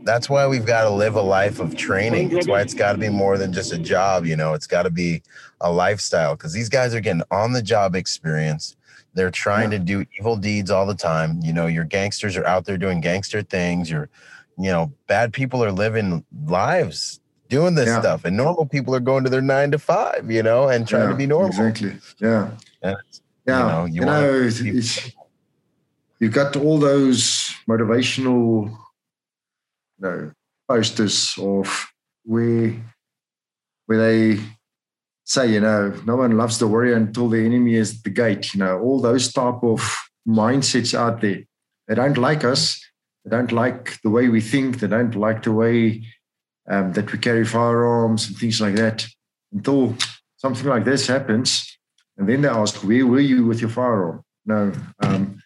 that's 0.03 0.29
why 0.29 0.47
we've 0.47 0.65
got 0.65 0.83
to 0.83 0.89
live 0.89 1.15
a 1.15 1.21
life 1.21 1.59
of 1.59 1.75
training. 1.75 2.29
That's 2.29 2.47
why 2.47 2.61
it's 2.61 2.73
got 2.73 2.93
to 2.93 2.97
be 2.97 3.09
more 3.09 3.37
than 3.37 3.51
just 3.51 3.73
a 3.73 3.77
job, 3.77 4.25
you 4.25 4.35
know. 4.35 4.53
It's 4.53 4.67
got 4.67 4.83
to 4.83 4.89
be 4.89 5.23
a 5.61 5.71
lifestyle 5.71 6.37
cuz 6.37 6.53
these 6.53 6.69
guys 6.69 6.93
are 6.93 7.01
getting 7.01 7.23
on 7.31 7.53
the 7.53 7.61
job 7.61 7.95
experience. 7.95 8.75
They're 9.15 9.31
trying 9.31 9.71
to 9.71 9.79
do 9.79 10.05
evil 10.19 10.37
deeds 10.37 10.69
all 10.69 10.85
the 10.85 10.95
time. 10.95 11.39
You 11.41 11.53
know, 11.53 11.67
your 11.67 11.83
gangsters 11.83 12.37
are 12.37 12.45
out 12.45 12.65
there 12.65 12.77
doing 12.77 13.01
gangster 13.01 13.41
things. 13.41 13.89
Your 13.89 14.09
you 14.59 14.69
know, 14.69 14.91
bad 15.07 15.31
people 15.31 15.63
are 15.63 15.71
living 15.71 16.25
lives 16.45 17.21
doing 17.47 17.75
this 17.75 17.87
Yeah. 17.87 18.01
stuff 18.01 18.25
and 18.25 18.35
normal 18.37 18.65
people 18.65 18.93
are 18.93 18.99
going 18.99 19.23
to 19.23 19.29
their 19.29 19.41
9 19.41 19.71
to 19.71 19.79
5, 19.79 20.29
you 20.29 20.43
know, 20.43 20.67
and 20.67 20.87
trying 20.87 21.09
to 21.09 21.15
be 21.15 21.25
normal. 21.25 21.49
Exactly. 21.49 21.97
Yeah. 22.19 22.51
And, 22.81 22.97
Yeah. 23.47 23.67
know, 23.67 23.85
you 23.85 24.01
You, 24.01 24.05
know, 24.05 24.49
you've 26.19 26.33
got 26.33 26.55
all 26.57 26.77
those 26.77 27.51
motivational 27.67 28.69
you 29.97 30.01
know, 30.01 30.31
posters 30.67 31.35
of 31.39 31.87
where 32.23 32.73
where 33.87 33.97
they 33.97 34.39
say, 35.23 35.51
you 35.51 35.59
know, 35.61 35.89
no 36.05 36.15
one 36.15 36.37
loves 36.37 36.59
the 36.59 36.67
warrior 36.67 36.95
until 36.95 37.29
the 37.29 37.43
enemy 37.43 37.75
is 37.75 37.95
at 37.97 38.03
the 38.03 38.09
gate. 38.09 38.53
You 38.53 38.59
know, 38.59 38.79
all 38.79 38.99
those 39.01 39.31
type 39.33 39.63
of 39.63 39.79
mindsets 40.27 40.93
out 40.93 41.21
there. 41.21 41.43
They 41.87 41.95
don't 41.95 42.17
like 42.17 42.43
us. 42.43 42.79
Don't 43.29 43.51
like 43.51 44.01
the 44.01 44.09
way 44.09 44.27
we 44.27 44.41
think. 44.41 44.79
They 44.79 44.87
don't 44.87 45.15
like 45.15 45.43
the 45.43 45.51
way 45.51 46.05
um, 46.69 46.93
that 46.93 47.11
we 47.11 47.17
carry 47.19 47.45
firearms 47.45 48.27
and 48.27 48.37
things 48.37 48.59
like 48.59 48.75
that. 48.75 49.07
Until 49.51 49.95
something 50.37 50.67
like 50.67 50.85
this 50.85 51.07
happens, 51.07 51.65
and 52.17 52.27
then 52.27 52.41
they 52.41 52.49
ask, 52.49 52.75
"Where 52.83 53.07
were 53.07 53.19
you 53.19 53.45
with 53.45 53.61
your 53.61 53.69
firearm?" 53.69 54.23
No, 54.45 54.71
um, 55.01 55.41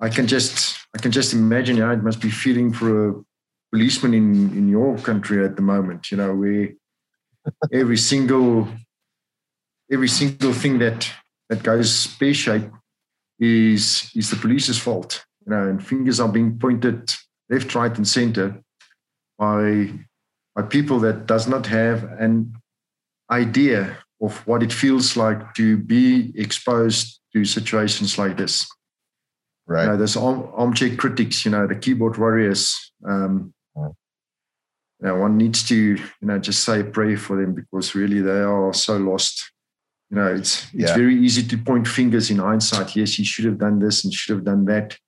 I 0.00 0.08
can 0.08 0.26
just 0.26 0.76
I 0.94 0.98
can 0.98 1.12
just 1.12 1.32
imagine 1.32 1.76
how 1.78 1.90
it 1.92 2.02
must 2.02 2.20
be 2.20 2.30
feeling 2.30 2.72
for 2.72 3.08
a 3.08 3.14
policeman 3.72 4.14
in 4.14 4.56
in 4.56 4.68
your 4.68 4.98
country 4.98 5.44
at 5.44 5.56
the 5.56 5.62
moment. 5.62 6.10
You 6.10 6.16
know, 6.18 6.34
where 6.34 6.68
every 7.72 7.96
single 7.96 8.68
every 9.90 10.08
single 10.08 10.52
thing 10.52 10.78
that 10.78 11.10
that 11.48 11.62
goes 11.62 12.06
pear 12.18 12.34
shaped 12.34 12.72
is 13.38 14.10
is 14.14 14.30
the 14.30 14.36
police's 14.36 14.78
fault. 14.78 15.24
You 15.46 15.52
know, 15.52 15.68
and 15.68 15.84
fingers 15.84 16.20
are 16.20 16.28
being 16.28 16.58
pointed 16.58 17.12
left, 17.48 17.74
right, 17.74 17.96
and 17.96 18.06
center 18.06 18.62
by 19.38 19.90
by 20.54 20.62
people 20.62 20.98
that 21.00 21.26
does 21.26 21.46
not 21.48 21.66
have 21.66 22.04
an 22.18 22.52
idea 23.30 23.96
of 24.20 24.36
what 24.46 24.62
it 24.62 24.72
feels 24.72 25.16
like 25.16 25.54
to 25.54 25.76
be 25.76 26.32
exposed 26.34 27.20
to 27.32 27.44
situations 27.44 28.18
like 28.18 28.36
this. 28.36 28.66
Right. 29.66 29.84
You 29.84 29.90
know, 29.90 29.96
there's 29.96 30.16
arm, 30.16 30.50
armchair 30.54 30.96
critics, 30.96 31.44
you 31.44 31.52
know, 31.52 31.66
the 31.66 31.76
keyboard 31.76 32.18
warriors. 32.18 32.92
Um, 33.08 33.54
you 33.76 33.94
know, 35.06 35.16
one 35.16 35.38
needs 35.38 35.62
to, 35.68 35.76
you 35.76 36.00
know, 36.20 36.38
just 36.38 36.64
say 36.64 36.80
a 36.80 36.84
prayer 36.84 37.16
for 37.16 37.40
them 37.40 37.54
because 37.54 37.94
really 37.94 38.20
they 38.20 38.40
are 38.40 38.74
so 38.74 38.98
lost. 38.98 39.50
You 40.10 40.16
know, 40.16 40.26
it's 40.34 40.64
it's 40.74 40.90
Yeah. 40.90 40.96
very 40.96 41.16
easy 41.16 41.42
to 41.44 41.56
point 41.56 41.86
fingers 41.88 42.30
in 42.30 42.38
hindsight. 42.38 42.96
Yes, 42.96 43.14
he 43.14 43.24
should 43.24 43.46
have 43.46 43.58
done 43.58 43.78
this 43.78 44.04
and 44.04 44.12
should 44.12 44.34
have 44.36 44.44
done 44.44 44.64
that. 44.66 44.98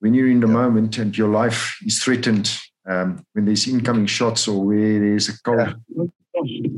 When 0.00 0.14
you're 0.14 0.28
in 0.30 0.40
the 0.40 0.46
Yeah. 0.46 0.52
moment 0.52 0.98
and 0.98 1.16
your 1.16 1.28
life 1.28 1.76
is 1.84 2.02
threatened, 2.02 2.50
um, 2.86 3.24
when 3.32 3.44
there's 3.44 3.66
incoming 3.66 4.06
shots 4.06 4.46
or 4.48 4.64
where 4.64 5.00
there's 5.00 5.28
a 5.28 5.38
cold, 5.42 5.74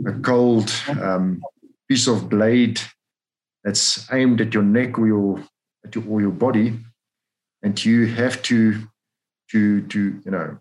a 0.06 0.12
cold 0.22 0.72
um, 1.00 1.42
piece 1.88 2.08
of 2.08 2.28
blade 2.28 2.80
that's 3.62 4.10
aimed 4.12 4.40
at 4.40 4.54
your 4.54 4.62
neck 4.62 4.98
or 4.98 5.06
your 5.06 5.44
at 5.84 5.94
your, 5.94 6.04
or 6.08 6.20
your 6.20 6.32
body, 6.32 6.78
and 7.62 7.84
you 7.84 8.06
have 8.06 8.42
to 8.42 8.88
to 9.50 9.82
to 9.88 10.20
you 10.24 10.30
know 10.30 10.58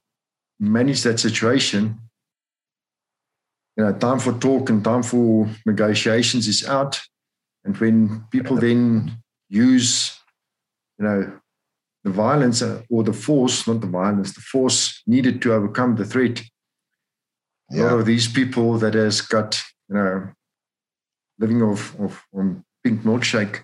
manage 0.60 1.04
that 1.04 1.20
situation. 1.20 2.00
You 3.78 3.86
know, 3.86 3.94
time 3.94 4.20
for 4.20 4.34
talk 4.34 4.70
and 4.70 4.84
time 4.84 5.04
for 5.04 5.50
negotiations 5.66 6.48
is 6.48 6.68
out, 6.68 7.00
and 7.64 7.78
when 7.78 8.26
people 8.30 8.58
then 8.58 9.12
use, 9.48 10.20
you 10.98 11.06
know, 11.06 11.40
the 12.10 12.16
violence 12.16 12.62
or 12.62 13.04
the 13.04 13.14
force, 13.14 13.68
not 13.68 13.82
the 13.82 13.88
violence, 13.88 14.34
the 14.34 14.42
force 14.42 15.02
needed 15.06 15.42
to 15.42 15.54
overcome 15.54 15.96
the 15.96 16.06
threat. 16.06 16.42
A 17.72 17.78
lot 17.78 18.00
of 18.00 18.06
these 18.06 18.28
people 18.28 18.80
that 18.80 18.96
has 18.96 19.22
got, 19.22 19.62
you 19.90 19.96
know, 19.96 20.30
living 21.38 21.62
off 21.62 21.98
of 22.00 22.22
on 22.34 22.66
pink 22.84 23.02
milkshake, 23.04 23.64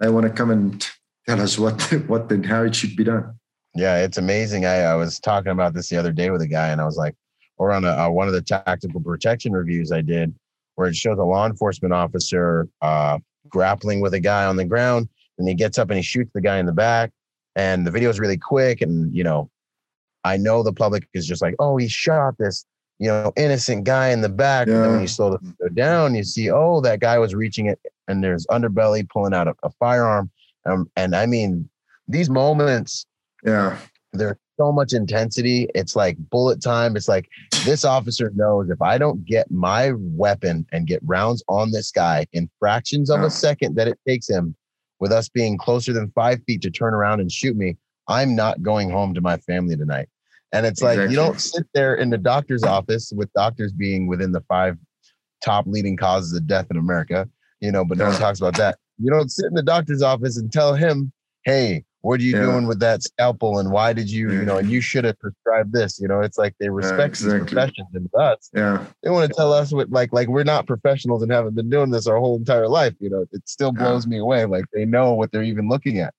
they 0.00 0.08
want 0.08 0.26
to 0.26 0.32
come 0.32 0.50
and 0.50 0.86
tell 1.26 1.40
us 1.40 1.56
what 1.56 1.80
what 2.08 2.30
and 2.32 2.44
how 2.44 2.64
it 2.64 2.74
should 2.74 2.96
be 2.96 3.04
done. 3.04 3.38
Yeah, 3.74 3.98
it's 3.98 4.18
amazing. 4.18 4.66
I, 4.66 4.80
I 4.80 4.94
was 4.96 5.20
talking 5.20 5.52
about 5.52 5.72
this 5.72 5.88
the 5.88 5.96
other 5.96 6.12
day 6.12 6.30
with 6.30 6.42
a 6.42 6.48
guy, 6.48 6.68
and 6.68 6.80
I 6.80 6.84
was 6.84 6.96
like, 6.96 7.14
or 7.58 7.70
on 7.70 7.84
a, 7.84 7.90
uh, 7.90 8.08
one 8.08 8.26
of 8.26 8.34
the 8.34 8.42
tactical 8.42 9.00
protection 9.00 9.52
reviews 9.52 9.92
I 9.92 10.00
did, 10.00 10.34
where 10.74 10.88
it 10.88 10.96
shows 10.96 11.18
a 11.18 11.24
law 11.24 11.46
enforcement 11.46 11.94
officer 11.94 12.66
uh, 12.82 13.18
grappling 13.48 14.00
with 14.00 14.14
a 14.14 14.20
guy 14.20 14.46
on 14.46 14.56
the 14.56 14.64
ground, 14.64 15.08
and 15.38 15.46
he 15.46 15.54
gets 15.54 15.78
up 15.78 15.90
and 15.90 15.96
he 15.96 16.02
shoots 16.02 16.32
the 16.34 16.40
guy 16.40 16.58
in 16.58 16.66
the 16.66 16.72
back, 16.72 17.12
and 17.56 17.86
the 17.86 17.90
video 17.90 18.10
is 18.10 18.20
really 18.20 18.38
quick, 18.38 18.80
and 18.80 19.12
you 19.14 19.24
know, 19.24 19.50
I 20.24 20.36
know 20.36 20.62
the 20.62 20.72
public 20.72 21.08
is 21.14 21.26
just 21.26 21.42
like, 21.42 21.54
oh, 21.58 21.76
he 21.76 21.88
shot 21.88 22.36
this, 22.38 22.64
you 22.98 23.08
know, 23.08 23.32
innocent 23.36 23.84
guy 23.84 24.08
in 24.08 24.20
the 24.20 24.28
back. 24.28 24.68
And 24.68 24.82
then 24.82 24.90
when 24.92 25.00
you 25.00 25.08
slow 25.08 25.30
the 25.30 25.38
video 25.38 25.68
down, 25.74 26.14
you 26.14 26.24
see, 26.24 26.50
oh, 26.50 26.80
that 26.82 27.00
guy 27.00 27.18
was 27.18 27.34
reaching 27.34 27.66
it, 27.66 27.80
and 28.08 28.22
there's 28.22 28.46
underbelly 28.46 29.08
pulling 29.08 29.34
out 29.34 29.48
a, 29.48 29.54
a 29.62 29.70
firearm, 29.78 30.30
um, 30.66 30.90
and 30.96 31.14
I 31.14 31.26
mean, 31.26 31.68
these 32.08 32.30
moments 32.30 33.06
Yeah, 33.44 33.78
there's 34.12 34.36
so 34.58 34.72
much 34.72 34.92
intensity. 34.92 35.68
It's 35.74 35.94
like 35.94 36.16
bullet 36.30 36.60
time. 36.60 36.96
It's 36.96 37.06
like 37.08 37.28
this 37.64 37.84
officer 37.84 38.32
knows 38.34 38.70
if 38.70 38.82
I 38.82 38.98
don't 38.98 39.24
get 39.24 39.50
my 39.52 39.92
weapon 39.94 40.66
and 40.72 40.86
get 40.86 41.00
rounds 41.04 41.44
on 41.48 41.70
this 41.70 41.92
guy 41.92 42.26
in 42.32 42.50
fractions 42.58 43.08
of 43.08 43.20
Yeah. 43.20 43.26
a 43.26 43.30
second 43.30 43.76
that 43.76 43.86
it 43.86 43.98
takes 44.06 44.28
him, 44.28 44.56
with 45.00 45.12
us 45.12 45.28
being 45.28 45.58
closer 45.58 45.92
than 45.92 46.10
five 46.10 46.40
feet 46.46 46.62
to 46.62 46.70
turn 46.70 46.94
around 46.94 47.20
and 47.20 47.30
shoot 47.30 47.56
me, 47.56 47.76
I'm 48.08 48.34
not 48.34 48.62
going 48.62 48.90
home 48.90 49.14
to 49.14 49.20
my 49.20 49.36
family 49.38 49.76
tonight. 49.76 50.08
And 50.52 50.64
it's 50.64 50.80
like 50.80 51.10
you 51.10 51.16
don't 51.16 51.40
sit 51.40 51.66
there 51.74 51.94
in 51.94 52.10
the 52.10 52.18
doctor's 52.18 52.62
office 52.62 53.12
with 53.14 53.30
doctors 53.34 53.72
being 53.72 54.06
within 54.06 54.32
the 54.32 54.40
five 54.48 54.78
top 55.44 55.66
leading 55.66 55.96
causes 55.96 56.32
of 56.32 56.46
death 56.46 56.66
in 56.70 56.78
America, 56.78 57.28
you 57.60 57.70
know, 57.70 57.84
but 57.84 57.98
no 57.98 58.06
one 58.06 58.16
talks 58.16 58.40
about 58.40 58.56
that. 58.56 58.78
You 58.98 59.10
don't 59.10 59.30
sit 59.30 59.46
in 59.46 59.54
the 59.54 59.62
doctor's 59.62 60.02
office 60.02 60.38
and 60.38 60.50
tell 60.50 60.74
him, 60.74 61.12
hey, 61.44 61.84
what 62.02 62.20
are 62.20 62.22
you 62.22 62.36
Yeah. 62.36 62.42
doing 62.42 62.66
with 62.66 62.78
that 62.80 63.02
scalpel 63.02 63.58
and 63.58 63.70
why 63.72 63.92
did 63.92 64.08
you, 64.10 64.30
you 64.30 64.44
know, 64.44 64.56
and 64.58 64.70
you 64.70 64.80
should 64.80 65.04
have 65.04 65.18
prescribed 65.18 65.72
this, 65.72 65.98
you 66.00 66.06
know, 66.06 66.20
it's 66.20 66.38
like 66.38 66.54
they 66.60 66.68
respect 66.70 67.18
these 67.18 67.26
exactly. 67.32 67.54
professions 67.54 67.88
and 67.94 68.08
us. 68.14 68.50
yeah, 68.54 68.84
They 69.02 69.10
want 69.10 69.28
to 69.28 69.34
tell 69.34 69.52
us 69.52 69.72
what 69.72 69.90
like 69.90 70.12
like 70.12 70.28
we're 70.28 70.44
not 70.44 70.66
professionals 70.66 71.22
and 71.22 71.32
haven't 71.32 71.54
been 71.56 71.70
doing 71.70 71.90
this 71.90 72.06
our 72.06 72.18
whole 72.18 72.36
entire 72.36 72.68
life. 72.68 72.94
You 73.00 73.10
know, 73.10 73.24
it 73.32 73.48
still 73.48 73.72
Yeah. 73.74 73.82
blows 73.84 74.06
me 74.06 74.18
away. 74.18 74.44
Like 74.44 74.64
they 74.72 74.84
know 74.84 75.14
what 75.14 75.32
they're 75.32 75.42
even 75.42 75.68
looking 75.68 75.98
at. 75.98 76.14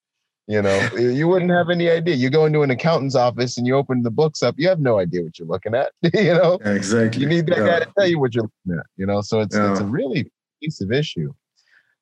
You 0.47 0.61
know, 0.63 0.89
you 0.97 1.27
wouldn't 1.27 1.51
have 1.51 1.69
any 1.69 1.89
idea. 1.89 2.15
You 2.15 2.29
go 2.29 2.45
into 2.45 2.61
an 2.63 2.71
accountant's 2.71 3.15
office 3.15 3.57
and 3.57 3.65
you 3.67 3.75
open 3.75 4.01
the 4.03 4.11
books 4.11 4.43
up, 4.43 4.55
you 4.57 4.67
have 4.67 4.79
no 4.79 4.99
idea 4.99 5.23
what 5.23 5.37
you're 5.39 5.47
looking 5.47 5.75
at. 5.75 5.91
you 6.13 6.33
know, 6.33 6.57
yeah, 6.65 6.73
exactly. 6.73 7.21
you 7.21 7.27
need 7.29 7.45
that 7.47 7.59
yeah. 7.59 7.65
guy 7.67 7.79
to 7.81 7.91
tell 7.97 8.07
you 8.07 8.19
what 8.19 8.33
you're 8.35 8.43
looking 8.65 8.79
at. 8.79 8.85
You 8.97 9.05
know, 9.05 9.21
so 9.21 9.39
it's 9.39 9.55
it's 9.55 9.79
a 9.79 9.85
really 9.85 10.29
piece 10.61 10.81
of 10.81 10.91
issue. 10.91 11.31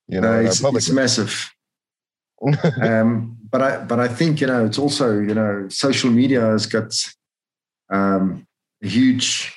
You 0.07 0.21
know, 0.21 0.29
our 0.31 0.41
it's, 0.41 0.63
it's 0.63 0.89
massive. 0.89 1.53
Um, 2.81 3.37
but 3.51 3.61
I 3.61 3.77
but 3.83 3.99
I 3.99 4.07
think 4.07 4.41
you 4.41 4.47
know 4.47 4.65
it's 4.65 4.77
also 4.79 5.19
you 5.19 5.33
know 5.33 5.67
social 5.69 6.11
media 6.11 6.41
has 6.41 6.65
got 6.65 6.93
um, 7.89 8.45
a 8.83 8.87
huge 8.87 9.53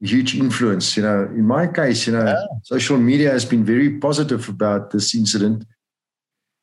huge 0.00 0.34
influence. 0.36 0.96
You 0.96 1.02
know, 1.04 1.22
in 1.24 1.46
my 1.46 1.66
case, 1.66 2.06
you 2.06 2.12
know, 2.12 2.24
Yeah. 2.24 2.46
social 2.64 2.98
media 2.98 3.30
has 3.30 3.44
been 3.44 3.64
very 3.64 3.98
positive 3.98 4.48
about 4.48 4.90
this 4.90 5.14
incident. 5.14 5.64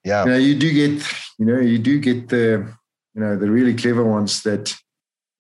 yeah, 0.03 0.25
You 0.25 0.31
know, 0.31 0.37
you 0.37 0.55
do 0.55 0.71
get 0.73 1.03
you 1.37 1.45
know 1.45 1.59
you 1.59 1.77
do 1.79 1.99
get 1.99 2.29
the 2.29 2.65
you 3.13 3.21
know 3.21 3.35
the 3.37 3.49
really 3.49 3.73
clever 3.73 4.03
ones 4.03 4.43
that 4.43 4.75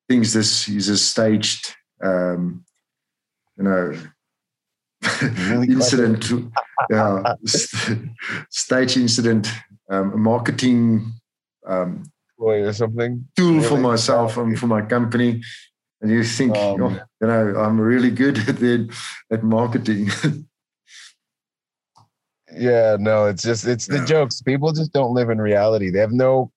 thinks 0.07 0.33
this 0.33 0.67
is 0.67 0.89
a 0.89 0.97
staged 0.97 1.75
um, 2.03 2.63
you 3.57 3.63
know 3.63 3.93
Really 5.49 5.67
incident 5.77 6.29
yeah 6.89 7.33
st- 7.45 8.09
stage 8.49 8.97
incident 8.97 9.47
um, 9.89 10.13
a 10.13 10.17
marketing 10.17 11.11
um, 11.65 12.03
or 12.37 12.71
something. 12.73 13.27
tool 13.35 13.61
for 13.63 13.77
myself 13.77 14.37
and 14.37 14.57
for 14.57 14.67
my 14.67 14.81
company 14.81 15.41
and 16.01 16.09
you 16.11 16.23
think 16.23 16.55
Um, 16.55 16.81
oh, 16.83 16.99
you 17.21 17.27
know 17.27 17.59
i'm 17.59 17.79
really 17.79 18.11
good 18.11 18.37
at 18.49 18.57
the, 18.57 18.89
at 19.31 19.43
marketing 19.43 20.09
Yeah, 22.51 22.97
no, 22.99 23.27
it's 23.27 23.43
just 23.43 23.67
it's 23.67 23.85
the 23.85 23.97
Yeah. 23.99 24.05
jokes. 24.05 24.41
People 24.41 24.71
just 24.71 24.91
don't 24.91 25.13
live 25.13 25.29
in 25.29 25.39
reality. 25.39 25.89
They 25.91 25.99
have 25.99 26.11
no. 26.11 26.51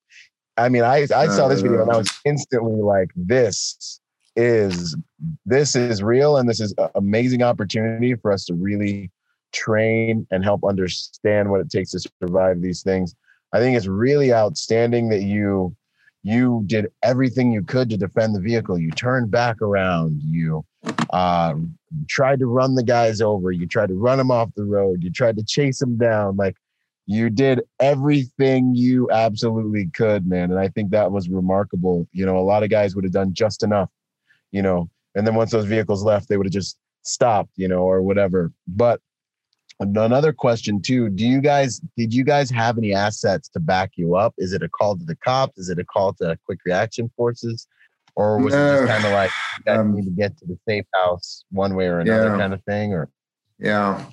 I 0.56 0.68
mean, 0.68 0.82
I 0.84 1.06
I 1.14 1.26
saw 1.28 1.48
this 1.48 1.60
video 1.60 1.82
and 1.82 1.90
I 1.92 1.96
was 1.96 2.08
instantly 2.24 2.80
like, 2.80 3.10
this 3.14 4.00
is 4.36 4.96
this 5.44 5.76
is 5.76 6.02
real, 6.02 6.38
and 6.38 6.48
this 6.48 6.60
is 6.60 6.74
an 6.78 6.88
amazing 6.94 7.42
opportunity 7.42 8.14
for 8.14 8.32
us 8.32 8.46
to 8.46 8.54
really 8.54 9.10
train 9.52 10.26
and 10.30 10.42
help 10.42 10.64
understand 10.64 11.50
what 11.50 11.60
it 11.60 11.70
takes 11.70 11.90
to 11.90 12.00
survive 12.22 12.62
these 12.62 12.82
things. 12.82 13.14
I 13.52 13.58
think 13.58 13.76
it's 13.76 13.86
really 13.86 14.32
outstanding 14.32 15.08
that 15.10 15.22
you 15.22 15.76
you 16.22 16.62
did 16.66 16.86
everything 17.02 17.52
you 17.52 17.62
could 17.62 17.90
to 17.90 17.96
defend 17.96 18.34
the 18.34 18.40
vehicle. 18.40 18.78
You 18.78 18.92
turned 18.92 19.30
back 19.30 19.60
around. 19.60 20.20
You 20.22 20.64
uh, 21.10 21.54
tried 22.08 22.38
to 22.38 22.46
run 22.46 22.76
the 22.76 22.84
guys 22.84 23.20
over. 23.20 23.50
You 23.50 23.66
tried 23.66 23.88
to 23.88 23.94
run 23.94 24.18
them 24.18 24.30
off 24.30 24.54
the 24.54 24.64
road. 24.64 25.02
You 25.02 25.10
tried 25.10 25.36
to 25.38 25.44
chase 25.44 25.80
them 25.80 25.96
down. 25.96 26.36
Like 26.36 26.56
you 27.06 27.28
did 27.28 27.62
everything 27.80 28.74
you 28.74 29.10
absolutely 29.10 29.90
could, 29.94 30.26
man. 30.26 30.50
And 30.50 30.60
I 30.60 30.68
think 30.68 30.90
that 30.90 31.10
was 31.10 31.28
remarkable. 31.28 32.06
You 32.12 32.24
know, 32.24 32.38
a 32.38 32.40
lot 32.40 32.62
of 32.62 32.70
guys 32.70 32.94
would 32.94 33.04
have 33.04 33.12
done 33.12 33.34
just 33.34 33.64
enough, 33.64 33.90
you 34.52 34.62
know, 34.62 34.88
and 35.14 35.26
then 35.26 35.34
once 35.34 35.50
those 35.50 35.64
vehicles 35.64 36.04
left, 36.04 36.28
they 36.28 36.36
would 36.36 36.46
have 36.46 36.52
just 36.52 36.78
stopped, 37.02 37.50
you 37.56 37.68
know, 37.68 37.82
or 37.82 38.02
whatever. 38.02 38.52
But 38.68 39.00
another 39.80 40.32
question 40.32 40.80
too 40.80 41.08
do 41.10 41.26
you 41.26 41.40
guys 41.40 41.80
did 41.96 42.12
you 42.14 42.24
guys 42.24 42.50
have 42.50 42.78
any 42.78 42.92
assets 42.94 43.48
to 43.48 43.58
back 43.58 43.90
you 43.96 44.14
up 44.14 44.32
is 44.38 44.52
it 44.52 44.62
a 44.62 44.68
call 44.68 44.96
to 44.96 45.04
the 45.04 45.16
cops 45.16 45.58
is 45.58 45.68
it 45.68 45.78
a 45.78 45.84
call 45.84 46.12
to 46.12 46.38
quick 46.46 46.58
reaction 46.64 47.10
forces 47.16 47.66
or 48.14 48.38
was 48.38 48.52
it 48.54 48.56
just 48.58 48.86
kind 48.86 49.04
of 49.04 49.12
like 49.12 49.30
you 49.58 49.64
guys 49.64 49.78
Um, 49.80 49.94
need 49.94 50.04
to 50.04 50.10
get 50.10 50.36
to 50.38 50.46
the 50.46 50.58
safe 50.68 50.84
house 50.94 51.44
one 51.50 51.74
way 51.74 51.86
or 51.86 52.00
another 52.00 52.28
yeah. 52.28 52.36
kind 52.38 52.54
of 52.54 52.62
thing 52.64 52.92
or 52.92 53.08
yeah 53.58 54.04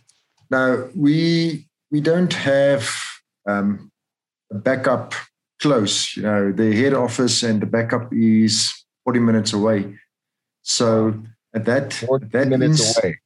now 0.49 0.87
we 0.95 1.67
we 1.91 2.01
don't 2.01 2.33
have 2.33 2.89
um, 3.47 3.91
a 4.51 4.55
backup 4.55 5.13
close. 5.59 6.15
You 6.15 6.23
know, 6.23 6.51
the 6.51 6.75
head 6.75 6.93
office 6.93 7.43
and 7.43 7.61
the 7.61 7.65
backup 7.65 8.11
is 8.13 8.73
40 9.03 9.19
minutes 9.19 9.53
away. 9.53 9.97
So 10.61 11.15
at 11.53 11.65
that, 11.65 11.93
40 11.93 12.27
that 12.27 12.47
minutes 12.47 12.79
ins- 12.79 12.97
away. 12.97 13.19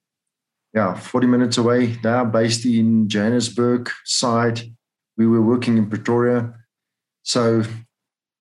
Yeah, 0.73 0.95
40 0.95 1.27
minutes 1.27 1.57
away. 1.57 1.87
They 1.87 2.09
are 2.09 2.25
based 2.25 2.65
in 2.65 3.07
Johannesburg 3.07 3.89
side. 4.05 4.61
We 5.17 5.27
were 5.27 5.41
working 5.41 5.77
in 5.77 5.87
Pretoria. 5.87 6.53
So 7.21 7.63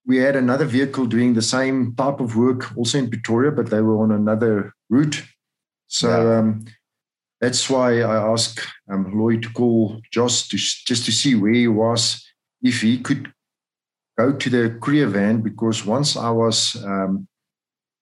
we 0.07 0.16
had 0.16 0.35
another 0.35 0.64
vehicle 0.64 1.07
doing 1.07 1.35
the 1.35 1.43
same 1.43 1.95
type 1.95 2.20
of 2.20 2.37
work 2.37 2.76
also 2.76 2.99
in 2.99 3.11
Pretoria, 3.11 3.53
but 3.53 3.70
they 3.70 3.80
were 3.80 4.03
on 4.03 4.11
another 4.11 4.72
route. 4.89 5.22
So 5.89 6.09
yeah. 6.09 6.39
um, 6.39 6.64
that's 7.41 7.68
why 7.68 8.01
I 8.01 8.16
asked 8.33 8.61
um, 8.91 9.18
Lloyd 9.18 9.43
to 9.43 9.51
call 9.51 10.01
Josh 10.11 10.49
to, 10.49 10.57
just 10.57 11.05
to 11.05 11.12
see 11.12 11.35
where 11.35 11.53
he 11.53 11.68
was, 11.68 12.26
if 12.62 12.80
he 12.80 12.99
could 12.99 13.33
go 14.18 14.33
to 14.33 14.51
the 14.51 14.78
courier 14.80 15.07
van, 15.07 15.43
because 15.43 15.85
once 15.85 16.16
I 16.16 16.30
was 16.30 16.76
um, 16.85 17.28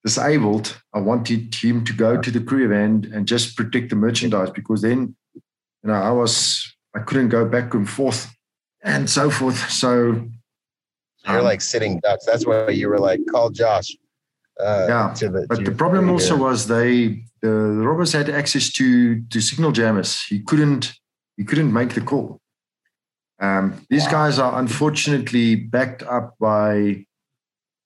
disabled, 0.03 0.81
I 0.93 0.99
wanted 0.99 1.53
him 1.53 1.83
to 1.85 1.93
go 1.93 2.19
to 2.19 2.31
the 2.31 2.41
courier 2.41 2.69
van 2.69 3.11
and 3.13 3.27
just 3.27 3.55
protect 3.55 3.89
the 3.89 3.95
merchandise, 3.95 4.49
because 4.49 4.81
then, 4.81 5.15
you 5.35 5.41
know, 5.83 5.93
I 5.93 6.11
was 6.11 6.75
I 6.95 6.99
couldn't 6.99 7.29
go 7.29 7.45
back 7.45 7.73
and 7.73 7.89
forth 7.89 8.33
and 8.83 9.09
so 9.09 9.29
forth. 9.29 9.69
So 9.81 10.27
you're 11.27 11.39
um, 11.39 11.43
like 11.43 11.61
sitting 11.61 11.99
ducks. 11.99 12.25
That's 12.25 12.45
why 12.45 12.69
you 12.69 12.89
were 12.89 12.99
like, 12.99 13.19
call 13.31 13.49
Josh. 13.51 13.95
Uh, 14.59 14.85
yeah, 14.89 15.13
the, 15.13 15.45
but 15.47 15.65
the 15.65 15.71
problem 15.71 16.09
also 16.09 16.35
was 16.35 16.67
they 16.67 17.23
the, 17.41 17.49
the 17.49 17.87
robbers 17.87 18.11
had 18.11 18.29
access 18.29 18.71
to 18.73 19.21
to 19.21 19.41
signal 19.41 19.71
jammers. 19.71 20.21
He 20.23 20.39
couldn't 20.39 20.93
he 21.37 21.43
couldn't 21.43 21.71
make 21.71 21.93
the 21.93 22.01
call. 22.01 22.39
Um, 23.39 23.85
these 23.89 24.05
wow. 24.05 24.11
guys 24.11 24.39
are 24.39 24.59
unfortunately 24.59 25.55
backed 25.55 26.03
up 26.03 26.35
by 26.39 27.05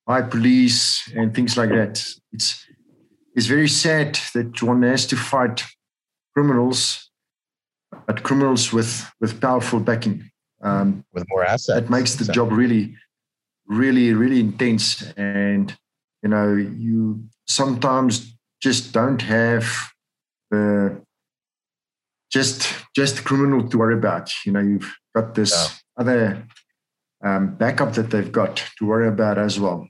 by 0.05 0.21
police 0.21 1.11
and 1.15 1.33
things 1.33 1.57
like 1.57 1.69
that. 1.69 2.03
It's 2.31 2.65
it's 3.35 3.47
very 3.47 3.67
sad 3.67 4.19
that 4.33 4.61
one 4.63 4.83
has 4.83 5.05
to 5.07 5.15
fight 5.15 5.63
criminals, 6.33 7.09
but 8.07 8.23
criminals 8.23 8.71
with 8.71 9.05
with 9.19 9.41
powerful 9.41 9.79
backing. 9.79 10.29
Um, 10.61 11.03
with 11.13 11.25
more 11.29 11.45
assets. 11.45 11.79
That 11.79 11.89
makes 11.89 12.15
the 12.15 12.31
job 12.31 12.51
really 12.51 12.95
really, 13.67 14.13
really 14.13 14.39
intense. 14.39 15.01
And, 15.17 15.75
you 16.21 16.29
know, 16.29 16.53
you 16.55 17.23
sometimes 17.47 18.35
just 18.61 18.93
don't 18.93 19.21
have 19.21 19.65
the 20.51 21.01
just 22.31 22.67
just 22.95 23.23
criminal 23.23 23.67
to 23.69 23.77
worry 23.77 23.95
about. 23.95 24.31
You 24.45 24.51
know, 24.51 24.59
you've 24.59 24.95
got 25.15 25.35
this 25.35 25.51
yeah. 25.51 26.01
other 26.01 26.47
um, 27.23 27.55
backup 27.55 27.93
that 27.93 28.11
they've 28.11 28.31
got 28.31 28.63
to 28.77 28.85
worry 28.85 29.07
about 29.07 29.37
as 29.37 29.59
well, 29.59 29.87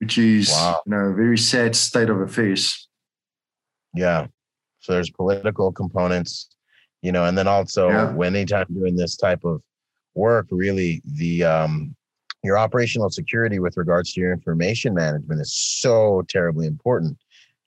which 0.00 0.18
is 0.18 0.50
wow. 0.50 0.82
you 0.86 0.92
know 0.92 1.06
a 1.06 1.14
very 1.14 1.38
sad 1.38 1.74
state 1.74 2.10
of 2.10 2.20
affairs. 2.20 2.88
Yeah. 3.94 4.26
So 4.80 4.92
there's 4.92 5.10
political 5.10 5.72
components, 5.72 6.48
you 7.02 7.12
know, 7.12 7.24
and 7.24 7.36
then 7.36 7.48
also 7.48 7.88
yeah. 7.88 8.12
when 8.12 8.36
anytime 8.36 8.66
doing 8.72 8.96
this 8.96 9.16
type 9.16 9.44
of 9.44 9.60
work, 10.14 10.46
really 10.50 11.02
the 11.04 11.44
um, 11.44 11.94
your 12.44 12.58
operational 12.58 13.10
security 13.10 13.58
with 13.58 13.76
regards 13.76 14.12
to 14.12 14.20
your 14.20 14.32
information 14.32 14.94
management 14.94 15.40
is 15.40 15.54
so 15.54 16.22
terribly 16.28 16.66
important. 16.66 17.18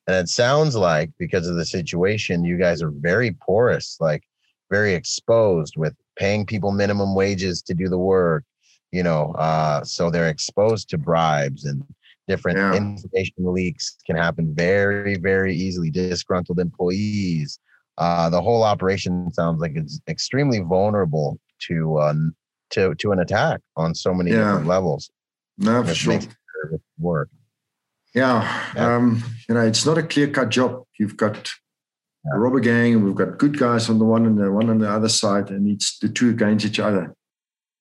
And 0.07 0.15
it 0.15 0.29
sounds 0.29 0.75
like 0.75 1.11
because 1.19 1.47
of 1.47 1.55
the 1.55 1.65
situation, 1.65 2.43
you 2.43 2.57
guys 2.57 2.81
are 2.81 2.91
very 2.91 3.31
porous, 3.31 3.97
like 3.99 4.23
very 4.69 4.93
exposed 4.93 5.75
with 5.77 5.93
paying 6.15 6.45
people 6.45 6.71
minimum 6.71 7.13
wages 7.13 7.61
to 7.63 7.73
do 7.73 7.87
the 7.87 7.97
work, 7.97 8.43
you 8.91 9.03
know, 9.03 9.33
uh, 9.33 9.83
so 9.83 10.09
they're 10.09 10.29
exposed 10.29 10.89
to 10.89 10.97
bribes 10.97 11.65
and 11.65 11.83
different 12.27 12.57
yeah. 12.57 12.73
information 12.75 13.35
leaks 13.39 13.97
can 14.05 14.15
happen 14.15 14.53
very, 14.55 15.17
very 15.17 15.55
easily. 15.55 15.89
Disgruntled 15.89 16.59
employees. 16.59 17.59
Uh, 17.97 18.29
the 18.29 18.41
whole 18.41 18.63
operation 18.63 19.31
sounds 19.33 19.59
like 19.59 19.73
it's 19.75 19.99
extremely 20.07 20.59
vulnerable 20.59 21.39
to 21.67 21.97
uh, 21.97 22.13
to 22.71 22.95
to 22.95 23.11
an 23.11 23.19
attack 23.19 23.61
on 23.75 23.93
so 23.93 24.13
many 24.13 24.31
yeah. 24.31 24.37
different 24.37 24.67
levels. 24.67 25.11
No, 25.57 25.83
for 25.83 25.93
sure. 25.93 26.19
Work. 26.97 27.29
Yeah. 28.13 28.71
yeah. 28.75 28.95
Um, 28.95 29.23
you 29.47 29.55
know, 29.55 29.61
it's 29.61 29.85
not 29.85 29.97
a 29.97 30.03
clear 30.03 30.27
cut 30.27 30.49
job. 30.49 30.83
You've 30.99 31.17
got 31.17 31.51
yeah. 32.25 32.31
a 32.35 32.39
robber 32.39 32.59
gang, 32.59 32.93
and 32.93 33.03
we've 33.03 33.15
got 33.15 33.37
good 33.37 33.57
guys 33.57 33.89
on 33.89 33.99
the 33.99 34.05
one 34.05 34.25
and 34.25 34.37
the 34.37 34.51
one 34.51 34.69
on 34.69 34.79
the 34.79 34.89
other 34.89 35.09
side, 35.09 35.49
and 35.49 35.67
it's 35.67 35.97
the 35.99 36.09
two 36.09 36.29
against 36.29 36.65
each 36.65 36.79
other. 36.79 37.15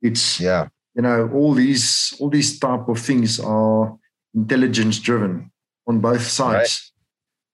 It's 0.03 0.41
yeah. 0.41 0.69
You 0.95 1.03
know, 1.03 1.31
all 1.33 1.55
these 1.55 2.15
all 2.19 2.31
these 2.31 2.59
type 2.59 2.89
of 2.89 2.99
things 2.99 3.39
are 3.39 3.97
intelligence 4.35 4.99
driven 4.99 5.51
on 5.87 6.01
both 6.01 6.23
sides. 6.23 6.93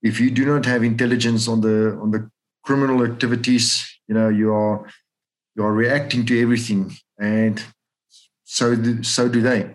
Right. 0.02 0.10
If 0.10 0.20
you 0.20 0.30
do 0.30 0.44
not 0.44 0.66
have 0.66 0.84
intelligence 0.84 1.48
on 1.48 1.60
the 1.60 1.98
on 2.00 2.10
the 2.10 2.30
criminal 2.64 3.04
activities, 3.04 3.84
you 4.08 4.14
know, 4.14 4.28
you 4.28 4.52
are 4.52 4.86
you 5.54 5.64
are 5.64 5.72
reacting 5.72 6.26
to 6.26 6.40
everything 6.40 6.94
and 7.18 7.62
so 8.44 8.76
do, 8.76 9.02
so 9.02 9.28
do 9.28 9.40
they. 9.40 9.74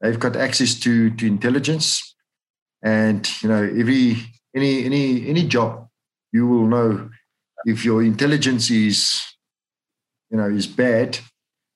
They've 0.00 0.18
got 0.18 0.36
access 0.36 0.74
to 0.80 1.10
to 1.10 1.26
intelligence, 1.26 2.14
and 2.82 3.28
you 3.42 3.48
know 3.48 3.62
every 3.62 4.16
any 4.54 4.84
any 4.84 5.28
any 5.28 5.46
job 5.46 5.88
you 6.32 6.46
will 6.46 6.66
know 6.66 7.10
if 7.64 7.84
your 7.84 8.02
intelligence 8.02 8.70
is 8.70 9.20
you 10.30 10.36
know 10.36 10.48
is 10.48 10.66
bad 10.66 11.18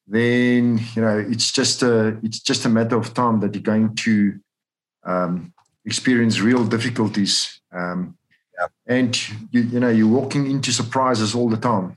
then 0.06 0.80
you 0.94 1.02
know 1.02 1.18
it's 1.18 1.50
just 1.52 1.82
a 1.82 2.18
it's 2.22 2.40
just 2.40 2.64
a 2.64 2.68
matter 2.68 2.96
of 2.96 3.14
time 3.14 3.40
that 3.40 3.54
you're 3.54 3.62
going 3.62 3.94
to 3.94 4.38
um, 5.05 5.52
experience 5.84 6.40
real 6.40 6.64
difficulties 6.64 7.61
um, 7.72 8.16
yeah. 8.59 8.66
and 8.86 9.28
you, 9.50 9.62
you 9.62 9.80
know 9.80 9.88
you're 9.88 10.09
walking 10.09 10.50
into 10.50 10.72
surprises 10.72 11.34
all 11.34 11.48
the 11.48 11.57
time. 11.57 11.96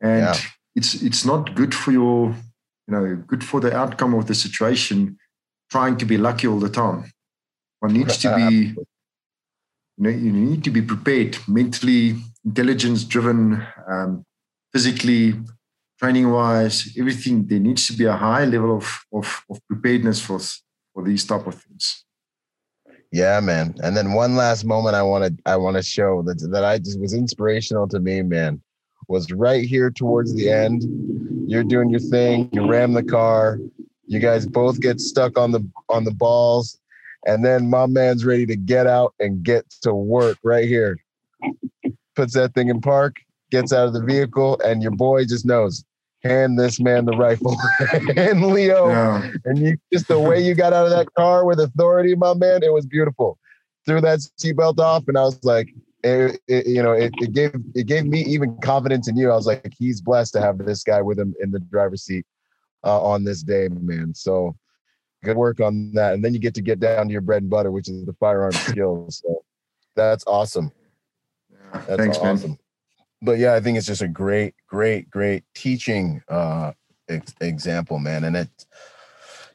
And 0.00 0.20
yeah. 0.20 0.36
it's 0.74 0.94
it's 1.02 1.24
not 1.24 1.54
good 1.54 1.74
for 1.74 1.92
your 1.92 2.34
you 2.86 2.94
know 2.94 3.16
good 3.26 3.44
for 3.44 3.60
the 3.60 3.74
outcome 3.74 4.14
of 4.14 4.26
the 4.26 4.34
situation 4.34 5.18
trying 5.70 5.96
to 5.96 6.04
be 6.04 6.18
lucky 6.18 6.46
all 6.46 6.58
the 6.58 6.68
time. 6.68 7.10
One 7.80 7.94
needs 7.94 8.18
to 8.18 8.36
be 8.36 8.54
you 9.96 10.04
know 10.04 10.10
you 10.10 10.32
need 10.32 10.64
to 10.64 10.70
be 10.70 10.82
prepared 10.82 11.38
mentally 11.48 12.16
intelligence 12.44 13.04
driven 13.04 13.64
um, 13.88 14.24
physically 14.72 15.34
training 15.98 16.30
wise 16.30 16.92
everything. 16.98 17.46
There 17.46 17.60
needs 17.60 17.86
to 17.86 17.92
be 17.94 18.04
a 18.04 18.16
high 18.16 18.44
level 18.44 18.76
of, 18.76 19.04
of, 19.12 19.44
of 19.48 19.60
preparedness 19.68 20.20
for 20.20 20.40
for 20.92 21.04
these 21.04 21.24
type 21.24 21.46
of 21.46 21.54
things 21.54 22.04
yeah 23.12 23.38
man 23.40 23.74
and 23.82 23.96
then 23.96 24.12
one 24.12 24.34
last 24.34 24.64
moment 24.64 24.94
i 24.94 25.02
want 25.02 25.24
to 25.24 25.42
i 25.46 25.56
want 25.56 25.76
to 25.76 25.82
show 25.82 26.22
that 26.22 26.38
that 26.50 26.64
i 26.64 26.78
just 26.78 26.98
was 26.98 27.14
inspirational 27.14 27.86
to 27.86 28.00
me 28.00 28.22
man 28.22 28.60
was 29.08 29.30
right 29.32 29.64
here 29.64 29.90
towards 29.90 30.34
the 30.34 30.50
end. 30.50 30.84
You're 31.48 31.64
doing 31.64 31.90
your 31.90 32.00
thing, 32.00 32.48
you 32.52 32.68
ram 32.68 32.92
the 32.92 33.02
car, 33.02 33.58
you 34.06 34.18
guys 34.18 34.46
both 34.46 34.80
get 34.80 35.00
stuck 35.00 35.38
on 35.38 35.52
the 35.52 35.66
on 35.88 36.04
the 36.04 36.14
balls, 36.14 36.78
and 37.26 37.44
then 37.44 37.68
my 37.68 37.86
man's 37.86 38.24
ready 38.24 38.46
to 38.46 38.56
get 38.56 38.86
out 38.86 39.14
and 39.20 39.42
get 39.42 39.68
to 39.82 39.94
work 39.94 40.38
right 40.42 40.66
here. 40.66 40.98
Puts 42.14 42.34
that 42.34 42.54
thing 42.54 42.68
in 42.68 42.80
park, 42.80 43.16
gets 43.50 43.72
out 43.72 43.86
of 43.86 43.92
the 43.92 44.02
vehicle, 44.02 44.60
and 44.64 44.82
your 44.82 44.92
boy 44.92 45.24
just 45.24 45.46
knows 45.46 45.84
hand 46.22 46.58
this 46.58 46.80
man 46.80 47.04
the 47.04 47.16
rifle 47.16 47.56
and 48.16 48.46
Leo. 48.46 48.88
Yeah. 48.88 49.30
And 49.44 49.58
you 49.58 49.76
just 49.92 50.08
the 50.08 50.18
way 50.18 50.40
you 50.40 50.54
got 50.54 50.72
out 50.72 50.86
of 50.86 50.90
that 50.90 51.12
car 51.14 51.44
with 51.44 51.60
authority, 51.60 52.14
my 52.14 52.34
man, 52.34 52.62
it 52.62 52.72
was 52.72 52.86
beautiful. 52.86 53.38
Threw 53.86 54.00
that 54.00 54.20
seatbelt 54.40 54.78
off, 54.78 55.08
and 55.08 55.18
I 55.18 55.22
was 55.22 55.42
like, 55.44 55.74
it, 56.04 56.40
it, 56.46 56.66
you 56.66 56.82
know, 56.82 56.92
it, 56.92 57.12
it 57.18 57.32
gave 57.32 57.54
it 57.74 57.86
gave 57.86 58.06
me 58.06 58.20
even 58.22 58.56
confidence 58.58 59.08
in 59.08 59.16
you. 59.16 59.30
I 59.30 59.34
was 59.34 59.46
like, 59.46 59.72
he's 59.76 60.00
blessed 60.00 60.32
to 60.34 60.40
have 60.40 60.58
this 60.58 60.84
guy 60.84 61.02
with 61.02 61.18
him 61.18 61.34
in 61.40 61.50
the 61.50 61.58
driver's 61.58 62.02
seat 62.02 62.24
uh, 62.84 63.02
on 63.02 63.24
this 63.24 63.42
day, 63.42 63.68
man. 63.68 64.14
So 64.14 64.56
good 65.24 65.36
work 65.36 65.60
on 65.60 65.92
that. 65.94 66.14
And 66.14 66.24
then 66.24 66.34
you 66.34 66.40
get 66.40 66.54
to 66.54 66.62
get 66.62 66.80
down 66.80 67.06
to 67.06 67.12
your 67.12 67.20
bread 67.20 67.42
and 67.42 67.50
butter, 67.50 67.70
which 67.70 67.88
is 67.88 68.04
the 68.04 68.14
firearm 68.14 68.52
skills. 68.52 69.22
So 69.24 69.44
that's 69.94 70.24
awesome. 70.26 70.72
That's 71.72 71.96
thanks, 71.96 72.18
awesome. 72.18 72.50
Man. 72.50 72.58
But 73.22 73.38
yeah, 73.38 73.54
I 73.54 73.60
think 73.60 73.78
it's 73.78 73.86
just 73.86 74.02
a 74.02 74.08
great, 74.08 74.54
great, 74.66 75.08
great 75.08 75.44
teaching 75.54 76.22
uh, 76.28 76.72
ex- 77.08 77.34
example, 77.40 77.98
man. 77.98 78.24
And 78.24 78.36
it 78.36 78.48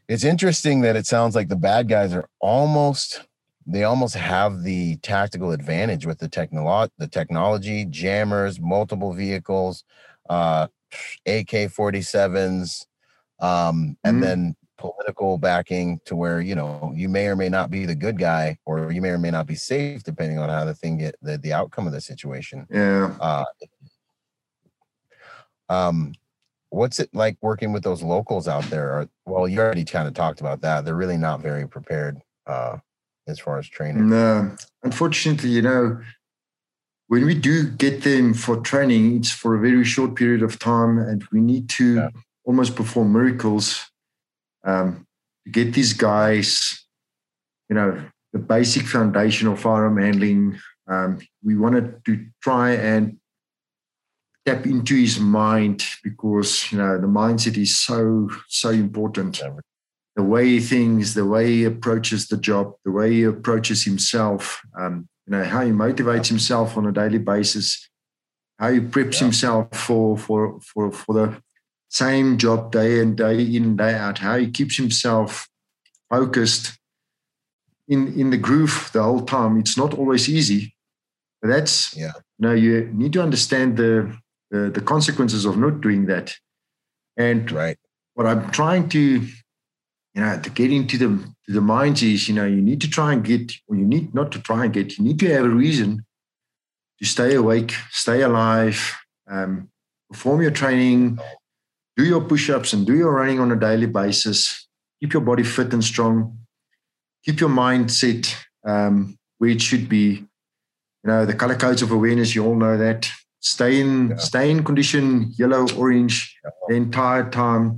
it's 0.08 0.24
interesting 0.24 0.82
that 0.82 0.96
it 0.96 1.06
sounds 1.06 1.36
like 1.36 1.50
the 1.50 1.58
bad 1.58 1.90
guys 1.90 2.14
are 2.14 2.30
almost 2.40 3.28
they 3.70 3.84
almost 3.84 4.16
have 4.16 4.64
the 4.64 4.96
tactical 4.98 5.52
advantage 5.52 6.06
with 6.06 6.20
the 6.20 6.30
technolo- 6.30 6.90
the 6.98 7.08
technology, 7.08 7.84
jammers, 7.84 8.62
multiple 8.62 9.12
vehicles, 9.12 9.84
uh, 10.30 10.68
AK-47s, 11.26 12.86
um, 13.42 13.98
and 14.06 14.16
mm-hmm. 14.16 14.22
then 14.22 14.56
political 14.78 15.38
backing 15.38 16.00
to 16.06 16.16
where 16.16 16.40
you 16.42 16.56
know 16.56 16.92
you 16.96 17.10
may 17.10 17.28
or 17.28 17.36
may 17.36 17.50
not 17.50 17.70
be 17.70 17.86
the 17.86 17.96
good 17.96 18.18
guy, 18.18 18.58
or 18.66 18.92
you 18.92 19.02
may 19.02 19.10
or 19.10 19.18
may 19.18 19.32
not 19.32 19.48
be 19.48 19.56
safe, 19.56 20.04
depending 20.04 20.40
on 20.40 20.50
how 20.50 20.66
the 20.66 20.74
thing 20.74 20.98
get 20.98 21.16
the, 21.22 21.38
the 21.38 21.54
outcome 21.54 21.88
of 21.88 21.94
the 21.94 22.02
situation. 22.02 22.68
Yeah. 22.70 23.16
Uh, 23.20 23.46
Um, 25.70 26.14
what's 26.70 26.98
it 27.00 27.10
like 27.14 27.38
working 27.42 27.74
with 27.74 27.84
those 27.84 28.02
locals 28.02 28.48
out 28.48 28.64
there? 28.70 28.88
Or, 28.90 29.10
well, 29.26 29.50
you 29.50 29.60
already 29.60 29.84
kind 29.84 30.08
of 30.08 30.14
talked 30.14 30.40
about 30.40 30.62
that. 30.62 30.86
They're 30.86 30.96
really 30.96 31.18
not 31.18 31.42
very 31.42 31.68
prepared 31.68 32.22
uh, 32.46 32.78
as 33.28 33.38
far 33.38 33.60
as 33.60 33.68
training. 33.68 34.10
No, 34.10 34.56
unfortunately, 34.84 35.50
you 35.50 35.62
know, 35.62 36.00
when 37.08 37.26
we 37.26 37.36
do 37.36 37.70
get 37.70 38.04
them 38.04 38.34
for 38.34 38.58
training, 38.62 39.18
it's 39.18 39.32
for 39.32 39.56
a 39.56 39.60
very 39.60 39.84
short 39.84 40.16
period 40.16 40.42
of 40.42 40.58
time, 40.58 40.98
and 41.00 41.22
we 41.34 41.42
need 41.42 41.68
to 41.70 41.96
yeah. 41.96 42.10
almost 42.46 42.76
perform 42.76 43.12
miracles 43.12 43.92
um, 44.64 45.06
to 45.46 45.52
get 45.52 45.74
these 45.74 45.94
guys, 45.94 46.86
you 47.70 47.76
know, 47.76 48.04
the 48.34 48.40
basic 48.40 48.84
foundation 48.84 49.48
of 49.48 49.60
firearm 49.60 49.98
handling. 49.98 50.60
Um, 50.88 51.20
we 51.44 51.56
wanted 51.56 52.04
to 52.06 52.26
try 52.42 52.72
and 52.72 53.18
tap 54.46 54.66
into 54.66 54.96
his 54.96 55.20
mind 55.20 55.84
because 56.04 56.72
you 56.72 56.78
know 56.78 56.98
the 56.98 57.08
mindset 57.08 57.58
is 57.58 57.78
so 57.80 58.30
so 58.48 58.70
important. 58.70 59.42
The 60.16 60.24
way 60.24 60.48
he 60.48 60.60
thinks, 60.60 61.14
the 61.14 61.26
way 61.26 61.48
he 61.48 61.64
approaches 61.66 62.28
the 62.28 62.38
job, 62.38 62.74
the 62.86 62.92
way 62.92 63.12
he 63.12 63.24
approaches 63.24 63.84
himself. 63.84 64.62
Um, 64.80 65.08
you 65.26 65.32
know 65.32 65.44
how 65.44 65.62
he 65.62 65.72
motivates 65.72 66.28
himself 66.28 66.78
on 66.78 66.88
a 66.88 66.92
daily 66.92 67.18
basis, 67.18 67.90
how 68.58 68.72
he 68.72 68.80
preps 68.80 69.16
yeah. 69.16 69.26
himself 69.26 69.76
for 69.76 70.18
for 70.18 70.60
for 70.62 70.92
for 70.92 71.14
the 71.14 71.42
same 71.90 72.38
job 72.38 72.72
day 72.72 73.00
and 73.00 73.18
day 73.18 73.42
in 73.42 73.78
day 73.78 73.94
out. 73.96 74.20
How 74.20 74.38
he 74.38 74.50
keeps 74.50 74.78
himself 74.78 75.50
focused 76.10 76.78
in 77.88 78.14
in 78.20 78.30
the 78.30 78.38
groove 78.38 78.90
the 78.94 79.04
whole 79.04 79.26
time. 79.26 79.58
It's 79.60 79.78
not 79.78 79.94
always 79.94 80.30
easy, 80.30 80.76
but 81.42 81.50
that's 81.50 81.96
yeah. 81.96 82.14
You 82.40 82.48
know, 82.48 82.54
you 82.54 82.90
need 82.94 83.14
to 83.14 83.24
understand 83.24 83.78
the 83.78 84.16
the, 84.52 84.70
the 84.70 84.82
consequences 84.82 85.46
of 85.46 85.58
not 85.58 85.82
doing 85.82 86.06
that. 86.06 86.36
And 87.18 87.52
right. 87.52 87.78
what 88.14 88.28
I'm 88.28 88.52
trying 88.52 88.90
to, 88.90 89.00
you 89.00 89.30
know, 90.16 90.40
to 90.40 90.50
get 90.50 90.72
into 90.72 90.98
the 90.98 91.08
to 91.48 91.52
the 91.54 91.62
minds 91.62 92.04
is, 92.04 92.28
you 92.28 92.36
know, 92.36 92.46
you 92.46 92.62
need 92.62 92.82
to 92.82 92.90
try 92.90 93.14
and 93.14 93.24
get, 93.24 93.54
or 93.68 93.76
you 93.76 93.86
need 93.86 94.14
not 94.14 94.32
to 94.34 94.40
try 94.40 94.66
and 94.66 94.74
get, 94.74 94.98
you 94.98 95.04
need 95.04 95.20
to 95.20 95.34
have 95.34 95.46
a 95.46 95.50
reason 95.50 96.06
to 97.00 97.06
stay 97.06 97.36
awake, 97.36 97.74
stay 97.92 98.22
alive, 98.22 98.98
um, 99.30 99.70
perform 100.10 100.42
your 100.42 100.52
training, 100.52 101.20
do 101.98 102.06
your 102.06 102.22
push-ups 102.22 102.72
and 102.72 102.86
do 102.86 102.96
your 102.96 103.12
running 103.12 103.40
on 103.40 103.52
a 103.52 103.56
daily 103.56 103.88
basis. 103.88 104.68
Keep 105.02 105.14
your 105.14 105.24
body 105.24 105.44
fit 105.44 105.74
and 105.74 105.84
strong. 105.84 106.38
Keep 107.26 107.42
your 107.42 107.50
mindset 107.50 108.34
um, 108.66 109.18
where 109.40 109.50
it 109.50 109.62
should 109.62 109.90
be. 109.90 110.24
You 111.04 111.08
know, 111.14 111.26
the 111.26 111.34
color 111.34 111.56
codes 111.56 111.82
of 111.82 111.92
awareness, 111.92 112.36
you 112.36 112.46
all 112.46 112.56
know 112.56 112.78
that 112.78 113.10
stay 113.40 113.80
in 113.80 114.10
yeah. 114.10 114.16
stay 114.18 114.50
in 114.50 114.64
condition 114.64 115.32
yellow 115.38 115.68
orange 115.78 116.38
yeah. 116.44 116.52
the 116.68 116.76
entire 116.76 117.30
time 117.30 117.78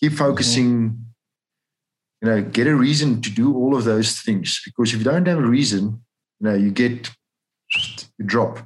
keep 0.00 0.12
focusing 0.12 0.90
mm-hmm. 0.90 0.96
you 2.20 2.28
know 2.28 2.42
get 2.42 2.66
a 2.66 2.74
reason 2.74 3.20
to 3.22 3.30
do 3.30 3.54
all 3.54 3.76
of 3.76 3.84
those 3.84 4.20
things 4.20 4.60
because 4.64 4.92
if 4.92 4.98
you 4.98 5.04
don't 5.04 5.26
have 5.26 5.38
a 5.38 5.46
reason 5.46 6.02
you 6.40 6.48
know 6.48 6.54
you 6.54 6.70
get 6.70 7.10
you 8.18 8.24
drop 8.24 8.58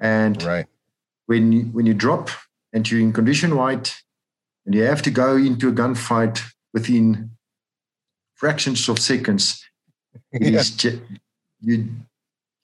and 0.00 0.42
right 0.42 0.66
when 1.26 1.52
you 1.52 1.62
when 1.66 1.86
you 1.86 1.94
drop 1.94 2.30
and 2.72 2.90
you're 2.90 3.00
in 3.00 3.12
condition 3.12 3.56
white 3.56 3.99
and 4.70 4.74
you 4.74 4.84
have 4.84 5.02
to 5.02 5.10
go 5.10 5.36
into 5.36 5.68
a 5.68 5.72
gunfight 5.72 6.40
within 6.72 7.30
fractions 8.34 8.88
of 8.88 8.98
seconds 8.98 9.64
yeah. 10.32 10.62
you 10.82 11.00
you 11.60 11.88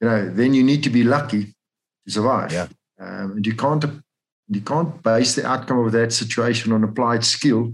know 0.01 0.31
then 0.31 0.55
you 0.55 0.63
need 0.63 0.83
to 0.83 0.91
be 0.91 1.03
lucky 1.03 1.45
to 2.05 2.11
survive 2.11 2.53
yeah 2.53 2.69
um, 2.99 3.33
and 3.33 3.47
you 3.47 3.55
can't 3.55 3.85
you 4.49 4.61
can't 4.61 5.03
base 5.03 5.35
the 5.35 5.47
outcome 5.47 5.79
of 5.81 5.93
that 5.93 6.13
situation 6.13 6.73
on 6.73 6.85
applied 6.85 7.25
skill. 7.25 7.73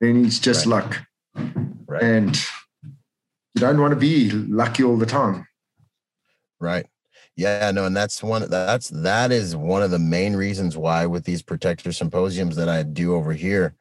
Then 0.00 0.24
it's 0.24 0.38
just 0.38 0.66
right. 0.66 0.84
luck, 0.84 0.98
right. 1.86 2.02
and 2.02 2.36
you 3.54 3.60
don't 3.60 3.80
want 3.80 3.92
to 3.92 4.00
be 4.00 4.30
lucky 4.30 4.82
all 4.82 4.96
the 4.96 5.06
time. 5.06 5.46
Right. 6.60 6.86
Yeah, 7.34 7.70
no, 7.70 7.86
and 7.86 7.96
that's 7.96 8.22
one 8.22 8.48
that's 8.50 8.88
that 8.90 9.32
is 9.32 9.56
one 9.56 9.82
of 9.82 9.90
the 9.90 9.98
main 9.98 10.36
reasons 10.36 10.76
why 10.76 11.06
with 11.06 11.24
these 11.24 11.42
protector 11.42 11.90
symposiums 11.90 12.56
that 12.56 12.68
I 12.68 12.82
do 12.82 13.14
over 13.14 13.32
here, 13.32 13.74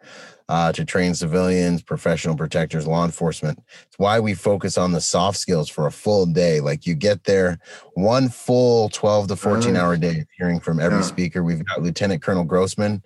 uh, 0.51 0.69
to 0.69 0.83
train 0.83 1.13
civilians, 1.13 1.81
professional 1.81 2.35
protectors, 2.35 2.85
law 2.85 3.05
enforcement. 3.05 3.57
It's 3.87 3.97
why 3.97 4.19
we 4.19 4.33
focus 4.33 4.77
on 4.77 4.91
the 4.91 4.99
soft 4.99 5.37
skills 5.37 5.69
for 5.69 5.87
a 5.87 5.91
full 5.93 6.25
day. 6.25 6.59
Like 6.59 6.85
you 6.85 6.93
get 6.93 7.23
there 7.23 7.57
one 7.93 8.27
full 8.27 8.89
12 8.89 9.29
to 9.29 9.37
14 9.37 9.77
hour 9.77 9.95
day 9.95 10.25
hearing 10.37 10.59
from 10.59 10.81
every 10.81 10.97
yeah. 10.97 11.05
speaker. 11.05 11.41
We've 11.41 11.63
got 11.63 11.81
Lieutenant 11.81 12.21
Colonel 12.21 12.43
Grossman 12.43 13.01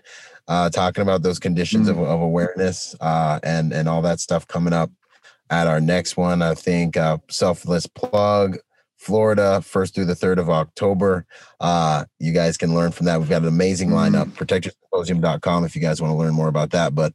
uh, 0.48 0.72
talking 0.72 1.04
about 1.04 1.22
those 1.22 1.38
conditions 1.38 1.88
mm-hmm. 1.88 2.02
of, 2.02 2.08
of, 2.08 2.22
awareness 2.22 2.96
uh, 3.00 3.39
and, 3.43 3.72
and 3.74 3.88
all 3.88 4.02
that 4.02 4.20
stuff 4.20 4.48
coming 4.48 4.74
up 4.74 4.89
at 5.52 5.68
our 5.68 5.80
next 5.80 6.18
one. 6.18 6.41
I 6.41 6.56
think 6.56 6.98
uh, 6.98 7.20
selfless 7.30 7.86
plug. 7.86 8.58
Florida, 8.98 9.62
first 9.62 9.93
through 9.93 10.06
the 10.06 10.16
third 10.16 10.39
of 10.39 10.50
October. 10.50 11.26
Uh, 11.60 12.06
you 12.20 12.32
guys 12.32 12.58
can 12.58 12.74
learn 12.74 12.91
from 12.91 13.06
that. 13.06 13.20
We've 13.20 13.30
got 13.30 13.41
an 13.41 13.48
amazing 13.48 13.89
mm-hmm. 13.89 14.16
lineup. 14.16 14.32
ProtectorSymposium.com 14.34 15.66
if 15.66 15.76
you 15.76 15.82
guys 15.82 16.02
want 16.02 16.12
to 16.12 16.18
learn 16.18 16.34
more 16.34 16.48
about 16.48 16.72
that. 16.72 16.96
But 16.96 17.14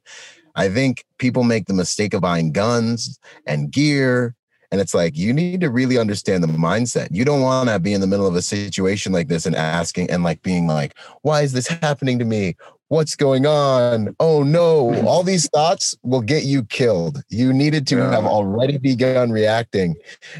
I 0.54 0.68
think 0.68 1.04
people 1.18 1.44
make 1.44 1.66
the 1.66 1.74
mistake 1.74 2.14
of 2.14 2.20
buying 2.20 2.52
guns 2.52 3.18
and 3.46 3.70
gear. 3.70 4.34
And 4.72 4.80
it's 4.80 4.94
like, 4.94 5.16
you 5.16 5.32
need 5.32 5.60
to 5.62 5.70
really 5.70 5.98
understand 5.98 6.44
the 6.44 6.48
mindset. 6.48 7.08
You 7.10 7.24
don't 7.24 7.40
want 7.40 7.68
to 7.68 7.78
be 7.80 7.92
in 7.92 8.00
the 8.00 8.06
middle 8.06 8.26
of 8.26 8.36
a 8.36 8.42
situation 8.42 9.12
like 9.12 9.26
this 9.26 9.46
and 9.46 9.56
asking 9.56 10.10
and 10.10 10.22
like 10.22 10.42
being 10.42 10.68
like, 10.68 10.96
why 11.22 11.42
is 11.42 11.52
this 11.52 11.66
happening 11.66 12.20
to 12.20 12.24
me? 12.24 12.56
What's 12.86 13.16
going 13.16 13.46
on? 13.46 14.14
Oh 14.20 14.42
no. 14.42 14.94
All 15.06 15.22
these 15.22 15.48
thoughts 15.48 15.96
will 16.02 16.20
get 16.20 16.44
you 16.44 16.64
killed. 16.64 17.22
You 17.28 17.52
needed 17.52 17.86
to 17.88 17.96
yeah. 17.96 18.10
have 18.10 18.24
already 18.24 18.78
begun 18.78 19.30
reacting. 19.30 19.96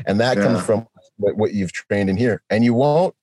And 0.07 0.20
that 0.20 0.36
yeah. 0.36 0.45
comes 0.45 0.64
from 0.64 0.86
what, 1.20 1.36
what 1.36 1.52
you've 1.52 1.72
trained 1.72 2.10
in 2.10 2.16
here. 2.16 2.42
And 2.50 2.64
you 2.64 2.74
won't 2.74 3.14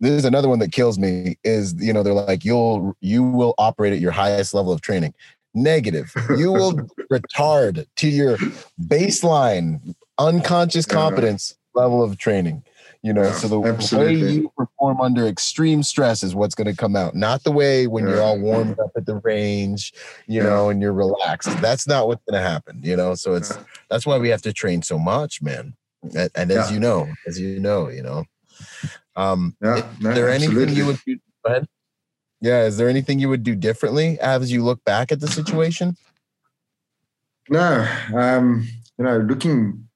this 0.00 0.12
is 0.12 0.24
another 0.24 0.48
one 0.48 0.58
that 0.58 0.72
kills 0.72 0.98
me 0.98 1.38
is 1.44 1.74
you 1.78 1.92
know 1.92 2.02
they're 2.02 2.12
like 2.12 2.44
you'll 2.44 2.96
you 3.00 3.22
will 3.22 3.54
operate 3.58 3.92
at 3.92 4.00
your 4.00 4.12
highest 4.12 4.54
level 4.54 4.72
of 4.72 4.80
training. 4.80 5.14
Negative. 5.54 6.12
You 6.36 6.52
will 6.52 6.72
retard 7.12 7.86
to 7.96 8.08
your 8.08 8.36
baseline 8.82 9.94
unconscious 10.18 10.86
competence 10.86 11.56
yeah. 11.74 11.82
level 11.82 12.02
of 12.02 12.18
training 12.18 12.64
you 13.02 13.12
know? 13.12 13.22
Yeah, 13.22 13.32
so 13.32 13.46
the 13.46 13.68
absolutely. 13.68 14.22
way 14.22 14.32
you 14.32 14.52
perform 14.56 15.00
under 15.00 15.28
extreme 15.28 15.84
stress 15.84 16.24
is 16.24 16.34
what's 16.34 16.56
going 16.56 16.66
to 16.66 16.76
come 16.76 16.96
out 16.96 17.14
not 17.14 17.44
the 17.44 17.52
way 17.52 17.86
when 17.86 18.04
yeah. 18.04 18.10
you're 18.10 18.22
all 18.22 18.38
warmed 18.38 18.78
up 18.80 18.90
at 18.96 19.06
the 19.06 19.16
range 19.16 19.92
you 20.26 20.42
know 20.42 20.68
and 20.68 20.82
you're 20.82 20.92
relaxed. 20.92 21.48
That's 21.60 21.86
not 21.86 22.08
what's 22.08 22.22
going 22.28 22.42
to 22.42 22.48
happen 22.48 22.80
you 22.82 22.96
know? 22.96 23.14
So 23.14 23.34
it's 23.34 23.56
that's 23.88 24.06
why 24.06 24.18
we 24.18 24.28
have 24.28 24.42
to 24.42 24.52
train 24.52 24.82
so 24.82 24.98
much 24.98 25.40
man 25.40 25.74
and, 26.02 26.30
and 26.34 26.50
as 26.50 26.68
yeah. 26.68 26.74
you 26.74 26.80
know, 26.80 27.08
as 27.26 27.38
you 27.38 27.60
know, 27.60 27.88
you 27.88 28.02
know, 28.02 28.24
um, 29.16 29.56
yeah, 29.62 29.76
is 29.76 29.84
no, 30.00 30.12
there 30.12 30.28
absolutely. 30.28 30.62
anything 30.62 30.76
you 30.76 30.86
would 30.86 31.00
do? 31.04 31.18
Go 31.44 31.50
ahead. 31.50 31.68
Yeah, 32.40 32.64
is 32.64 32.76
there 32.76 32.88
anything 32.88 33.18
you 33.18 33.28
would 33.28 33.42
do 33.42 33.56
differently 33.56 34.18
as 34.20 34.52
you 34.52 34.64
look 34.64 34.84
back 34.84 35.10
at 35.10 35.20
the 35.20 35.26
situation? 35.26 35.96
No, 37.48 37.88
um, 38.14 38.68
you 38.96 39.04
know, 39.04 39.18
looking, 39.18 39.88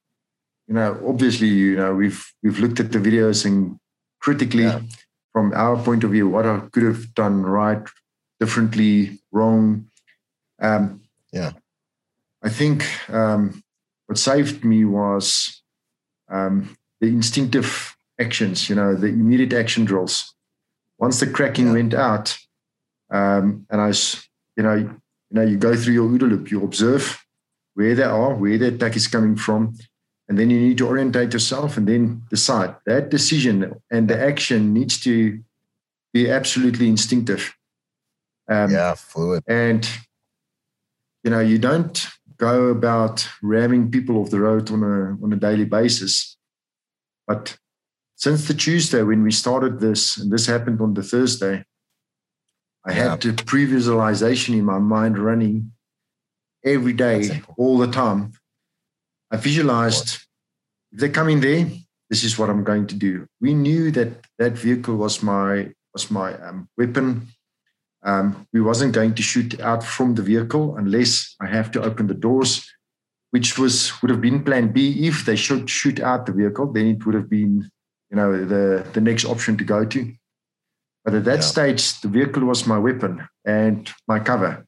you 0.67 0.75
know, 0.75 1.01
obviously, 1.07 1.49
you 1.49 1.77
know, 1.77 1.95
we've 1.95 2.25
we've 2.43 2.59
looked 2.59 2.81
at 2.81 2.91
the 2.91 2.99
videos 2.99 3.45
and 3.45 3.79
critically, 4.21 4.65
yeah. 4.65 4.81
from 5.33 5.53
our 5.55 5.77
point 5.77 6.03
of 6.03 6.11
view, 6.11 6.29
what 6.29 6.47
I 6.47 6.61
could 6.73 6.83
have 6.83 7.15
done 7.15 7.43
right, 7.43 7.83
differently, 8.41 9.21
wrong. 9.31 9.87
Um, 10.61 11.03
yeah, 11.33 11.53
I 12.43 12.49
think 12.49 12.87
um, 13.09 13.63
what 14.07 14.19
saved 14.19 14.65
me 14.65 14.85
was 14.85 15.62
um, 16.33 16.77
the 17.01 17.09
instinctive 17.09 17.97
actions, 18.21 18.69
you 18.69 18.75
know, 18.75 18.95
the 18.95 19.09
immediate 19.09 19.53
action 19.53 19.85
drills. 19.85 20.35
Once 20.99 21.21
the 21.21 21.27
cracking 21.27 21.67
yeah. 21.67 21.73
went 21.73 21.95
out, 21.95 22.39
um, 23.11 23.67
and 23.71 23.81
I 23.81 23.89
was, 23.89 24.27
you 24.57 24.63
know, 24.63 24.75
you 24.75 25.01
know, 25.31 25.43
you 25.43 25.57
go 25.57 25.77
through 25.77 25.95
your 25.95 26.09
OODA 26.09 26.29
loop, 26.29 26.51
you 26.51 26.65
observe 26.65 27.25
where 27.75 27.95
they 27.95 28.03
are, 28.03 28.35
where 28.35 28.59
the 28.59 28.69
attack 28.69 28.97
is 28.97 29.07
coming 29.07 29.37
from, 29.37 29.75
and 30.29 30.39
then 30.39 30.51
you 30.51 30.61
need 30.61 30.79
to 30.79 30.87
orientate 30.87 31.33
yourself 31.33 31.77
and 31.77 31.87
then 31.87 32.23
decide. 32.31 32.75
That 32.87 33.11
decision 33.11 33.75
and 33.91 34.09
the 34.09 34.19
action 34.21 34.73
needs 34.73 35.01
to 35.01 35.41
be 36.13 36.31
absolutely 36.31 36.89
instinctive. 36.89 37.55
Um, 38.49 38.71
yeah, 38.71 38.95
fluid. 38.95 39.43
And 39.47 39.89
you 41.25 41.31
know, 41.31 41.41
you 41.41 41.59
don't 41.59 42.07
go 42.43 42.69
about 42.79 43.29
ramming 43.41 43.91
people 43.91 44.19
off 44.19 44.31
the 44.31 44.41
road 44.41 44.71
on 44.71 44.83
a 44.83 45.25
on 45.25 45.33
a 45.33 45.43
daily 45.47 45.65
basis. 45.65 46.37
But 47.29 47.57
since 48.17 48.41
the 48.49 48.55
Tuesday 48.55 49.03
when 49.03 49.23
we 49.23 49.31
started 49.31 49.79
this, 49.79 50.19
and 50.19 50.31
this 50.33 50.47
happened 50.47 50.81
on 50.81 50.95
the 50.95 51.05
Thursday, 51.13 51.57
I 52.85 52.91
yeah. 52.91 53.11
had 53.11 53.21
the 53.23 53.45
pre-visualization 53.45 54.55
in 54.55 54.65
my 54.65 54.81
mind 54.81 55.15
running 55.19 55.73
every 56.65 56.97
day, 57.07 57.43
all 57.57 57.79
the 57.79 57.93
time. 58.03 58.33
I 59.31 59.37
visualized 59.37 60.09
if 60.93 60.99
they 61.01 61.09
come 61.09 61.29
in 61.29 61.41
there, 61.41 61.65
this 62.11 62.25
is 62.25 62.39
what 62.39 62.51
I'm 62.51 62.65
going 62.65 62.87
to 62.89 62.97
do. 63.09 63.27
We 63.41 63.55
knew 63.55 63.91
that 63.93 64.11
that 64.39 64.53
vehicle 64.67 64.97
was 64.97 65.23
my 65.23 65.73
was 65.95 66.11
my 66.11 66.31
um, 66.47 66.69
weapon. 66.77 67.29
Um, 68.05 68.47
we 68.53 68.61
wasn't 68.61 68.95
going 68.95 69.15
to 69.15 69.23
shoot 69.23 69.61
out 69.61 69.85
from 69.85 70.15
the 70.15 70.23
vehicle 70.23 70.77
unless 70.77 71.37
I 71.41 71.47
have 71.47 71.71
to 71.73 71.83
open 71.83 72.09
the 72.09 72.15
doors, 72.15 72.69
which 73.31 73.59
was 73.59 73.93
would 74.03 74.11
have 74.11 74.21
been 74.21 74.45
Plan 74.45 74.73
B. 74.73 75.07
If 75.07 75.25
they 75.25 75.37
should 75.37 75.71
shoot 75.71 76.01
out 76.01 76.27
the 76.27 76.33
vehicle, 76.33 76.73
then 76.73 76.87
it 76.87 77.07
would 77.07 77.15
have 77.15 77.31
been, 77.31 77.71
you 78.11 78.17
know, 78.17 78.45
the 78.45 78.85
the 78.93 79.01
next 79.01 79.25
option 79.25 79.57
to 79.57 79.65
go 79.65 79.85
to. 79.85 80.13
But 81.05 81.15
at 81.15 81.25
that 81.25 81.37
yeah. 81.37 81.41
stage, 81.41 82.01
the 82.01 82.09
vehicle 82.09 82.45
was 82.45 82.67
my 82.67 82.79
weapon 82.79 83.27
and 83.45 83.91
my 84.09 84.19
cover, 84.19 84.67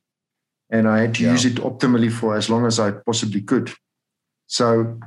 and 0.70 0.88
I 0.88 1.00
had 1.00 1.14
to 1.16 1.24
yeah. 1.24 1.32
use 1.32 1.44
it 1.44 1.56
optimally 1.56 2.12
for 2.12 2.36
as 2.36 2.48
long 2.48 2.66
as 2.66 2.78
I 2.78 2.92
possibly 2.92 3.40
could. 3.40 3.72
So 4.46 5.00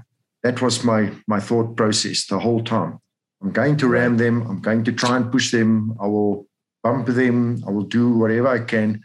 that 0.43 0.61
was 0.61 0.83
my 0.83 1.11
my 1.27 1.39
thought 1.39 1.77
process 1.77 2.25
the 2.25 2.39
whole 2.39 2.63
time. 2.63 2.99
I'm 3.41 3.51
going 3.51 3.77
to 3.77 3.87
ram 3.87 4.17
them. 4.17 4.41
I'm 4.41 4.61
going 4.61 4.83
to 4.85 4.91
try 4.91 5.15
and 5.15 5.31
push 5.31 5.51
them. 5.51 5.95
I 6.01 6.07
will 6.07 6.47
bump 6.83 7.07
them. 7.07 7.63
I 7.67 7.71
will 7.71 7.83
do 7.83 8.17
whatever 8.17 8.47
I 8.47 8.59
can. 8.59 9.03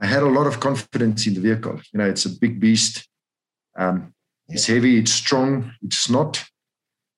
I 0.00 0.06
had 0.06 0.22
a 0.22 0.28
lot 0.28 0.46
of 0.46 0.60
confidence 0.60 1.26
in 1.26 1.34
the 1.34 1.40
vehicle. 1.40 1.80
You 1.92 1.98
know, 1.98 2.08
it's 2.08 2.26
a 2.26 2.30
big 2.30 2.60
beast. 2.60 3.08
Um, 3.78 4.14
it's 4.48 4.66
heavy. 4.66 4.98
It's 4.98 5.12
strong. 5.12 5.72
It's 5.82 6.10
not. 6.10 6.44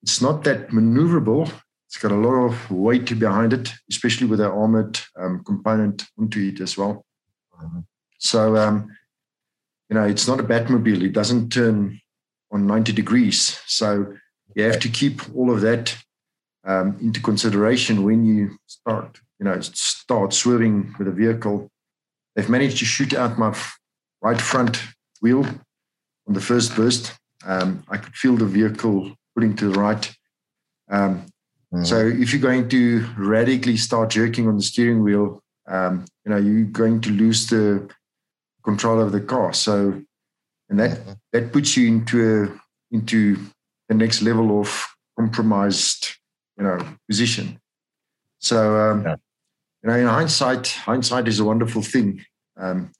It's 0.02 0.20
not 0.20 0.44
that 0.44 0.68
maneuverable. 0.68 1.50
It's 1.88 1.96
got 1.96 2.12
a 2.12 2.16
lot 2.16 2.34
of 2.34 2.70
weight 2.70 3.18
behind 3.18 3.52
it, 3.52 3.72
especially 3.88 4.26
with 4.26 4.40
the 4.40 4.50
armored 4.50 5.00
um, 5.16 5.42
component 5.44 6.04
onto 6.18 6.40
it 6.40 6.60
as 6.60 6.76
well. 6.76 7.04
Mm-hmm. 7.62 7.80
So, 8.18 8.56
um, 8.56 8.90
you 9.88 9.94
know, 9.94 10.04
it's 10.04 10.26
not 10.26 10.40
a 10.40 10.44
Batmobile. 10.44 11.02
It 11.02 11.12
doesn't 11.12 11.50
turn 11.50 12.00
on 12.50 12.66
90 12.66 12.92
degrees. 12.92 13.60
So 13.66 14.14
you 14.54 14.64
have 14.64 14.80
to 14.80 14.88
keep 14.88 15.20
all 15.34 15.50
of 15.50 15.60
that 15.62 15.96
um, 16.64 16.96
into 17.00 17.20
consideration 17.20 18.02
when 18.02 18.24
you 18.24 18.56
start, 18.66 19.20
you 19.44 19.50
know, 19.50 19.60
start 19.60 20.32
swerving 20.32 20.94
with 20.98 21.06
a 21.06 21.10
vehicle. 21.10 21.70
They've 22.34 22.48
managed 22.48 22.78
to 22.78 22.86
shoot 22.86 23.12
out 23.12 23.38
my 23.38 23.54
right 24.22 24.40
front 24.40 24.82
wheel 25.20 25.44
on 26.26 26.32
the 26.32 26.40
first 26.40 26.74
burst. 26.74 27.12
Um, 27.44 27.84
I 27.90 27.98
could 27.98 28.14
feel 28.14 28.36
the 28.36 28.46
vehicle 28.46 29.14
putting 29.34 29.54
to 29.56 29.70
the 29.70 29.78
right. 29.78 30.10
Um, 30.90 31.26
mm-hmm. 31.74 31.84
So 31.84 32.06
if 32.06 32.32
you're 32.32 32.40
going 32.40 32.70
to 32.70 33.06
radically 33.18 33.76
start 33.76 34.08
jerking 34.08 34.48
on 34.48 34.56
the 34.56 34.62
steering 34.62 35.02
wheel, 35.02 35.42
um, 35.66 36.06
you 36.24 36.30
know, 36.30 36.38
you're 36.38 36.64
going 36.64 37.02
to 37.02 37.10
lose 37.10 37.46
the 37.46 37.86
control 38.64 38.98
of 38.98 39.12
the 39.12 39.20
car. 39.20 39.52
So, 39.52 40.02
and 40.70 40.80
that 40.80 40.92
mm-hmm. 40.92 41.12
that 41.32 41.52
puts 41.52 41.76
you 41.76 41.86
into 41.86 42.16
a, 42.44 42.94
into 42.94 43.36
the 43.90 43.94
next 43.94 44.22
level 44.22 44.58
of 44.58 44.86
compromised 45.18 46.16
you 46.56 46.64
know 46.64 46.78
position. 47.06 47.60
So 48.38 48.78
um, 48.78 49.04
yeah. 49.04 49.16
You 49.84 49.90
know, 49.90 49.98
in 49.98 50.06
hindsight, 50.06 50.68
hindsight 50.68 51.28
is 51.28 51.40
a 51.40 51.44
wonderful 51.44 51.82
thing, 51.82 52.24
um, 52.56 52.90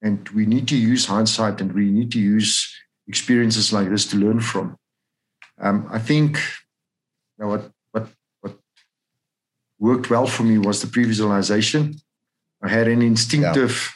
and 0.00 0.28
we 0.28 0.46
need 0.46 0.68
to 0.68 0.76
use 0.76 1.04
hindsight, 1.06 1.60
and 1.60 1.72
we 1.72 1.90
need 1.90 2.12
to 2.12 2.20
use 2.20 2.72
experiences 3.08 3.72
like 3.72 3.88
this 3.90 4.06
to 4.06 4.16
learn 4.16 4.38
from. 4.38 4.76
Um, 5.60 5.88
I 5.90 5.98
think 5.98 6.36
you 6.36 7.44
know, 7.44 7.48
what 7.48 7.70
what 7.90 8.08
what 8.42 8.56
worked 9.80 10.08
well 10.08 10.28
for 10.28 10.44
me 10.44 10.58
was 10.58 10.80
the 10.80 10.86
pre-visualization. 10.86 11.96
I 12.62 12.68
had 12.68 12.86
an 12.86 13.02
instinctive 13.02 13.92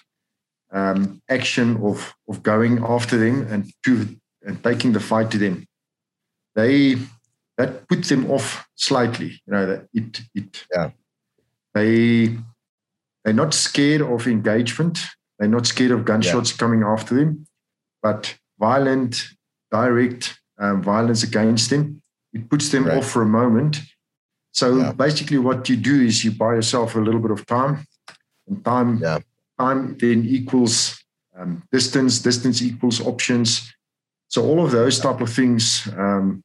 yeah. 0.73 0.91
um, 0.91 1.23
action 1.29 1.77
of 1.85 2.17
of 2.29 2.43
going 2.43 2.83
after 2.83 3.17
them 3.17 3.47
and 3.49 3.73
to 3.85 4.09
and 4.43 4.61
taking 4.61 4.93
the 4.93 5.01
fight 5.01 5.31
to 5.31 5.39
them. 5.39 5.69
They 6.57 6.97
that 7.59 7.87
puts 7.87 8.09
them 8.09 8.29
off 8.29 8.67
slightly. 8.75 9.41
You 9.47 9.53
know 9.53 9.67
that 9.67 9.87
it 9.95 10.21
it 10.35 10.67
yeah. 10.75 10.91
They 11.75 12.37
they're 13.25 13.35
not 13.35 13.55
scared 13.55 14.03
of 14.03 14.27
engagement. 14.27 15.01
They're 15.39 15.49
not 15.49 15.67
scared 15.67 15.91
of 15.91 16.05
gunshots 16.05 16.53
yeah. 16.53 16.57
coming 16.59 16.83
after 16.83 17.15
them, 17.15 17.47
but 18.03 18.37
violent, 18.59 19.29
direct 19.71 20.39
um, 20.59 20.83
violence 20.83 21.23
against 21.23 21.71
them 21.71 22.03
it 22.35 22.51
puts 22.51 22.69
them 22.69 22.87
right. 22.87 22.99
off 22.99 23.09
for 23.09 23.23
a 23.23 23.27
moment. 23.27 23.81
So 24.53 24.77
yeah. 24.77 24.93
basically, 24.93 25.39
what 25.39 25.69
you 25.69 25.77
do 25.77 26.03
is 26.03 26.25
you 26.25 26.33
buy 26.33 26.55
yourself 26.55 26.97
a 26.97 27.01
little 27.01 27.21
bit 27.21 27.31
of 27.31 27.47
time, 27.47 27.87
and 28.47 28.63
time 28.65 28.99
yeah. 28.99 29.21
time 29.59 29.97
then 29.99 30.25
equals 30.27 31.03
um, 31.37 31.63
distance. 31.73 32.19
Distance 32.19 32.61
equals 32.61 33.01
options. 33.01 33.73
So 34.29 34.45
all 34.45 34.65
of 34.65 34.73
those 34.73 34.99
type 34.99 35.21
of 35.21 35.31
things 35.33 35.89
um, 35.97 36.43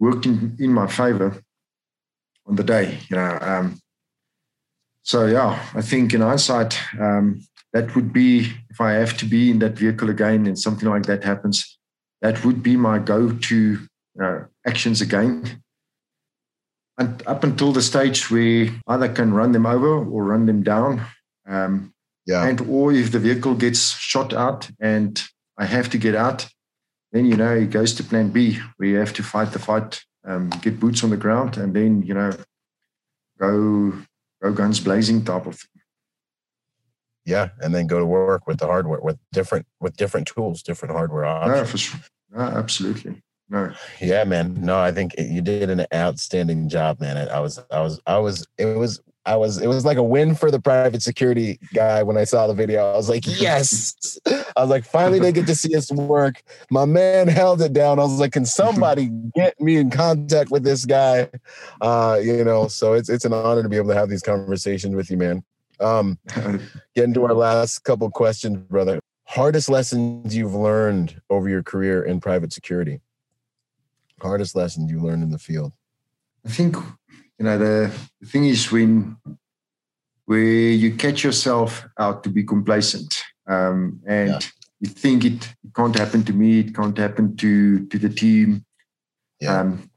worked 0.00 0.26
in, 0.26 0.56
in 0.58 0.72
my 0.72 0.86
favor 0.86 1.38
on 2.46 2.56
the 2.56 2.64
day, 2.64 2.98
you 3.10 3.16
know. 3.16 3.38
Um, 3.40 3.78
so 5.06 5.26
yeah, 5.26 5.64
I 5.72 5.82
think 5.82 6.12
in 6.14 6.20
hindsight, 6.20 6.76
um, 6.98 7.46
that 7.72 7.94
would 7.94 8.12
be 8.12 8.52
if 8.70 8.80
I 8.80 8.94
have 8.94 9.16
to 9.18 9.24
be 9.24 9.52
in 9.52 9.60
that 9.60 9.78
vehicle 9.78 10.10
again 10.10 10.48
and 10.48 10.58
something 10.58 10.88
like 10.88 11.04
that 11.06 11.22
happens, 11.22 11.78
that 12.22 12.44
would 12.44 12.60
be 12.60 12.76
my 12.76 12.98
go-to 12.98 13.86
uh, 14.20 14.40
actions 14.66 15.00
again. 15.00 15.62
And 16.98 17.22
up 17.24 17.44
until 17.44 17.70
the 17.70 17.82
stage 17.82 18.32
where 18.32 18.68
either 18.88 19.08
can 19.08 19.32
run 19.32 19.52
them 19.52 19.64
over 19.64 19.86
or 19.86 20.24
run 20.24 20.46
them 20.46 20.64
down. 20.64 21.06
Um, 21.46 21.94
yeah. 22.26 22.44
And 22.44 22.60
or 22.62 22.92
if 22.92 23.12
the 23.12 23.20
vehicle 23.20 23.54
gets 23.54 23.96
shot 23.96 24.34
out 24.34 24.68
and 24.80 25.22
I 25.56 25.66
have 25.66 25.88
to 25.90 25.98
get 25.98 26.16
out, 26.16 26.48
then 27.12 27.26
you 27.26 27.36
know 27.36 27.54
it 27.54 27.70
goes 27.70 27.94
to 27.94 28.02
plan 28.02 28.30
B, 28.30 28.58
where 28.76 28.88
you 28.88 28.96
have 28.96 29.12
to 29.12 29.22
fight 29.22 29.52
the 29.52 29.60
fight, 29.60 30.02
um, 30.24 30.50
get 30.62 30.80
boots 30.80 31.04
on 31.04 31.10
the 31.10 31.16
ground, 31.16 31.58
and 31.58 31.74
then 31.76 32.02
you 32.02 32.14
know 32.14 32.32
go 33.38 33.92
go 34.42 34.52
guns 34.52 34.80
blazing 34.80 35.24
type 35.24 35.46
of 35.46 35.54
thing. 35.54 35.82
Yeah, 37.24 37.48
and 37.60 37.74
then 37.74 37.86
go 37.88 37.98
to 37.98 38.06
work 38.06 38.46
with 38.46 38.58
the 38.58 38.66
hardware 38.66 39.00
with 39.00 39.18
different 39.32 39.66
with 39.80 39.96
different 39.96 40.28
tools, 40.28 40.62
different 40.62 40.94
hardware 40.94 41.24
options. 41.24 41.56
No, 41.56 41.64
for 41.64 41.78
sure. 41.78 42.00
No, 42.30 42.40
absolutely. 42.40 43.22
No. 43.48 43.72
Yeah, 44.00 44.24
man. 44.24 44.60
No, 44.60 44.78
I 44.78 44.92
think 44.92 45.14
you 45.18 45.40
did 45.40 45.70
an 45.70 45.86
outstanding 45.94 46.68
job, 46.68 47.00
man. 47.00 47.16
I 47.28 47.40
was, 47.40 47.60
I 47.70 47.80
was, 47.80 48.00
I 48.06 48.18
was. 48.18 48.46
It 48.58 48.76
was 48.76 49.00
I 49.26 49.34
was 49.34 49.58
it 49.58 49.66
was 49.66 49.84
like 49.84 49.96
a 49.96 50.02
win 50.02 50.36
for 50.36 50.50
the 50.52 50.60
private 50.60 51.02
security 51.02 51.58
guy 51.74 52.02
when 52.04 52.16
I 52.16 52.24
saw 52.24 52.46
the 52.46 52.54
video. 52.54 52.92
I 52.92 52.96
was 52.96 53.08
like, 53.08 53.26
yes. 53.40 54.18
I 54.26 54.60
was 54.60 54.70
like, 54.70 54.84
finally 54.84 55.18
they 55.18 55.32
get 55.32 55.46
to 55.48 55.54
see 55.54 55.74
us 55.76 55.90
work. 55.90 56.42
My 56.70 56.84
man 56.84 57.26
held 57.26 57.60
it 57.60 57.72
down. 57.72 57.98
I 57.98 58.02
was 58.02 58.20
like, 58.20 58.32
can 58.32 58.46
somebody 58.46 59.06
get 59.34 59.60
me 59.60 59.76
in 59.76 59.90
contact 59.90 60.50
with 60.50 60.62
this 60.62 60.84
guy? 60.84 61.28
Uh, 61.80 62.20
you 62.22 62.44
know, 62.44 62.68
so 62.68 62.92
it's 62.92 63.08
it's 63.08 63.24
an 63.24 63.32
honor 63.32 63.62
to 63.62 63.68
be 63.68 63.76
able 63.76 63.88
to 63.88 63.96
have 63.96 64.08
these 64.08 64.22
conversations 64.22 64.94
with 64.94 65.10
you, 65.10 65.16
man. 65.16 65.42
Um, 65.80 66.18
getting 66.94 67.12
to 67.14 67.24
our 67.24 67.34
last 67.34 67.80
couple 67.80 68.08
questions, 68.10 68.58
brother. 68.58 69.00
Hardest 69.24 69.68
lessons 69.68 70.36
you've 70.36 70.54
learned 70.54 71.20
over 71.30 71.48
your 71.48 71.64
career 71.64 72.04
in 72.04 72.20
private 72.20 72.52
security. 72.52 73.00
Hardest 74.22 74.54
lessons 74.54 74.90
you 74.90 75.00
learned 75.00 75.24
in 75.24 75.30
the 75.30 75.38
field. 75.38 75.72
I 76.46 76.50
think 76.50 76.76
you 77.38 77.44
know 77.44 77.58
the, 77.58 77.92
the 78.20 78.26
thing 78.26 78.46
is 78.46 78.70
when 78.72 79.16
where 80.24 80.40
you 80.40 80.94
catch 80.94 81.22
yourself 81.22 81.86
out 81.98 82.24
to 82.24 82.30
be 82.30 82.42
complacent 82.42 83.22
um, 83.46 84.00
and 84.06 84.30
yeah. 84.30 84.40
you 84.80 84.88
think 84.88 85.24
it, 85.24 85.54
it, 85.64 85.74
can't 85.74 85.96
happen 85.96 86.22
to 86.24 86.32
me 86.32 86.60
it 86.60 86.74
can't 86.74 86.98
happen 86.98 87.36
to 87.36 87.86
to 87.86 87.98
the 87.98 88.08
team 88.08 88.64
yeah. 89.40 89.60
um, 89.60 89.90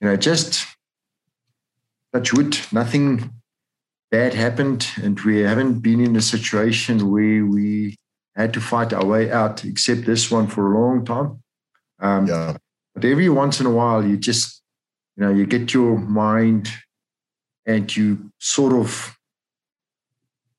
you 0.00 0.08
know 0.08 0.16
just 0.16 0.66
touch 2.12 2.32
wood 2.32 2.58
nothing 2.72 3.32
bad 4.10 4.34
happened 4.34 4.86
and 5.02 5.18
we 5.20 5.40
haven't 5.40 5.80
been 5.80 6.00
in 6.00 6.14
a 6.14 6.20
situation 6.20 7.10
where 7.10 7.44
we 7.44 7.96
had 8.36 8.52
to 8.52 8.60
fight 8.60 8.92
our 8.92 9.04
way 9.04 9.30
out 9.30 9.64
except 9.64 10.04
this 10.04 10.30
one 10.30 10.46
for 10.46 10.72
a 10.72 10.78
long 10.78 11.04
time 11.04 11.42
um, 12.00 12.26
yeah. 12.26 12.56
but 12.94 13.04
every 13.04 13.28
once 13.28 13.60
in 13.60 13.66
a 13.66 13.70
while 13.70 14.04
you 14.04 14.16
just 14.16 14.63
you 15.16 15.24
know 15.24 15.30
you 15.30 15.46
get 15.46 15.72
your 15.72 15.98
mind 15.98 16.68
and 17.66 17.94
you 17.96 18.30
sort 18.38 18.72
of 18.72 19.16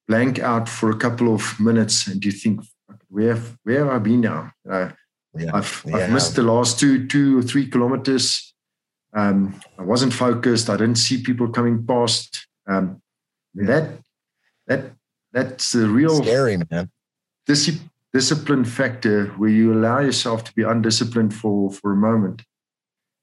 blank 0.08 0.40
out 0.40 0.70
for 0.70 0.90
a 0.90 0.96
couple 0.96 1.34
of 1.34 1.60
minutes 1.60 2.08
and 2.08 2.24
you 2.24 2.32
think 2.32 2.62
where 3.10 3.36
have, 3.36 3.58
where 3.64 3.86
have 3.86 3.94
i 3.94 3.98
been 3.98 4.22
now 4.22 4.52
uh, 4.70 4.90
yeah. 5.38 5.52
I've, 5.54 5.84
yeah. 5.86 5.98
I've 5.98 6.12
missed 6.12 6.36
the 6.36 6.44
last 6.44 6.80
two 6.80 7.08
two 7.08 7.40
or 7.40 7.42
three 7.42 7.68
kilometers 7.68 8.54
um, 9.14 9.60
i 9.78 9.84
wasn't 9.84 10.14
focused 10.14 10.70
i 10.70 10.78
didn't 10.78 10.98
see 10.98 11.22
people 11.22 11.50
coming 11.50 11.86
past 11.86 12.48
um, 12.68 13.02
yeah. 13.54 13.66
that 13.66 13.90
that 14.68 14.92
that's 15.32 15.72
the 15.74 15.88
real 15.88 16.24
scary 16.24 16.58
man 16.72 16.90
dis- 17.46 17.80
discipline 18.14 18.64
factor 18.64 19.28
where 19.38 19.50
you 19.50 19.74
allow 19.74 20.00
yourself 20.00 20.44
to 20.44 20.54
be 20.54 20.64
undisciplined 20.64 21.34
for 21.34 21.72
for 21.72 21.92
a 21.92 21.98
moment 21.98 22.44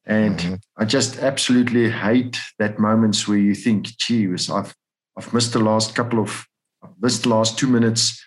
and 0.04 0.38
mm-hmm. 0.38 0.54
I 0.76 0.84
just 0.84 1.18
absolutely 1.18 1.90
hate 1.90 2.38
that 2.58 2.78
moments 2.78 3.28
where 3.28 3.38
you 3.38 3.54
think, 3.54 3.86
gee, 3.98 4.28
I've 4.52 4.74
I've 5.16 5.32
missed 5.32 5.52
the 5.52 5.60
last 5.60 5.94
couple 5.94 6.18
of 6.18 6.46
I've 6.82 7.00
missed 7.00 7.22
the 7.22 7.28
last 7.28 7.58
two 7.58 7.68
minutes 7.68 8.22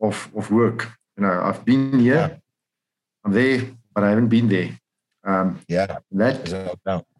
of 0.00 0.30
of 0.36 0.50
work. 0.50 0.92
You 1.16 1.22
know, 1.24 1.40
I've 1.42 1.64
been 1.64 2.00
here, 2.00 2.14
yeah. 2.14 2.36
I'm 3.24 3.32
there, 3.32 3.62
but 3.94 4.04
I 4.04 4.10
haven't 4.10 4.28
been 4.28 4.48
there. 4.48 4.78
Um, 5.26 5.60
yeah, 5.68 5.98
that 6.12 6.44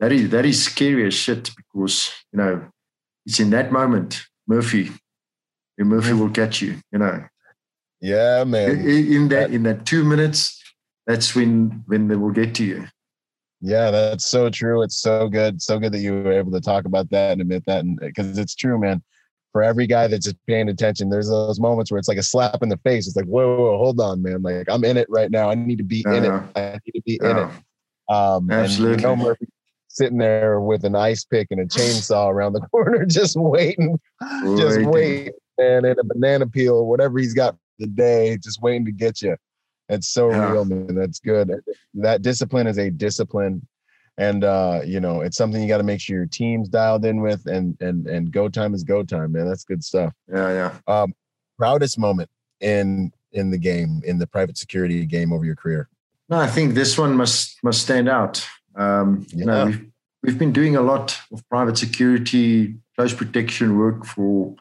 that 0.00 0.12
is 0.12 0.30
that 0.30 0.44
is 0.44 0.62
scary 0.62 1.06
as 1.06 1.14
shit 1.14 1.50
because 1.56 2.12
you 2.32 2.38
know 2.38 2.68
it's 3.24 3.40
in 3.40 3.50
that 3.50 3.72
moment, 3.72 4.22
Murphy. 4.46 4.90
Murphy 5.78 6.12
will 6.12 6.30
catch 6.30 6.60
you. 6.60 6.80
You 6.92 6.98
know. 6.98 7.24
Yeah, 8.00 8.44
man. 8.44 8.86
In 8.86 9.28
that 9.28 9.50
in 9.50 9.62
that 9.62 9.86
two 9.86 10.04
minutes, 10.04 10.62
that's 11.06 11.34
when 11.34 11.82
when 11.86 12.08
they 12.08 12.16
will 12.16 12.30
get 12.30 12.54
to 12.56 12.64
you. 12.64 12.86
Yeah, 13.60 13.90
that's 13.90 14.26
so 14.26 14.50
true. 14.50 14.82
It's 14.82 15.00
so 15.00 15.28
good, 15.28 15.62
so 15.62 15.78
good 15.78 15.92
that 15.92 16.00
you 16.00 16.12
were 16.12 16.32
able 16.32 16.52
to 16.52 16.60
talk 16.60 16.84
about 16.84 17.10
that 17.10 17.32
and 17.32 17.40
admit 17.40 17.64
that, 17.66 17.80
and 17.80 17.98
because 17.98 18.36
it's 18.38 18.54
true, 18.54 18.78
man. 18.78 19.02
For 19.52 19.62
every 19.62 19.86
guy 19.86 20.08
that's 20.08 20.24
just 20.24 20.36
paying 20.48 20.68
attention, 20.68 21.10
there's 21.10 21.28
those 21.28 21.60
moments 21.60 21.90
where 21.90 21.98
it's 21.98 22.08
like 22.08 22.18
a 22.18 22.24
slap 22.24 22.60
in 22.60 22.68
the 22.68 22.76
face. 22.78 23.06
It's 23.06 23.14
like, 23.14 23.26
whoa, 23.26 23.56
whoa, 23.56 23.78
hold 23.78 24.00
on, 24.00 24.20
man. 24.20 24.42
Like 24.42 24.66
I'm 24.68 24.84
in 24.84 24.96
it 24.96 25.06
right 25.08 25.30
now. 25.30 25.48
I 25.48 25.54
need 25.54 25.78
to 25.78 25.84
be 25.84 26.04
uh-huh. 26.04 26.16
in 26.16 26.24
it. 26.24 26.30
Uh-huh. 26.30 26.46
I 26.56 26.78
need 26.84 26.92
to 26.92 27.02
be 27.06 27.20
uh-huh. 27.20 27.30
in 27.30 27.48
it. 27.48 28.14
Um, 28.14 28.50
Absolutely. 28.50 28.94
And, 28.94 29.02
you 29.02 29.06
know, 29.06 29.16
Murphy 29.16 29.46
sitting 29.94 30.18
there 30.18 30.60
with 30.60 30.84
an 30.84 30.96
ice 30.96 31.24
pick 31.24 31.46
and 31.50 31.60
a 31.60 31.66
chainsaw 31.66 32.28
around 32.28 32.52
the 32.52 32.60
corner, 32.72 33.06
just 33.06 33.36
waiting, 33.36 33.98
waiting. 34.20 34.58
just 34.58 34.80
waiting, 34.82 35.32
and 35.58 35.86
in 35.86 35.98
a 35.98 36.04
banana 36.04 36.46
peel, 36.46 36.84
whatever 36.86 37.18
he's 37.18 37.34
got 37.34 37.54
for 37.54 37.60
the 37.78 37.86
day, 37.86 38.36
just 38.36 38.60
waiting 38.60 38.84
to 38.84 38.92
get 38.92 39.22
you. 39.22 39.36
It's 39.88 40.08
so 40.08 40.30
yeah. 40.30 40.50
real, 40.50 40.64
man. 40.64 40.94
That's 40.94 41.20
good. 41.20 41.52
That 41.94 42.22
discipline 42.22 42.66
is 42.66 42.78
a 42.78 42.90
discipline. 42.90 43.66
And 44.16 44.44
uh, 44.44 44.80
you 44.84 45.00
know, 45.00 45.22
it's 45.22 45.36
something 45.36 45.60
you 45.60 45.68
got 45.68 45.78
to 45.78 45.84
make 45.84 46.00
sure 46.00 46.16
your 46.16 46.26
team's 46.26 46.68
dialed 46.68 47.04
in 47.04 47.20
with 47.20 47.46
and 47.46 47.76
and 47.80 48.06
and 48.06 48.30
go 48.30 48.48
time 48.48 48.72
is 48.72 48.84
go 48.84 49.02
time, 49.02 49.32
man. 49.32 49.48
That's 49.48 49.64
good 49.64 49.82
stuff. 49.82 50.12
Yeah, 50.32 50.72
yeah. 50.86 51.02
Um, 51.02 51.14
proudest 51.58 51.98
moment 51.98 52.30
in 52.60 53.12
in 53.32 53.50
the 53.50 53.58
game, 53.58 54.00
in 54.04 54.18
the 54.18 54.26
private 54.26 54.56
security 54.56 55.04
game 55.04 55.32
over 55.32 55.44
your 55.44 55.56
career. 55.56 55.88
No, 56.28 56.38
I 56.38 56.46
think 56.46 56.74
this 56.74 56.96
one 56.96 57.16
must 57.16 57.58
must 57.64 57.82
stand 57.82 58.08
out. 58.08 58.46
Um, 58.76 59.26
yeah. 59.30 59.38
you 59.38 59.44
know, 59.44 59.66
we've, 59.66 59.86
we've 60.22 60.38
been 60.38 60.52
doing 60.52 60.76
a 60.76 60.80
lot 60.80 61.18
of 61.32 61.46
private 61.48 61.76
security, 61.76 62.76
close 62.96 63.12
protection 63.12 63.76
work 63.76 64.04
for 64.06 64.54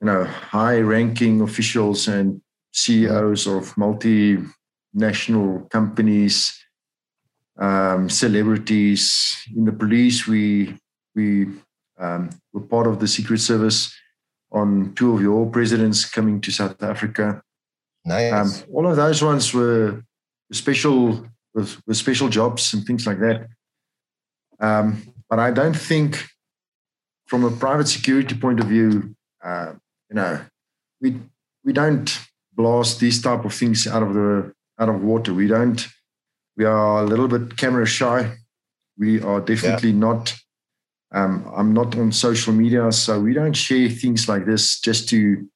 you 0.00 0.06
know 0.06 0.24
high 0.24 0.78
ranking 0.78 1.40
officials 1.40 2.06
and 2.06 2.40
CEOs 2.72 3.46
of 3.46 3.74
multinational 3.74 5.68
companies, 5.70 6.56
um, 7.58 8.08
celebrities. 8.08 9.36
In 9.56 9.64
the 9.64 9.72
police, 9.72 10.26
we 10.26 10.76
we 11.14 11.48
um, 11.98 12.30
were 12.52 12.62
part 12.62 12.86
of 12.86 13.00
the 13.00 13.08
Secret 13.08 13.38
Service 13.40 13.94
on 14.52 14.94
two 14.94 15.14
of 15.14 15.20
your 15.20 15.46
presidents 15.46 16.04
coming 16.04 16.40
to 16.40 16.50
South 16.50 16.82
Africa. 16.82 17.42
Nice. 18.04 18.32
Um, 18.32 18.68
all 18.72 18.86
of 18.86 18.96
those 18.96 19.22
ones 19.22 19.52
were 19.52 20.02
special 20.52 21.26
with, 21.54 21.80
with 21.86 21.96
special 21.96 22.28
jobs 22.28 22.72
and 22.72 22.84
things 22.84 23.06
like 23.06 23.18
that. 23.20 23.46
Um, 24.58 25.14
but 25.28 25.38
I 25.38 25.50
don't 25.50 25.76
think, 25.76 26.24
from 27.26 27.44
a 27.44 27.50
private 27.50 27.88
security 27.88 28.34
point 28.34 28.60
of 28.60 28.66
view, 28.66 29.14
uh, 29.44 29.74
you 30.08 30.16
know, 30.16 30.40
we 31.00 31.20
we 31.64 31.72
don't 31.72 32.18
blast 32.60 33.00
these 33.00 33.22
type 33.22 33.44
of 33.44 33.54
things 33.54 33.86
out 33.86 34.02
of 34.02 34.14
the 34.14 34.52
out 34.78 34.88
of 34.88 35.02
water. 35.02 35.32
We 35.32 35.46
don't. 35.46 35.86
We 36.56 36.64
are 36.64 37.02
a 37.02 37.06
little 37.06 37.28
bit 37.28 37.56
camera 37.56 37.86
shy. 37.86 38.36
We 38.98 39.22
are 39.22 39.40
definitely 39.40 39.90
yeah. 39.90 40.06
not. 40.08 40.34
Um, 41.12 41.50
I'm 41.56 41.72
not 41.72 41.96
on 41.96 42.12
social 42.12 42.52
media, 42.52 42.92
so 42.92 43.20
we 43.20 43.32
don't 43.32 43.56
share 43.56 43.88
things 43.88 44.28
like 44.28 44.44
this 44.44 44.80
just 44.80 45.08
to 45.10 45.48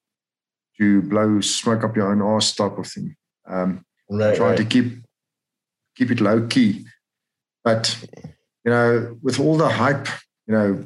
to 0.77 1.01
blow 1.03 1.41
smoke 1.41 1.83
up 1.83 1.95
your 1.95 2.11
own 2.11 2.21
ass 2.21 2.55
type 2.55 2.77
of 2.77 2.87
thing. 2.87 3.15
Um, 3.47 3.85
right, 4.09 4.35
try 4.35 4.49
right. 4.49 4.57
to 4.57 4.65
keep 4.65 4.87
keep 5.95 6.11
it 6.11 6.21
low 6.21 6.47
key, 6.47 6.85
but 7.63 7.83
you 8.65 8.71
know, 8.71 9.17
with 9.21 9.39
all 9.39 9.57
the 9.57 9.69
hype, 9.69 10.07
you 10.47 10.53
know, 10.53 10.85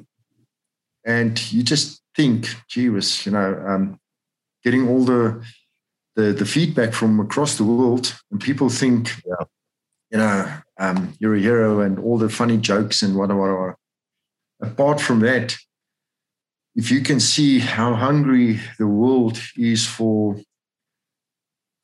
and 1.05 1.51
you 1.51 1.63
just 1.63 2.01
think, 2.15 2.47
gee 2.67 2.89
whiz, 2.89 3.25
you 3.25 3.31
know, 3.31 3.63
um, 3.65 3.99
getting 4.63 4.87
all 4.89 5.05
the 5.05 5.41
the, 6.19 6.33
the 6.33 6.45
feedback 6.45 6.93
from 6.93 7.19
across 7.19 7.57
the 7.57 7.63
world, 7.63 8.19
and 8.29 8.41
people 8.41 8.69
think, 8.69 9.09
yeah. 9.25 9.45
you 10.11 10.17
know, 10.17 10.51
um, 10.79 11.13
you're 11.19 11.35
a 11.35 11.39
hero, 11.39 11.79
and 11.79 11.97
all 11.99 12.17
the 12.17 12.29
funny 12.29 12.57
jokes 12.57 13.01
and 13.01 13.15
whatever. 13.15 13.39
whatever. 13.39 13.77
Apart 14.61 14.99
from 14.99 15.21
that, 15.21 15.55
if 16.75 16.91
you 16.91 17.01
can 17.01 17.19
see 17.19 17.59
how 17.59 17.93
hungry 17.93 18.59
the 18.77 18.87
world 18.87 19.37
is 19.55 19.87
for 19.87 20.35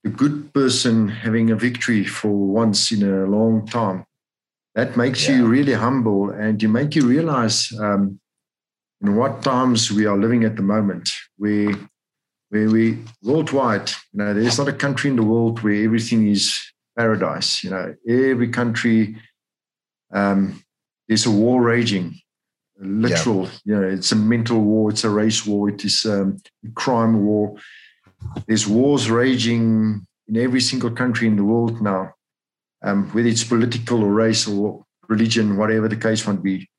a 0.05 0.09
good 0.09 0.53
person 0.53 1.07
having 1.07 1.49
a 1.49 1.55
victory 1.55 2.03
for 2.03 2.31
once 2.31 2.91
in 2.91 3.01
a 3.03 3.25
long 3.25 3.65
time, 3.65 4.05
that 4.75 4.97
makes 4.97 5.27
yeah. 5.27 5.37
you 5.37 5.47
really 5.47 5.73
humble, 5.73 6.29
and 6.29 6.61
you 6.61 6.69
make 6.69 6.95
you 6.95 7.07
realize 7.07 7.71
um, 7.79 8.19
in 9.01 9.15
what 9.15 9.41
times 9.41 9.91
we 9.91 10.05
are 10.05 10.17
living 10.17 10.43
at 10.43 10.55
the 10.57 10.61
moment, 10.61 11.09
where 11.37 11.71
where 12.55 12.69
we 12.69 12.97
worldwide, 13.21 13.89
you 14.13 14.19
know, 14.19 14.33
there's 14.33 14.57
not 14.57 14.69
a 14.69 14.73
country 14.73 15.09
in 15.09 15.17
the 15.17 15.23
world 15.23 15.61
where 15.61 15.83
everything 15.83 16.25
is 16.27 16.57
paradise. 16.97 17.65
You 17.65 17.71
know, 17.71 17.93
every 18.07 18.47
country, 18.47 19.17
um, 20.13 20.63
there's 21.07 21.25
a 21.25 21.31
war 21.31 21.61
raging, 21.61 22.17
a 22.81 22.85
literal. 22.85 23.43
Yeah. 23.43 23.49
You 23.65 23.75
know, 23.75 23.87
it's 23.89 24.13
a 24.13 24.15
mental 24.15 24.61
war, 24.61 24.89
it's 24.89 25.03
a 25.03 25.09
race 25.09 25.45
war, 25.45 25.67
it 25.67 25.83
is 25.83 26.05
um, 26.05 26.37
a 26.65 26.71
crime 26.71 27.25
war. 27.25 27.57
There's 28.47 28.65
wars 28.65 29.11
raging 29.11 30.07
in 30.29 30.37
every 30.37 30.61
single 30.61 30.91
country 30.91 31.27
in 31.27 31.35
the 31.35 31.43
world 31.43 31.81
now, 31.81 32.13
um, 32.81 33.09
whether 33.09 33.27
it's 33.27 33.43
political 33.43 34.01
or 34.01 34.13
race 34.13 34.47
or 34.47 34.85
religion, 35.09 35.57
whatever 35.57 35.89
the 35.89 35.97
case 35.97 36.25
might 36.25 36.41
be. 36.41 36.69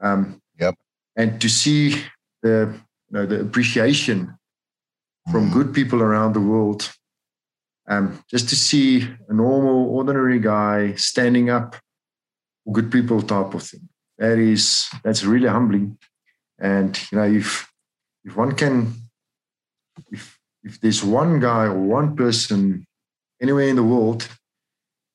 Um, 0.00 0.42
yep. 0.58 0.74
And 1.14 1.40
to 1.40 1.48
see 1.48 2.02
the 2.42 2.74
you 3.08 3.12
know 3.16 3.26
the 3.26 3.40
appreciation 3.40 4.36
from 5.30 5.50
good 5.50 5.72
people 5.72 6.02
around 6.02 6.32
the 6.32 6.40
world. 6.40 6.90
Um, 7.86 8.22
just 8.30 8.48
to 8.48 8.56
see 8.56 9.08
a 9.28 9.34
normal, 9.34 9.88
ordinary 9.90 10.38
guy 10.38 10.94
standing 10.94 11.50
up 11.50 11.76
for 12.64 12.72
good 12.72 12.90
people 12.90 13.20
type 13.20 13.54
of 13.54 13.62
thing. 13.62 13.88
That 14.18 14.38
is 14.38 14.88
that's 15.02 15.24
really 15.24 15.48
humbling. 15.48 15.98
And 16.58 16.98
you 17.10 17.18
know, 17.18 17.24
if 17.24 17.70
if 18.24 18.36
one 18.36 18.52
can 18.52 18.94
if 20.10 20.38
if 20.62 20.80
there's 20.80 21.04
one 21.04 21.40
guy 21.40 21.64
or 21.64 21.78
one 21.78 22.16
person 22.16 22.86
anywhere 23.42 23.68
in 23.68 23.76
the 23.76 23.82
world 23.82 24.28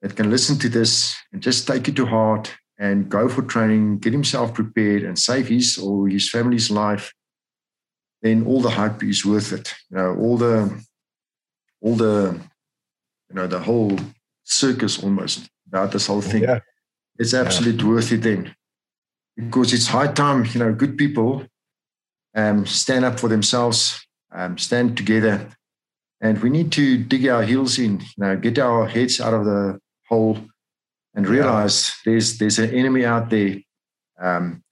that 0.01 0.15
can 0.15 0.29
listen 0.29 0.57
to 0.59 0.69
this 0.69 1.15
and 1.33 1.41
just 1.41 1.67
take 1.67 1.87
it 1.87 1.95
to 1.95 2.05
heart 2.05 2.55
and 2.77 3.09
go 3.09 3.27
for 3.27 3.41
training, 3.41 3.97
get 3.97 4.13
himself 4.13 4.53
prepared 4.53 5.03
and 5.03 5.17
save 5.17 5.47
his 5.47 5.77
or 5.77 6.07
his 6.07 6.29
family's 6.29 6.69
life 6.69 7.13
then 8.21 8.45
all 8.45 8.61
the 8.61 8.69
hype 8.69 9.03
is 9.03 9.25
worth 9.25 9.53
it. 9.53 9.73
You 9.89 9.97
know, 9.97 10.15
all 10.15 10.37
the 10.37 10.83
all 11.81 11.95
the 11.95 12.39
you 13.29 13.35
know 13.35 13.47
the 13.47 13.59
whole 13.59 13.97
circus 14.43 15.01
almost 15.03 15.49
about 15.67 15.91
this 15.91 16.07
whole 16.07 16.21
thing. 16.21 16.43
Yeah. 16.43 16.59
It's 17.17 17.33
absolutely 17.33 17.83
yeah. 17.83 17.89
worth 17.89 18.11
it 18.11 18.21
then. 18.21 18.55
Because 19.35 19.73
it's 19.73 19.87
high 19.87 20.11
time, 20.11 20.45
you 20.51 20.59
know, 20.59 20.73
good 20.73 20.97
people 20.97 21.45
um, 22.35 22.65
stand 22.65 23.05
up 23.05 23.19
for 23.19 23.29
themselves, 23.29 24.05
um, 24.31 24.57
stand 24.57 24.97
together, 24.97 25.49
and 26.19 26.41
we 26.41 26.49
need 26.49 26.71
to 26.73 26.97
dig 26.97 27.27
our 27.27 27.43
heels 27.43 27.79
in, 27.79 27.99
you 28.01 28.07
know, 28.17 28.35
get 28.35 28.59
our 28.59 28.87
heads 28.87 29.21
out 29.21 29.33
of 29.33 29.45
the 29.45 29.79
hole 30.07 30.39
and 31.13 31.27
realize 31.27 31.93
yeah. 32.05 32.11
there's 32.11 32.37
there's 32.37 32.59
an 32.59 32.71
enemy 32.71 33.05
out 33.05 33.29
there. 33.29 33.57
Um, 34.19 34.63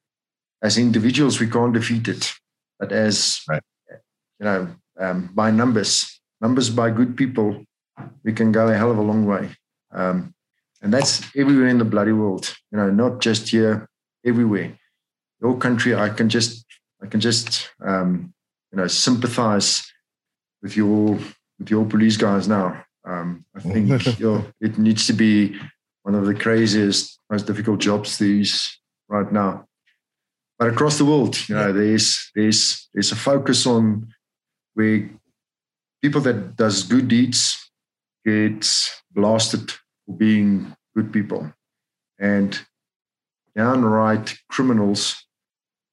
as 0.62 0.78
individuals, 0.78 1.40
we 1.40 1.48
can't 1.48 1.74
defeat 1.74 2.08
it 2.08 2.34
but 2.80 2.92
as 2.92 3.42
right. 3.48 3.64
you 4.40 4.46
know, 4.46 4.68
um, 5.00 5.30
by 5.34 5.52
numbers, 5.52 6.20
numbers 6.42 6.70
by 6.70 6.90
good 6.90 7.16
people, 7.18 7.64
we 8.24 8.34
can 8.34 8.52
go 8.52 8.68
a 8.68 8.78
hell 8.78 8.92
of 8.92 8.98
a 8.98 9.02
long 9.02 9.26
way. 9.26 9.50
Um, 9.92 10.34
and 10.82 10.94
that's 10.94 11.24
everywhere 11.36 11.68
in 11.68 11.80
the 11.80 11.86
bloody 11.86 12.12
world. 12.12 12.56
You 12.72 12.78
know, 12.78 12.92
not 12.92 13.20
just 13.20 13.50
here, 13.50 13.88
everywhere. 14.26 14.78
Your 15.42 15.58
country, 15.58 15.96
I 15.96 16.10
can 16.10 16.30
just, 16.30 16.66
I 17.02 17.08
can 17.08 17.20
just, 17.20 17.70
um, 17.84 18.34
you 18.72 18.78
know, 18.78 18.88
sympathize 18.88 19.84
with 20.62 20.76
your 20.76 21.20
with 21.60 21.70
your 21.70 21.86
police 21.86 22.18
guys 22.18 22.48
now. 22.48 22.84
Um, 23.06 23.46
I 23.56 23.60
think 23.62 24.20
you 24.20 24.26
know, 24.26 24.46
it 24.62 24.78
needs 24.78 25.08
to 25.08 25.14
be 25.14 25.60
one 26.04 26.16
of 26.16 26.26
the 26.26 26.36
craziest, 26.36 27.20
most 27.30 27.48
difficult 27.48 27.80
jobs 27.80 28.18
these 28.18 28.80
right 29.10 29.32
now 29.32 29.68
but 30.60 30.70
across 30.70 30.98
the 30.98 31.06
world, 31.06 31.38
you 31.48 31.56
know, 31.56 31.72
there's 31.72 32.32
there's 32.36 32.90
there's 32.94 33.12
a 33.12 33.16
focus 33.16 33.68
on 33.68 34.08
where 34.74 35.10
people 36.02 36.22
that 36.22 36.56
does 36.56 36.84
good 36.84 37.08
deeds 37.08 37.72
get 38.26 38.68
blasted 39.12 39.72
for 39.72 40.16
being 40.18 40.76
good 40.96 41.14
people, 41.14 41.54
and 42.20 42.60
downright 43.56 44.38
criminals 44.50 45.24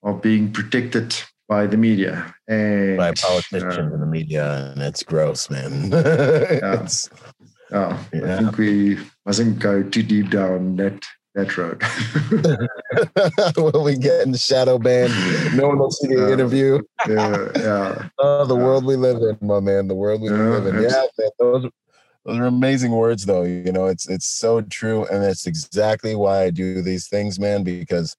are 0.03 0.15
being 0.15 0.53
protected 0.53 1.15
by 1.49 1.66
the 1.66 1.77
media 1.77 2.35
and 2.49 2.97
by 2.97 3.12
politicians 3.12 3.77
uh, 3.77 3.82
and 3.82 4.03
the 4.03 4.07
media, 4.07 4.73
and 4.73 4.82
it's 4.82 5.03
gross, 5.03 5.51
man. 5.51 5.91
yeah. 5.93 6.82
It's, 6.82 7.11
oh, 7.73 8.07
yeah. 8.12 8.35
I 8.35 8.39
think 8.39 8.57
we 8.57 8.99
mustn't 9.27 9.59
go 9.59 9.82
too 9.82 10.03
deep 10.03 10.31
down 10.31 10.77
that 10.77 11.03
that 11.35 11.56
road. 11.56 11.82
when 13.74 13.85
we 13.85 13.97
get 13.97 14.23
in 14.23 14.32
the 14.32 14.39
shadow 14.39 14.78
banned, 14.78 15.12
no 15.56 15.69
one 15.69 15.78
will 15.78 15.90
see 15.90 16.09
the 16.09 16.32
interview. 16.32 16.81
yeah, 17.09 17.48
yeah. 17.56 18.09
Oh, 18.19 18.44
the 18.47 18.55
world 18.55 18.85
we 18.85 18.97
live 18.97 19.19
in, 19.19 19.36
my 19.47 19.61
man. 19.61 19.89
The 19.89 19.94
world 19.94 20.20
we 20.20 20.31
yeah, 20.31 20.36
live 20.36 20.66
in. 20.66 20.82
Yeah, 20.82 21.06
man, 21.19 21.31
those, 21.39 21.66
those 22.24 22.39
are 22.39 22.47
amazing 22.47 22.93
words, 22.93 23.27
though. 23.27 23.43
You 23.43 23.73
know, 23.73 23.86
it's 23.86 24.09
it's 24.09 24.27
so 24.27 24.61
true, 24.62 25.05
and 25.06 25.24
it's 25.24 25.47
exactly 25.47 26.15
why 26.15 26.44
I 26.44 26.51
do 26.51 26.82
these 26.82 27.09
things, 27.09 27.40
man. 27.40 27.65
Because 27.65 28.16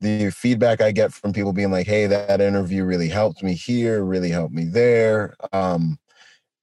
the 0.00 0.30
feedback 0.30 0.80
I 0.80 0.90
get 0.92 1.12
from 1.12 1.32
people 1.32 1.52
being 1.52 1.70
like, 1.70 1.86
"Hey, 1.86 2.06
that 2.06 2.40
interview 2.40 2.84
really 2.84 3.08
helped 3.08 3.42
me 3.42 3.54
here, 3.54 4.04
really 4.04 4.30
helped 4.30 4.54
me 4.54 4.64
there," 4.64 5.34
um, 5.52 5.98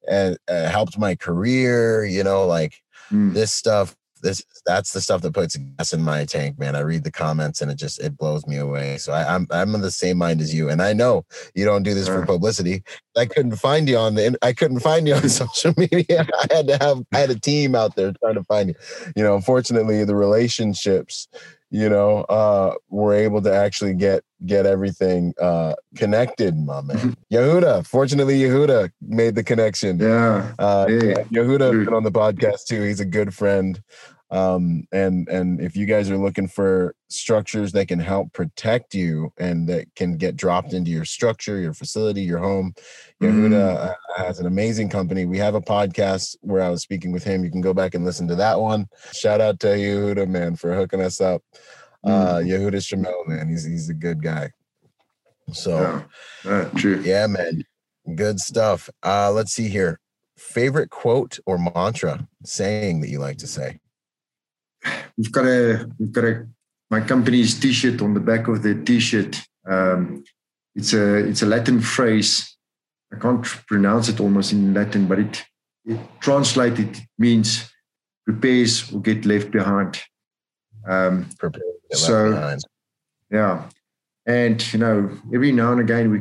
and 0.08 0.38
uh, 0.50 0.70
helped 0.70 1.00
my 1.00 1.16
career. 1.16 2.06
You 2.06 2.24
know, 2.24 2.46
like 2.46 2.82
mm. 3.10 3.34
this 3.34 3.54
stuff 3.54 3.96
this 4.24 4.44
that's 4.66 4.94
the 4.94 5.02
stuff 5.02 5.22
that 5.22 5.34
puts 5.34 5.56
gas 5.56 5.94
in 5.94 6.02
my 6.02 6.26
tank, 6.26 6.58
man. 6.58 6.76
I 6.76 6.80
read 6.80 7.04
the 7.04 7.12
comments 7.12 7.62
and 7.62 7.70
it 7.70 7.76
just 7.76 8.00
it 8.00 8.18
blows 8.18 8.48
me 8.48 8.58
away. 8.58 8.98
So 8.98 9.14
I, 9.14 9.36
am 9.36 9.48
I'm, 9.52 9.70
I'm 9.70 9.76
of 9.76 9.82
the 9.82 9.92
same 9.92 10.18
mind 10.18 10.42
as 10.42 10.54
you, 10.54 10.70
and 10.70 10.82
I 10.82 10.94
know 10.94 11.26
you 11.54 11.66
don't 11.66 11.84
do 11.84 11.94
this 11.94 12.08
for 12.08 12.26
publicity. 12.26 12.84
I 13.16 13.28
couldn't 13.28 13.58
find 13.58 13.88
you 13.88 13.98
on 13.98 14.16
the 14.16 14.36
I 14.42 14.54
couldn't 14.54 14.80
find 14.80 15.08
you 15.08 15.14
on 15.14 15.30
social 15.30 15.74
media. 15.78 16.26
I 16.34 16.56
had 16.56 16.68
to 16.68 16.78
have 16.82 17.04
I 17.14 17.20
had 17.20 17.30
a 17.30 17.40
team 17.40 17.76
out 17.76 17.96
there 17.96 18.14
trying 18.24 18.36
to 18.36 18.44
find 18.46 18.70
you. 18.70 18.76
You 19.16 19.24
know, 19.24 19.36
unfortunately, 19.36 20.04
the 20.06 20.16
relationships 20.16 21.28
you 21.74 21.90
know, 21.90 22.20
uh, 22.26 22.76
we're 22.90 23.16
able 23.16 23.42
to 23.42 23.52
actually 23.52 23.96
get 23.96 24.24
get 24.46 24.68
everything 24.68 25.34
uh, 25.42 25.74
connected, 25.96 26.56
my 26.56 26.82
man. 26.82 27.18
Yehuda, 27.34 27.88
fortunately, 27.88 28.40
Yehuda 28.40 28.92
made 29.02 29.34
the 29.34 29.44
connection. 29.44 29.98
Yeah, 29.98 30.54
uh, 30.60 30.86
hey. 30.86 31.16
Yehuda 31.32 31.86
been 31.86 31.94
on 31.96 32.04
the 32.04 32.12
podcast 32.12 32.66
too. 32.68 32.84
He's 32.84 33.00
a 33.00 33.06
good 33.06 33.34
friend. 33.34 33.82
Um, 34.34 34.88
and 34.92 35.30
and 35.30 35.62
if 35.62 35.76
you 35.76 35.86
guys 35.86 36.10
are 36.10 36.18
looking 36.18 36.48
for 36.48 36.96
structures 37.08 37.72
that 37.74 37.88
can 37.88 38.00
help 38.00 38.34
protect 38.34 38.96
you 38.96 39.32
and 39.38 39.70
that 39.70 39.94
can 39.96 40.18
get 40.18 40.36
dropped 40.36 40.74
into 40.74 40.90
your 40.90 41.06
structure, 41.06 41.60
your 41.60 41.76
facility, 41.76 42.24
your 42.24 42.40
home, 42.40 42.74
Yehuda 43.22 43.52
mm. 43.52 43.90
Uh, 43.90 43.94
has 44.18 44.40
an 44.40 44.48
amazing 44.48 44.90
company. 44.90 45.26
We 45.26 45.38
have 45.38 45.54
a 45.54 45.62
podcast 45.62 46.36
where 46.42 46.64
I 46.64 46.70
was 46.70 46.82
speaking 46.82 47.12
with 47.12 47.24
him. 47.24 47.44
You 47.44 47.52
can 47.52 47.62
go 47.62 47.76
back 47.76 47.94
and 47.94 48.04
listen 48.04 48.28
to 48.30 48.36
that 48.38 48.60
one. 48.60 48.88
Shout 49.14 49.40
out 49.40 49.60
to 49.60 49.68
Yehuda, 49.68 50.28
man, 50.28 50.56
for 50.56 50.74
hooking 50.74 51.02
us 51.02 51.22
up. 51.22 51.44
Uh, 52.04 52.38
mm. 52.38 52.48
Yehuda 52.48 52.82
Shamel, 52.82 53.28
man, 53.28 53.48
he's 53.48 53.66
he's 53.66 53.90
a 53.90 53.94
good 53.94 54.24
guy. 54.24 54.50
So, 55.52 56.04
yeah, 56.44 56.70
true. 56.76 57.02
yeah, 57.06 57.28
man, 57.28 57.64
good 58.16 58.40
stuff. 58.40 58.90
Uh, 59.04 59.32
let's 59.32 59.54
see 59.54 59.68
here. 59.68 60.00
Favorite 60.38 60.90
quote 60.90 61.38
or 61.46 61.60
mantra 61.60 62.28
saying 62.44 63.02
that 63.02 63.10
you 63.10 63.20
like 63.20 63.38
to 63.38 63.48
say? 63.48 63.80
We've 65.18 65.32
got 65.32 65.46
a 65.46 65.90
we've 66.00 66.12
got 66.12 66.24
a 66.26 66.48
my 66.90 67.02
company's 67.02 67.60
t-shirt 67.60 68.02
on 68.02 68.14
the 68.14 68.20
back 68.20 68.48
of 68.48 68.62
the 68.62 68.76
t-shirt. 68.84 69.42
Um, 69.68 70.24
it's 70.76 70.94
a 70.94 71.16
it's 71.16 71.42
a 71.42 71.46
Latin 71.46 71.80
phrase. 71.82 72.56
I 73.12 73.18
can't 73.18 73.44
pronounce 73.68 74.10
it 74.10 74.20
almost 74.20 74.54
in 74.54 74.74
Latin, 74.74 75.08
but 75.08 75.20
it 75.20 75.44
it 75.86 76.00
translated 76.20 76.98
means 77.18 77.72
prepares 78.26 78.92
or 78.94 79.02
get 79.02 79.26
left 79.26 79.52
behind. 79.52 80.02
Um, 80.88 81.30
Prepare, 81.40 81.62
so 81.92 82.32
behind. 82.32 82.62
yeah, 83.32 83.70
and 84.26 84.74
you 84.74 84.80
know 84.80 85.10
every 85.34 85.52
now 85.52 85.72
and 85.72 85.82
again 85.82 86.12
we 86.12 86.20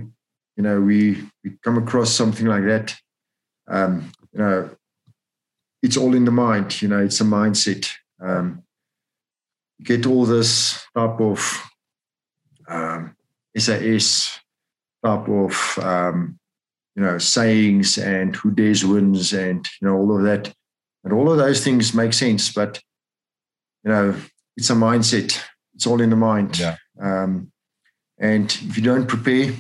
you 0.57 0.63
know 0.63 0.81
we 0.81 1.23
we 1.45 1.53
come 1.63 1.79
across 1.79 2.11
something 2.11 2.47
like 2.47 2.65
that. 2.65 2.95
Um, 3.69 4.13
you 4.33 4.39
know, 4.39 4.71
it's 5.83 5.97
all 5.97 6.15
in 6.15 6.25
the 6.25 6.31
mind. 6.31 6.83
You 6.83 6.89
know, 6.89 7.03
it's 7.03 7.21
a 7.21 7.25
mindset 7.25 7.91
um, 8.23 8.63
get 9.83 10.07
all 10.07 10.25
this 10.25 10.85
type 10.97 11.21
of 11.21 11.63
um, 12.69 13.17
SAS 13.57 14.39
type 15.05 15.29
of 15.29 15.79
um, 15.83 16.39
you 16.95 17.03
know 17.03 17.19
sayings 17.19 17.99
and 17.99 18.37
who 18.37 18.51
dares 18.51 18.85
wins 18.85 19.33
and 19.33 19.67
you 19.81 19.89
know 19.89 19.97
all 19.97 20.17
of 20.17 20.23
that. 20.23 20.53
And 21.05 21.13
all 21.13 21.33
of 21.33 21.39
those 21.39 21.65
things 21.65 21.95
make 21.95 22.13
sense 22.13 22.53
but 22.53 22.81
you 23.85 23.91
know 23.91 24.15
it's 24.57 24.71
a 24.71 24.75
mindset. 24.75 25.39
It's 25.75 25.87
all 25.87 26.01
in 26.01 26.11
the 26.11 26.17
mind. 26.17 26.59
Yeah. 26.59 26.77
um, 27.01 27.51
and 28.19 28.47
if 28.47 28.77
you 28.77 28.83
don't 28.83 29.09
prepare 29.09 29.53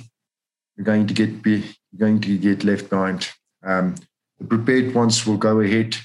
you're 0.76 0.84
going 0.84 1.06
to 1.06 1.14
get 1.14 1.43
be 1.43 1.64
you're 1.90 1.98
going 1.98 2.20
to 2.20 2.39
get 2.39 2.64
left 2.64 2.90
behind. 2.90 3.28
Um, 3.64 3.97
the 4.39 4.47
prepared 4.47 4.94
ones 4.94 5.26
will 5.26 5.36
go 5.36 5.60
ahead. 5.60 5.97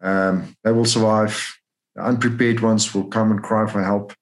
Um, 0.00 0.54
they 0.62 0.70
will 0.70 0.84
survive 0.84 1.57
unprepared 1.98 2.60
ones 2.60 2.94
will 2.94 3.04
come 3.04 3.30
and 3.30 3.42
cry 3.42 3.70
for 3.70 3.82
help. 3.82 4.12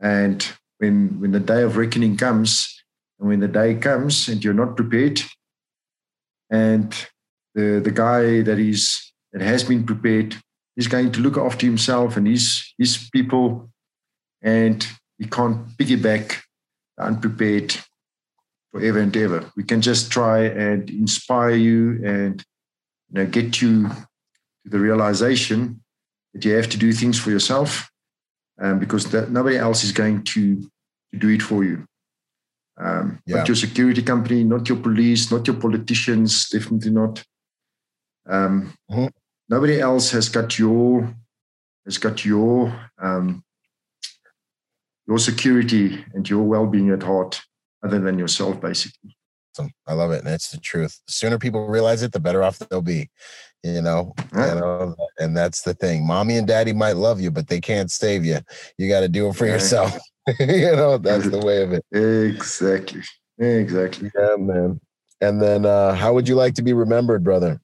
And 0.00 0.46
when, 0.78 1.20
when 1.20 1.32
the 1.32 1.40
day 1.40 1.62
of 1.62 1.76
reckoning 1.76 2.16
comes, 2.16 2.82
and 3.18 3.28
when 3.28 3.40
the 3.40 3.48
day 3.48 3.74
comes 3.74 4.28
and 4.28 4.42
you're 4.42 4.54
not 4.54 4.76
prepared, 4.76 5.20
and 6.50 6.94
the, 7.54 7.80
the 7.82 7.90
guy 7.90 8.42
that 8.42 8.58
is 8.58 9.12
that 9.32 9.42
has 9.42 9.64
been 9.64 9.84
prepared 9.84 10.36
is 10.76 10.86
going 10.86 11.12
to 11.12 11.20
look 11.20 11.36
after 11.36 11.66
himself 11.66 12.16
and 12.16 12.26
his 12.26 12.72
his 12.78 13.08
people, 13.12 13.70
and 14.40 14.86
we 15.18 15.26
can't 15.26 15.66
piggyback 15.76 16.40
the 16.96 17.04
unprepared 17.04 17.76
forever 18.72 19.00
and 19.00 19.16
ever. 19.16 19.50
We 19.56 19.64
can 19.64 19.80
just 19.82 20.12
try 20.12 20.44
and 20.44 20.88
inspire 20.88 21.56
you 21.56 22.00
and 22.04 22.42
you 23.10 23.14
know 23.14 23.26
get 23.26 23.60
you 23.60 23.88
to 23.88 24.70
the 24.70 24.78
realization 24.78 25.82
that 26.34 26.44
you 26.44 26.54
have 26.54 26.68
to 26.68 26.76
do 26.76 26.92
things 26.92 27.18
for 27.18 27.30
yourself 27.30 27.90
um, 28.60 28.78
because 28.78 29.10
that, 29.10 29.30
nobody 29.30 29.56
else 29.56 29.84
is 29.84 29.92
going 29.92 30.24
to, 30.24 30.60
to 31.12 31.18
do 31.18 31.28
it 31.28 31.42
for 31.42 31.64
you. 31.64 31.86
Um, 32.80 33.20
yeah. 33.26 33.38
Not 33.38 33.48
your 33.48 33.56
security 33.56 34.02
company, 34.02 34.44
not 34.44 34.68
your 34.68 34.78
police, 34.78 35.32
not 35.32 35.46
your 35.46 35.56
politicians, 35.56 36.48
definitely 36.48 36.92
not. 36.92 37.24
Um, 38.28 38.74
mm-hmm. 38.90 39.06
Nobody 39.48 39.80
else 39.80 40.10
has 40.10 40.28
got 40.28 40.58
your 40.58 41.14
has 41.86 41.96
got 41.96 42.24
your 42.24 42.90
um, 43.00 43.42
your 45.06 45.18
security 45.18 46.04
and 46.12 46.28
your 46.28 46.42
well-being 46.42 46.90
at 46.90 47.02
heart, 47.02 47.40
other 47.82 47.98
than 47.98 48.18
yourself, 48.18 48.60
basically. 48.60 49.16
I 49.86 49.94
love 49.94 50.12
it, 50.12 50.24
and 50.24 50.28
it's 50.28 50.50
the 50.50 50.58
truth. 50.58 51.00
The 51.06 51.12
sooner 51.12 51.38
people 51.38 51.66
realize 51.66 52.02
it, 52.02 52.12
the 52.12 52.20
better 52.20 52.42
off 52.42 52.58
they'll 52.58 52.82
be 52.82 53.08
you 53.62 53.82
know, 53.82 54.14
you 54.32 54.38
know, 54.38 54.94
and 55.18 55.36
that's 55.36 55.62
the 55.62 55.74
thing. 55.74 56.06
Mommy 56.06 56.36
and 56.36 56.46
daddy 56.46 56.72
might 56.72 56.96
love 56.96 57.20
you, 57.20 57.30
but 57.30 57.48
they 57.48 57.60
can't 57.60 57.90
save 57.90 58.24
you. 58.24 58.38
You 58.76 58.88
got 58.88 59.00
to 59.00 59.08
do 59.08 59.28
it 59.28 59.34
for 59.34 59.46
yourself. 59.46 59.96
you 60.38 60.76
know, 60.76 60.98
that's 60.98 61.28
the 61.28 61.38
way 61.38 61.62
of 61.62 61.72
it. 61.72 61.84
Exactly. 61.92 63.02
Exactly. 63.38 64.10
Yeah, 64.16 64.36
man. 64.36 64.80
And 65.20 65.42
then, 65.42 65.66
uh, 65.66 65.94
how 65.94 66.14
would 66.14 66.28
you 66.28 66.36
like 66.36 66.54
to 66.54 66.62
be 66.62 66.72
remembered, 66.72 67.24
brother? 67.24 67.60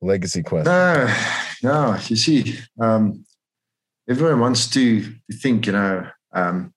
Legacy 0.00 0.42
question. 0.42 0.72
Uh, 0.72 1.12
no, 1.62 1.98
you 2.06 2.16
see, 2.16 2.58
um, 2.80 3.24
everyone 4.08 4.40
wants 4.40 4.68
to, 4.70 5.02
to 5.02 5.36
think, 5.36 5.66
you 5.66 5.72
know, 5.72 6.08
um, 6.32 6.72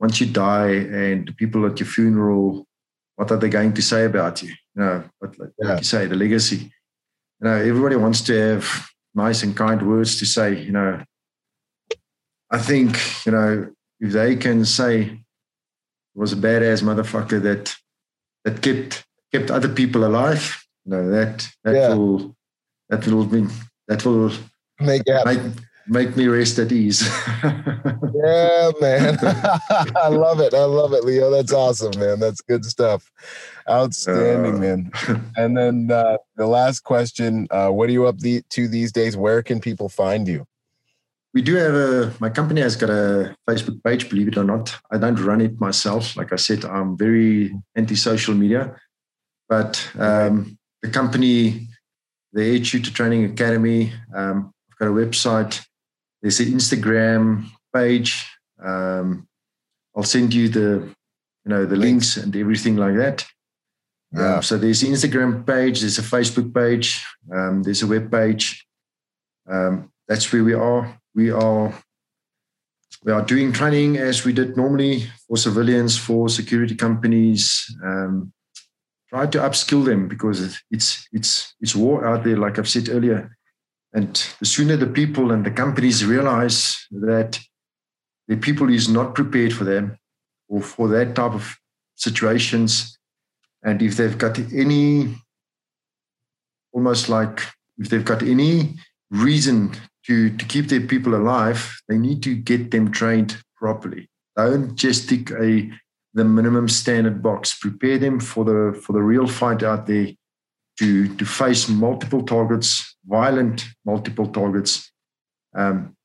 once 0.00 0.20
you 0.20 0.26
die 0.26 0.70
and 0.70 1.28
the 1.28 1.32
people 1.32 1.64
at 1.66 1.80
your 1.80 1.86
funeral, 1.86 2.66
what 3.16 3.30
are 3.30 3.36
they 3.36 3.48
going 3.48 3.72
to 3.72 3.82
say 3.82 4.04
about 4.04 4.42
you? 4.42 4.52
You 4.78 4.84
know, 4.84 5.04
but 5.20 5.36
like, 5.40 5.50
yeah. 5.58 5.68
like 5.70 5.78
you 5.78 5.84
say, 5.84 6.06
the 6.06 6.14
legacy. 6.14 6.70
You 7.40 7.48
know, 7.48 7.56
everybody 7.56 7.96
wants 7.96 8.20
to 8.22 8.32
have 8.32 8.88
nice 9.12 9.42
and 9.42 9.56
kind 9.56 9.82
words 9.82 10.20
to 10.20 10.26
say. 10.26 10.56
You 10.56 10.70
know, 10.70 11.02
I 12.48 12.58
think 12.58 12.96
you 13.26 13.32
know 13.32 13.70
if 13.98 14.12
they 14.12 14.36
can 14.36 14.64
say 14.64 15.02
it 15.02 15.18
was 16.14 16.32
a 16.32 16.36
badass 16.36 16.82
motherfucker 16.84 17.42
that 17.42 17.74
that 18.44 18.62
kept 18.62 19.04
kept 19.32 19.50
other 19.50 19.68
people 19.68 20.04
alive. 20.04 20.64
You 20.84 20.92
know 20.92 21.10
that 21.10 21.48
that 21.64 21.74
yeah. 21.74 21.94
will 21.94 22.36
that 22.88 23.04
will 23.04 23.26
mean 23.26 23.50
that 23.88 24.04
will 24.04 24.30
make, 24.78 25.02
make 25.24 25.40
make 25.88 26.16
me 26.16 26.26
rest 26.26 26.58
at 26.58 26.70
ease. 26.70 27.02
yeah, 27.42 28.70
man. 28.80 29.18
I 29.96 30.08
love 30.08 30.40
it. 30.40 30.54
I 30.54 30.64
love 30.64 30.92
it, 30.92 31.04
Leo. 31.04 31.30
That's 31.30 31.52
awesome, 31.52 31.98
man. 31.98 32.20
That's 32.20 32.40
good 32.42 32.64
stuff. 32.64 33.10
Outstanding, 33.68 34.56
uh, 34.56 34.58
man. 34.58 34.92
And 35.36 35.56
then 35.56 35.90
uh, 35.90 36.18
the 36.36 36.46
last 36.46 36.80
question 36.80 37.48
uh, 37.50 37.70
What 37.70 37.88
are 37.88 37.92
you 37.92 38.06
up 38.06 38.18
the, 38.18 38.42
to 38.50 38.68
these 38.68 38.92
days? 38.92 39.16
Where 39.16 39.42
can 39.42 39.60
people 39.60 39.88
find 39.88 40.28
you? 40.28 40.46
We 41.34 41.42
do 41.42 41.54
have 41.56 41.74
a, 41.74 42.14
my 42.20 42.30
company 42.30 42.62
has 42.62 42.74
got 42.74 42.90
a 42.90 43.36
Facebook 43.48 43.82
page, 43.84 44.08
believe 44.08 44.28
it 44.28 44.38
or 44.38 44.44
not. 44.44 44.74
I 44.90 44.98
don't 44.98 45.20
run 45.20 45.40
it 45.40 45.60
myself. 45.60 46.16
Like 46.16 46.32
I 46.32 46.36
said, 46.36 46.64
I'm 46.64 46.96
very 46.96 47.54
anti 47.76 47.96
social 47.96 48.34
media. 48.34 48.76
But 49.48 49.88
um, 49.98 50.58
the 50.82 50.90
company, 50.90 51.68
the 52.32 52.44
Air 52.44 52.64
Shooter 52.64 52.90
Training 52.90 53.24
Academy, 53.24 53.92
um, 54.14 54.52
I've 54.70 54.78
got 54.78 54.88
a 54.88 54.92
website 54.92 55.64
there's 56.22 56.40
an 56.40 56.48
Instagram 56.48 57.46
page. 57.74 58.26
Um, 58.62 59.28
I'll 59.96 60.02
send 60.02 60.34
you 60.34 60.48
the, 60.48 60.94
you 61.44 61.50
know, 61.50 61.64
the 61.64 61.76
links 61.76 62.16
and 62.16 62.34
everything 62.36 62.76
like 62.76 62.96
that. 62.96 63.26
Yeah. 64.12 64.36
Um, 64.36 64.42
so 64.42 64.56
there's 64.56 64.82
an 64.82 64.92
Instagram 64.92 65.46
page, 65.46 65.80
there's 65.80 65.98
a 65.98 66.02
Facebook 66.02 66.54
page, 66.54 67.04
um, 67.32 67.62
there's 67.62 67.82
a 67.82 67.86
web 67.86 68.10
page. 68.10 68.66
Um, 69.48 69.90
that's 70.06 70.32
where 70.32 70.44
we 70.44 70.54
are. 70.54 70.98
we 71.14 71.30
are 71.30 71.74
we 73.04 73.12
are 73.12 73.22
doing 73.22 73.52
training 73.52 73.96
as 73.96 74.24
we 74.24 74.32
did 74.32 74.56
normally 74.56 75.06
for 75.26 75.36
civilians, 75.36 75.96
for 75.96 76.28
security 76.28 76.74
companies. 76.74 77.64
Um, 77.84 78.32
try 79.08 79.26
to 79.26 79.38
upskill 79.38 79.84
them 79.84 80.08
because 80.08 80.60
it's 80.70 81.08
it's 81.12 81.54
it's 81.60 81.76
war 81.76 82.06
out 82.06 82.24
there, 82.24 82.36
like 82.36 82.58
I've 82.58 82.68
said 82.68 82.88
earlier. 82.88 83.36
And 83.92 84.14
the 84.38 84.46
sooner 84.46 84.76
the 84.76 84.86
people 84.86 85.32
and 85.32 85.44
the 85.44 85.50
companies 85.50 86.04
realize 86.04 86.86
that 86.90 87.40
the 88.26 88.36
people 88.36 88.68
is 88.72 88.88
not 88.88 89.14
prepared 89.14 89.52
for 89.52 89.64
them 89.64 89.98
or 90.48 90.60
for 90.60 90.88
that 90.88 91.14
type 91.14 91.32
of 91.32 91.56
situations, 91.96 92.98
and 93.62 93.82
if 93.82 93.96
they've 93.96 94.18
got 94.18 94.38
any 94.38 95.16
almost 96.72 97.08
like 97.08 97.40
if 97.78 97.88
they've 97.88 98.04
got 98.04 98.22
any 98.22 98.74
reason 99.10 99.72
to, 100.06 100.30
to 100.36 100.44
keep 100.44 100.68
their 100.68 100.80
people 100.80 101.14
alive, 101.14 101.80
they 101.88 101.98
need 101.98 102.22
to 102.22 102.34
get 102.34 102.70
them 102.70 102.90
trained 102.90 103.42
properly. 103.56 104.08
Don't 104.36 104.76
just 104.76 105.08
tick 105.08 105.30
a 105.32 105.70
the 106.14 106.24
minimum 106.24 106.68
standard 106.68 107.22
box. 107.22 107.58
Prepare 107.58 107.98
them 107.98 108.20
for 108.20 108.44
the 108.44 108.78
for 108.80 108.92
the 108.92 109.02
real 109.02 109.26
fight 109.26 109.62
out 109.62 109.86
there 109.86 110.08
to 110.78 111.14
to 111.16 111.24
face 111.24 111.68
multiple 111.68 112.22
targets, 112.22 112.96
violent 113.06 113.64
multiple 113.84 114.26
targets, 114.26 114.90
um, 115.54 115.96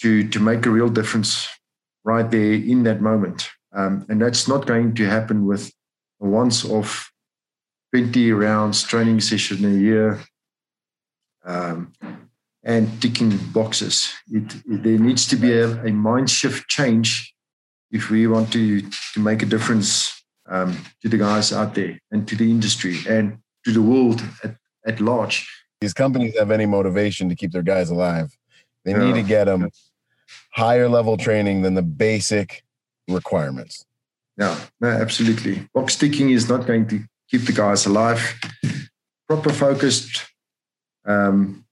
to 0.00 0.28
to 0.28 0.40
make 0.40 0.66
a 0.66 0.70
real 0.70 0.88
difference 0.88 1.48
right 2.04 2.30
there 2.30 2.54
in 2.54 2.84
that 2.84 3.00
moment. 3.00 3.48
Um, 3.74 4.06
and 4.08 4.22
that's 4.22 4.48
not 4.48 4.66
going 4.66 4.94
to 4.94 5.04
happen 5.04 5.44
with 5.44 5.70
a 6.22 6.26
once 6.26 6.64
off 6.64 7.12
20 7.92 8.32
rounds 8.32 8.82
training 8.82 9.20
session 9.20 9.64
a 9.64 9.78
year 9.78 10.20
um, 11.44 11.92
and 12.64 13.00
ticking 13.02 13.36
boxes. 13.52 14.12
It, 14.28 14.54
it, 14.66 14.82
there 14.82 14.98
needs 14.98 15.26
to 15.28 15.36
be 15.36 15.52
a, 15.52 15.84
a, 15.84 15.92
mind 15.92 16.30
shift 16.30 16.68
change 16.68 17.34
if 17.90 18.10
we 18.10 18.26
want 18.26 18.52
to, 18.52 18.82
to 19.14 19.20
make 19.20 19.42
a 19.42 19.46
difference 19.46 20.22
um, 20.48 20.76
to 21.02 21.08
the 21.08 21.18
guys 21.18 21.52
out 21.52 21.74
there 21.74 21.98
and 22.10 22.26
to 22.28 22.36
the 22.36 22.50
industry 22.50 22.98
and 23.08 23.38
to 23.66 23.72
the 23.72 23.82
world 23.82 24.22
at, 24.44 24.54
at 24.86 25.00
large. 25.00 25.44
These 25.80 25.92
companies 25.92 26.38
have 26.38 26.52
any 26.52 26.66
motivation 26.66 27.28
to 27.28 27.34
keep 27.34 27.50
their 27.50 27.64
guys 27.64 27.90
alive. 27.90 28.36
They 28.84 28.92
yeah. 28.92 29.04
need 29.04 29.14
to 29.14 29.22
get 29.22 29.44
them 29.44 29.70
higher 30.52 30.88
level 30.88 31.16
training 31.16 31.62
than 31.62 31.74
the 31.74 31.82
basic 31.82 32.62
requirements. 33.08 33.84
Yeah, 34.38 34.56
no, 34.80 34.88
absolutely. 34.88 35.68
Box 35.74 35.96
ticking 35.96 36.30
is 36.30 36.48
not 36.48 36.64
going 36.64 36.86
to 36.88 37.02
keep 37.28 37.42
the 37.42 37.52
guys 37.52 37.86
alive. 37.86 38.38
Proper 39.28 39.52
focused, 39.52 40.24
um, 41.04 41.64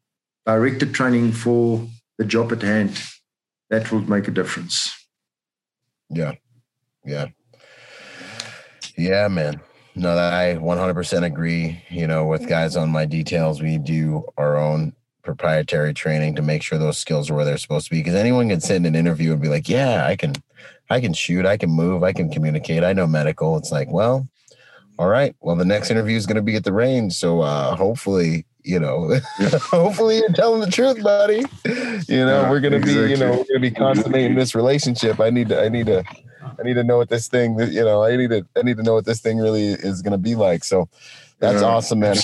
directed 0.44 0.92
training 0.92 1.30
for 1.30 1.86
the 2.18 2.24
job 2.24 2.52
at 2.52 2.62
hand. 2.62 3.00
That 3.70 3.92
will 3.92 4.02
make 4.02 4.26
a 4.26 4.32
difference. 4.32 4.92
Yeah. 6.10 6.32
Yeah. 7.04 7.28
Yeah, 8.96 9.28
man. 9.28 9.60
No, 9.96 10.14
that 10.14 10.32
I 10.32 10.56
100% 10.56 11.24
agree. 11.24 11.82
You 11.88 12.06
know, 12.06 12.26
with 12.26 12.48
guys 12.48 12.76
on 12.76 12.90
my 12.90 13.04
details, 13.04 13.62
we 13.62 13.78
do 13.78 14.24
our 14.36 14.56
own 14.56 14.92
proprietary 15.22 15.94
training 15.94 16.34
to 16.36 16.42
make 16.42 16.62
sure 16.62 16.78
those 16.78 16.98
skills 16.98 17.30
are 17.30 17.34
where 17.34 17.44
they're 17.44 17.58
supposed 17.58 17.86
to 17.86 17.90
be. 17.90 18.00
Because 18.00 18.14
anyone 18.14 18.48
can 18.48 18.60
sit 18.60 18.76
in 18.76 18.86
an 18.86 18.94
interview 18.96 19.32
and 19.32 19.40
be 19.40 19.48
like, 19.48 19.68
"Yeah, 19.68 20.06
I 20.06 20.16
can, 20.16 20.34
I 20.90 21.00
can 21.00 21.12
shoot, 21.12 21.46
I 21.46 21.56
can 21.56 21.70
move, 21.70 22.02
I 22.02 22.12
can 22.12 22.30
communicate, 22.30 22.84
I 22.84 22.92
know 22.92 23.06
medical." 23.06 23.56
It's 23.56 23.70
like, 23.70 23.90
well, 23.90 24.28
all 24.98 25.08
right. 25.08 25.34
Well, 25.40 25.56
the 25.56 25.64
next 25.64 25.90
interview 25.90 26.16
is 26.16 26.26
going 26.26 26.36
to 26.36 26.42
be 26.42 26.56
at 26.56 26.64
the 26.64 26.72
range, 26.72 27.14
so 27.14 27.40
uh, 27.40 27.74
hopefully, 27.74 28.46
you 28.62 28.78
know, 28.78 29.18
hopefully 29.70 30.18
you're 30.18 30.32
telling 30.32 30.60
the 30.60 30.70
truth, 30.70 31.02
buddy. 31.02 31.44
You 32.08 32.24
know, 32.24 32.42
yeah, 32.42 32.50
we're 32.50 32.60
going 32.60 32.72
to 32.72 32.78
exactly. 32.78 33.04
be, 33.04 33.10
you 33.10 33.16
know, 33.16 33.30
we're 33.30 33.36
going 33.36 33.46
to 33.54 33.60
be 33.60 33.70
consummating 33.70 34.36
this 34.36 34.54
relationship. 34.54 35.20
I 35.20 35.30
need 35.30 35.48
to, 35.48 35.60
I 35.60 35.68
need 35.68 35.86
to, 35.86 36.04
I 36.58 36.62
need 36.62 36.74
to 36.74 36.84
know 36.84 36.98
what 36.98 37.08
this 37.08 37.28
thing, 37.28 37.58
you 37.58 37.84
know, 37.84 38.04
I 38.04 38.16
need 38.16 38.30
to, 38.30 38.46
I 38.56 38.62
need 38.62 38.76
to 38.76 38.82
know 38.82 38.94
what 38.94 39.04
this 39.04 39.20
thing 39.20 39.38
really 39.38 39.68
is 39.68 40.02
going 40.02 40.12
to 40.12 40.18
be 40.18 40.34
like. 40.34 40.64
So 40.64 40.88
that's 41.38 41.62
yeah, 41.62 41.68
awesome, 41.68 42.00
man. 42.00 42.16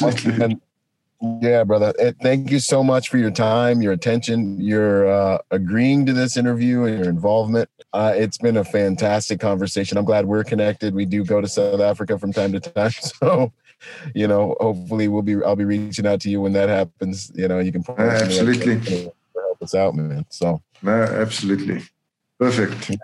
Yeah, 1.43 1.65
brother. 1.65 1.93
Thank 2.23 2.51
you 2.51 2.61
so 2.61 2.83
much 2.83 3.11
for 3.11 3.19
your 3.19 3.31
time, 3.31 3.83
your 3.83 3.93
attention, 3.93 4.59
your 4.59 5.07
uh, 5.07 5.39
agreeing 5.51 6.07
to 6.07 6.15
this 6.15 6.39
interview, 6.39 6.85
and 6.85 6.99
your 6.99 7.11
involvement. 7.11 7.69
Uh, 7.93 8.15
it's 8.17 8.39
been 8.39 8.57
a 8.57 8.65
fantastic 8.65 9.39
conversation. 9.39 9.99
I'm 9.99 10.07
glad 10.07 10.25
we're 10.25 10.45
connected. 10.45 10.95
We 10.95 11.05
do 11.05 11.23
go 11.23 11.43
to 11.43 11.47
South 11.47 11.81
Africa 11.81 12.19
from 12.19 12.33
time 12.33 12.53
to 12.53 12.61
time, 12.61 12.91
so 13.21 13.53
you 14.15 14.27
know, 14.27 14.57
hopefully 14.61 15.09
we'll 15.09 15.21
be. 15.21 15.37
I'll 15.45 15.57
be 15.57 15.65
reaching 15.65 16.07
out 16.07 16.21
to 16.23 16.31
you 16.31 16.41
when 16.41 16.55
that 16.55 16.71
happens. 16.71 17.31
You 17.35 17.49
know, 17.49 17.59
you 17.59 17.73
can 17.73 17.85
absolutely 17.99 18.79
help 19.35 19.63
us 19.63 19.75
out, 19.75 19.95
man. 19.95 20.25
So 20.31 20.63
no, 20.81 20.93
absolutely 20.93 21.83
perfect. 22.39 22.89
Yeah, 22.89 22.97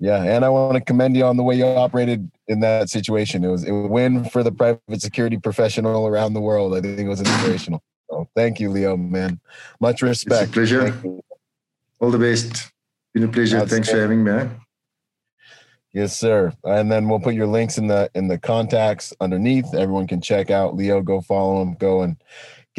and 0.00 0.44
I 0.44 0.48
want 0.48 0.74
to 0.74 0.80
commend 0.80 1.16
you 1.16 1.24
on 1.24 1.36
the 1.36 1.42
way 1.42 1.54
you 1.54 1.66
operated 1.66 2.30
in 2.48 2.60
that 2.60 2.88
situation. 2.88 3.44
It 3.44 3.48
was 3.48 3.68
a 3.68 3.74
win 3.74 4.24
for 4.24 4.42
the 4.42 4.50
private 4.50 5.00
security 5.00 5.36
professional 5.36 6.06
around 6.06 6.32
the 6.32 6.40
world. 6.40 6.74
I 6.74 6.80
think 6.80 6.98
it 7.00 7.08
was 7.08 7.20
inspirational. 7.20 7.82
So 8.08 8.28
thank 8.34 8.58
you, 8.58 8.70
Leo, 8.70 8.96
man. 8.96 9.40
Much 9.78 10.02
respect. 10.02 10.42
It's 10.42 10.50
a 10.50 10.52
pleasure. 10.52 10.94
All 12.00 12.10
the 12.10 12.18
best. 12.18 12.72
Been 13.12 13.24
a 13.24 13.28
pleasure. 13.28 13.64
Thanks 13.66 13.90
for 13.90 14.00
having 14.00 14.24
me. 14.24 14.48
Yes, 15.92 16.16
sir. 16.16 16.52
And 16.64 16.90
then 16.90 17.08
we'll 17.08 17.20
put 17.20 17.34
your 17.34 17.48
links 17.48 17.76
in 17.76 17.88
the 17.88 18.10
in 18.14 18.28
the 18.28 18.38
contacts 18.38 19.12
underneath. 19.20 19.74
Everyone 19.74 20.06
can 20.06 20.20
check 20.20 20.50
out 20.50 20.76
Leo. 20.76 21.02
Go 21.02 21.20
follow 21.20 21.60
him. 21.60 21.74
Go 21.74 22.02
and 22.02 22.16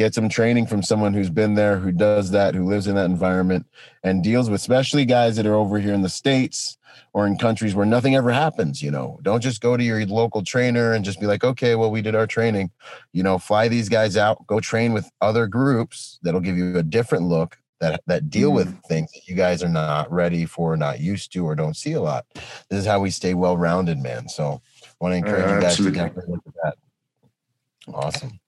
get 0.02 0.14
some 0.14 0.28
training 0.28 0.66
from 0.66 0.82
someone 0.82 1.14
who's 1.14 1.30
been 1.30 1.54
there, 1.54 1.78
who 1.78 1.92
does 1.92 2.32
that, 2.32 2.56
who 2.56 2.64
lives 2.64 2.88
in 2.88 2.96
that 2.96 3.04
environment, 3.04 3.64
and 4.02 4.24
deals 4.24 4.50
with 4.50 4.60
especially 4.60 5.04
guys 5.04 5.36
that 5.36 5.46
are 5.46 5.54
over 5.54 5.78
here 5.78 5.94
in 5.94 6.02
the 6.02 6.08
states 6.08 6.76
or 7.12 7.24
in 7.24 7.38
countries 7.38 7.74
where 7.74 7.86
nothing 7.86 8.16
ever 8.16 8.32
happens 8.32 8.82
you 8.82 8.90
know. 8.90 9.18
Don't 9.22 9.40
just 9.40 9.60
go 9.60 9.76
to 9.76 9.84
your 9.84 10.04
local 10.06 10.42
trainer 10.42 10.92
and 10.92 11.04
just 11.04 11.20
be 11.20 11.26
like 11.26 11.44
okay 11.44 11.76
well 11.76 11.90
we 11.90 12.02
did 12.02 12.16
our 12.16 12.26
training. 12.26 12.70
You 13.12 13.22
know 13.22 13.38
fly 13.38 13.68
these 13.68 13.88
guys 13.88 14.16
out 14.16 14.44
go 14.48 14.58
train 14.58 14.92
with 14.92 15.08
other 15.20 15.46
groups 15.46 16.18
that'll 16.22 16.40
give 16.40 16.56
you 16.56 16.76
a 16.76 16.82
different 16.82 17.24
look 17.26 17.58
that 17.80 18.02
that 18.08 18.28
deal 18.28 18.50
mm. 18.50 18.56
with 18.56 18.82
things 18.84 19.12
that 19.12 19.28
you 19.28 19.36
guys 19.36 19.62
are 19.62 19.68
not 19.68 20.10
ready 20.10 20.44
for 20.46 20.76
not 20.76 20.98
used 20.98 21.32
to 21.34 21.44
or 21.44 21.54
don't 21.54 21.76
see 21.76 21.92
a 21.92 22.00
lot. 22.00 22.26
This 22.68 22.80
is 22.80 22.86
how 22.86 22.98
we 22.98 23.10
stay 23.10 23.34
well 23.34 23.56
rounded 23.56 23.98
man. 23.98 24.28
So 24.28 24.60
I 24.82 24.88
want 25.00 25.12
to 25.12 25.16
encourage 25.18 25.50
uh, 25.50 25.54
you 25.54 25.60
guys 25.60 25.70
absolutely. 25.72 25.98
to 25.98 26.04
definitely 26.06 26.34
look 26.34 26.46
at 26.48 26.54
that. 26.64 27.94
Awesome. 27.94 28.40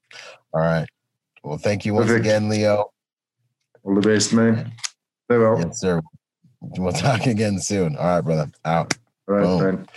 All 0.53 0.61
right 0.61 0.89
well 1.45 1.59
thank 1.59 1.85
you 1.85 1.95
once 1.95 2.09
Perfect. 2.09 2.27
again 2.27 2.49
leo 2.49 2.91
all 3.85 3.95
the 3.95 4.01
best 4.01 4.33
man 4.33 4.73
farewell 5.29 5.61
yes 5.61 5.81
sir 5.81 6.01
We'll 6.79 6.93
talk 6.93 7.27
again 7.27 7.59
soon. 7.61 7.97
All 7.97 8.07
right, 8.07 8.21
brother. 8.21 8.53
Out. 8.65 8.95
All 9.29 9.35
right, 9.35 9.61
man. 9.61 9.89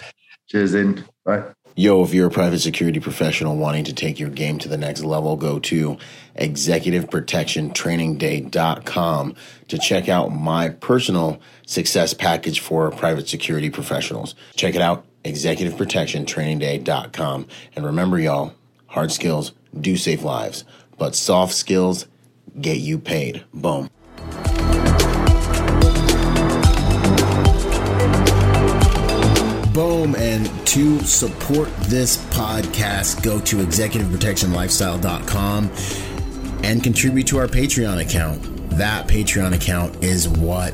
Cheers, 0.47 0.73
in. 0.73 1.05
Bye. 1.25 1.43
Yo, 1.75 2.03
if 2.03 2.11
you're 2.13 2.27
a 2.27 2.31
private 2.31 2.59
security 2.59 2.99
professional 2.99 3.55
wanting 3.55 3.83
to 3.83 3.93
take 3.93 4.19
your 4.19 4.29
game 4.29 4.57
to 4.57 4.67
the 4.67 4.77
next 4.77 5.03
level, 5.03 5.35
go 5.35 5.59
to 5.59 5.95
executiveprotectiontrainingday.com 6.37 9.35
to 9.67 9.77
check 9.77 10.09
out 10.09 10.29
my 10.29 10.69
personal 10.69 11.39
success 11.67 12.15
package 12.15 12.61
for 12.61 12.89
private 12.89 13.29
security 13.29 13.69
professionals. 13.69 14.33
Check 14.55 14.73
it 14.73 14.81
out, 14.81 15.05
executiveprotectiontrainingday.com. 15.23 17.47
And 17.75 17.85
remember, 17.85 18.17
y'all, 18.17 18.55
hard 18.87 19.11
skills 19.11 19.51
do 19.79 19.95
save 19.97 20.23
lives, 20.23 20.63
but 20.97 21.15
soft 21.15 21.53
skills 21.53 22.07
get 22.59 22.77
you 22.77 22.97
paid. 22.97 23.43
Boom. 23.53 23.89
Boom. 29.73 30.15
And 30.15 30.49
to 30.67 30.99
support 31.01 31.69
this 31.81 32.17
podcast, 32.31 33.21
go 33.23 33.39
to 33.41 33.57
executiveprotectionlifestyle.com 33.57 35.71
and 36.63 36.83
contribute 36.83 37.27
to 37.27 37.37
our 37.37 37.47
Patreon 37.47 38.01
account. 38.01 38.41
That 38.71 39.07
Patreon 39.07 39.53
account 39.53 40.03
is 40.03 40.27
what 40.27 40.73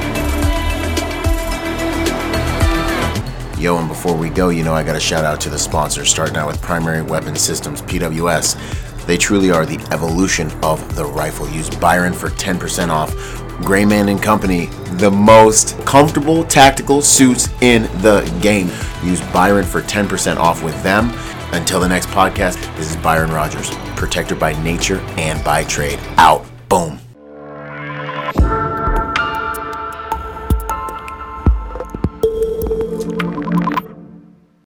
Yo, 3.61 3.77
and 3.77 3.87
before 3.87 4.17
we 4.17 4.27
go, 4.27 4.49
you 4.49 4.63
know, 4.63 4.73
I 4.73 4.81
got 4.81 4.95
a 4.95 4.99
shout 4.99 5.23
out 5.23 5.39
to 5.41 5.49
the 5.51 5.59
sponsors, 5.59 6.09
starting 6.09 6.35
out 6.35 6.47
with 6.47 6.59
Primary 6.63 7.03
Weapon 7.03 7.35
Systems, 7.35 7.83
PWS. 7.83 9.05
They 9.05 9.17
truly 9.17 9.51
are 9.51 9.67
the 9.67 9.77
evolution 9.93 10.49
of 10.63 10.95
the 10.95 11.05
rifle. 11.05 11.47
Use 11.47 11.69
Byron 11.69 12.11
for 12.11 12.29
10% 12.29 12.89
off. 12.89 13.13
Grayman 13.63 14.09
and 14.09 14.19
Company, 14.19 14.65
the 14.93 15.11
most 15.11 15.77
comfortable 15.85 16.43
tactical 16.43 17.03
suits 17.03 17.49
in 17.61 17.83
the 18.01 18.21
game. 18.41 18.71
Use 19.03 19.21
Byron 19.31 19.65
for 19.65 19.83
10% 19.83 20.37
off 20.37 20.63
with 20.63 20.81
them. 20.81 21.11
Until 21.53 21.79
the 21.79 21.87
next 21.87 22.07
podcast, 22.07 22.55
this 22.77 22.89
is 22.89 22.95
Byron 22.95 23.29
Rogers, 23.29 23.69
protector 23.95 24.33
by 24.33 24.59
nature 24.63 24.97
and 25.17 25.43
by 25.43 25.65
trade. 25.65 25.99
Out. 26.17 26.47
Boom. 26.67 27.00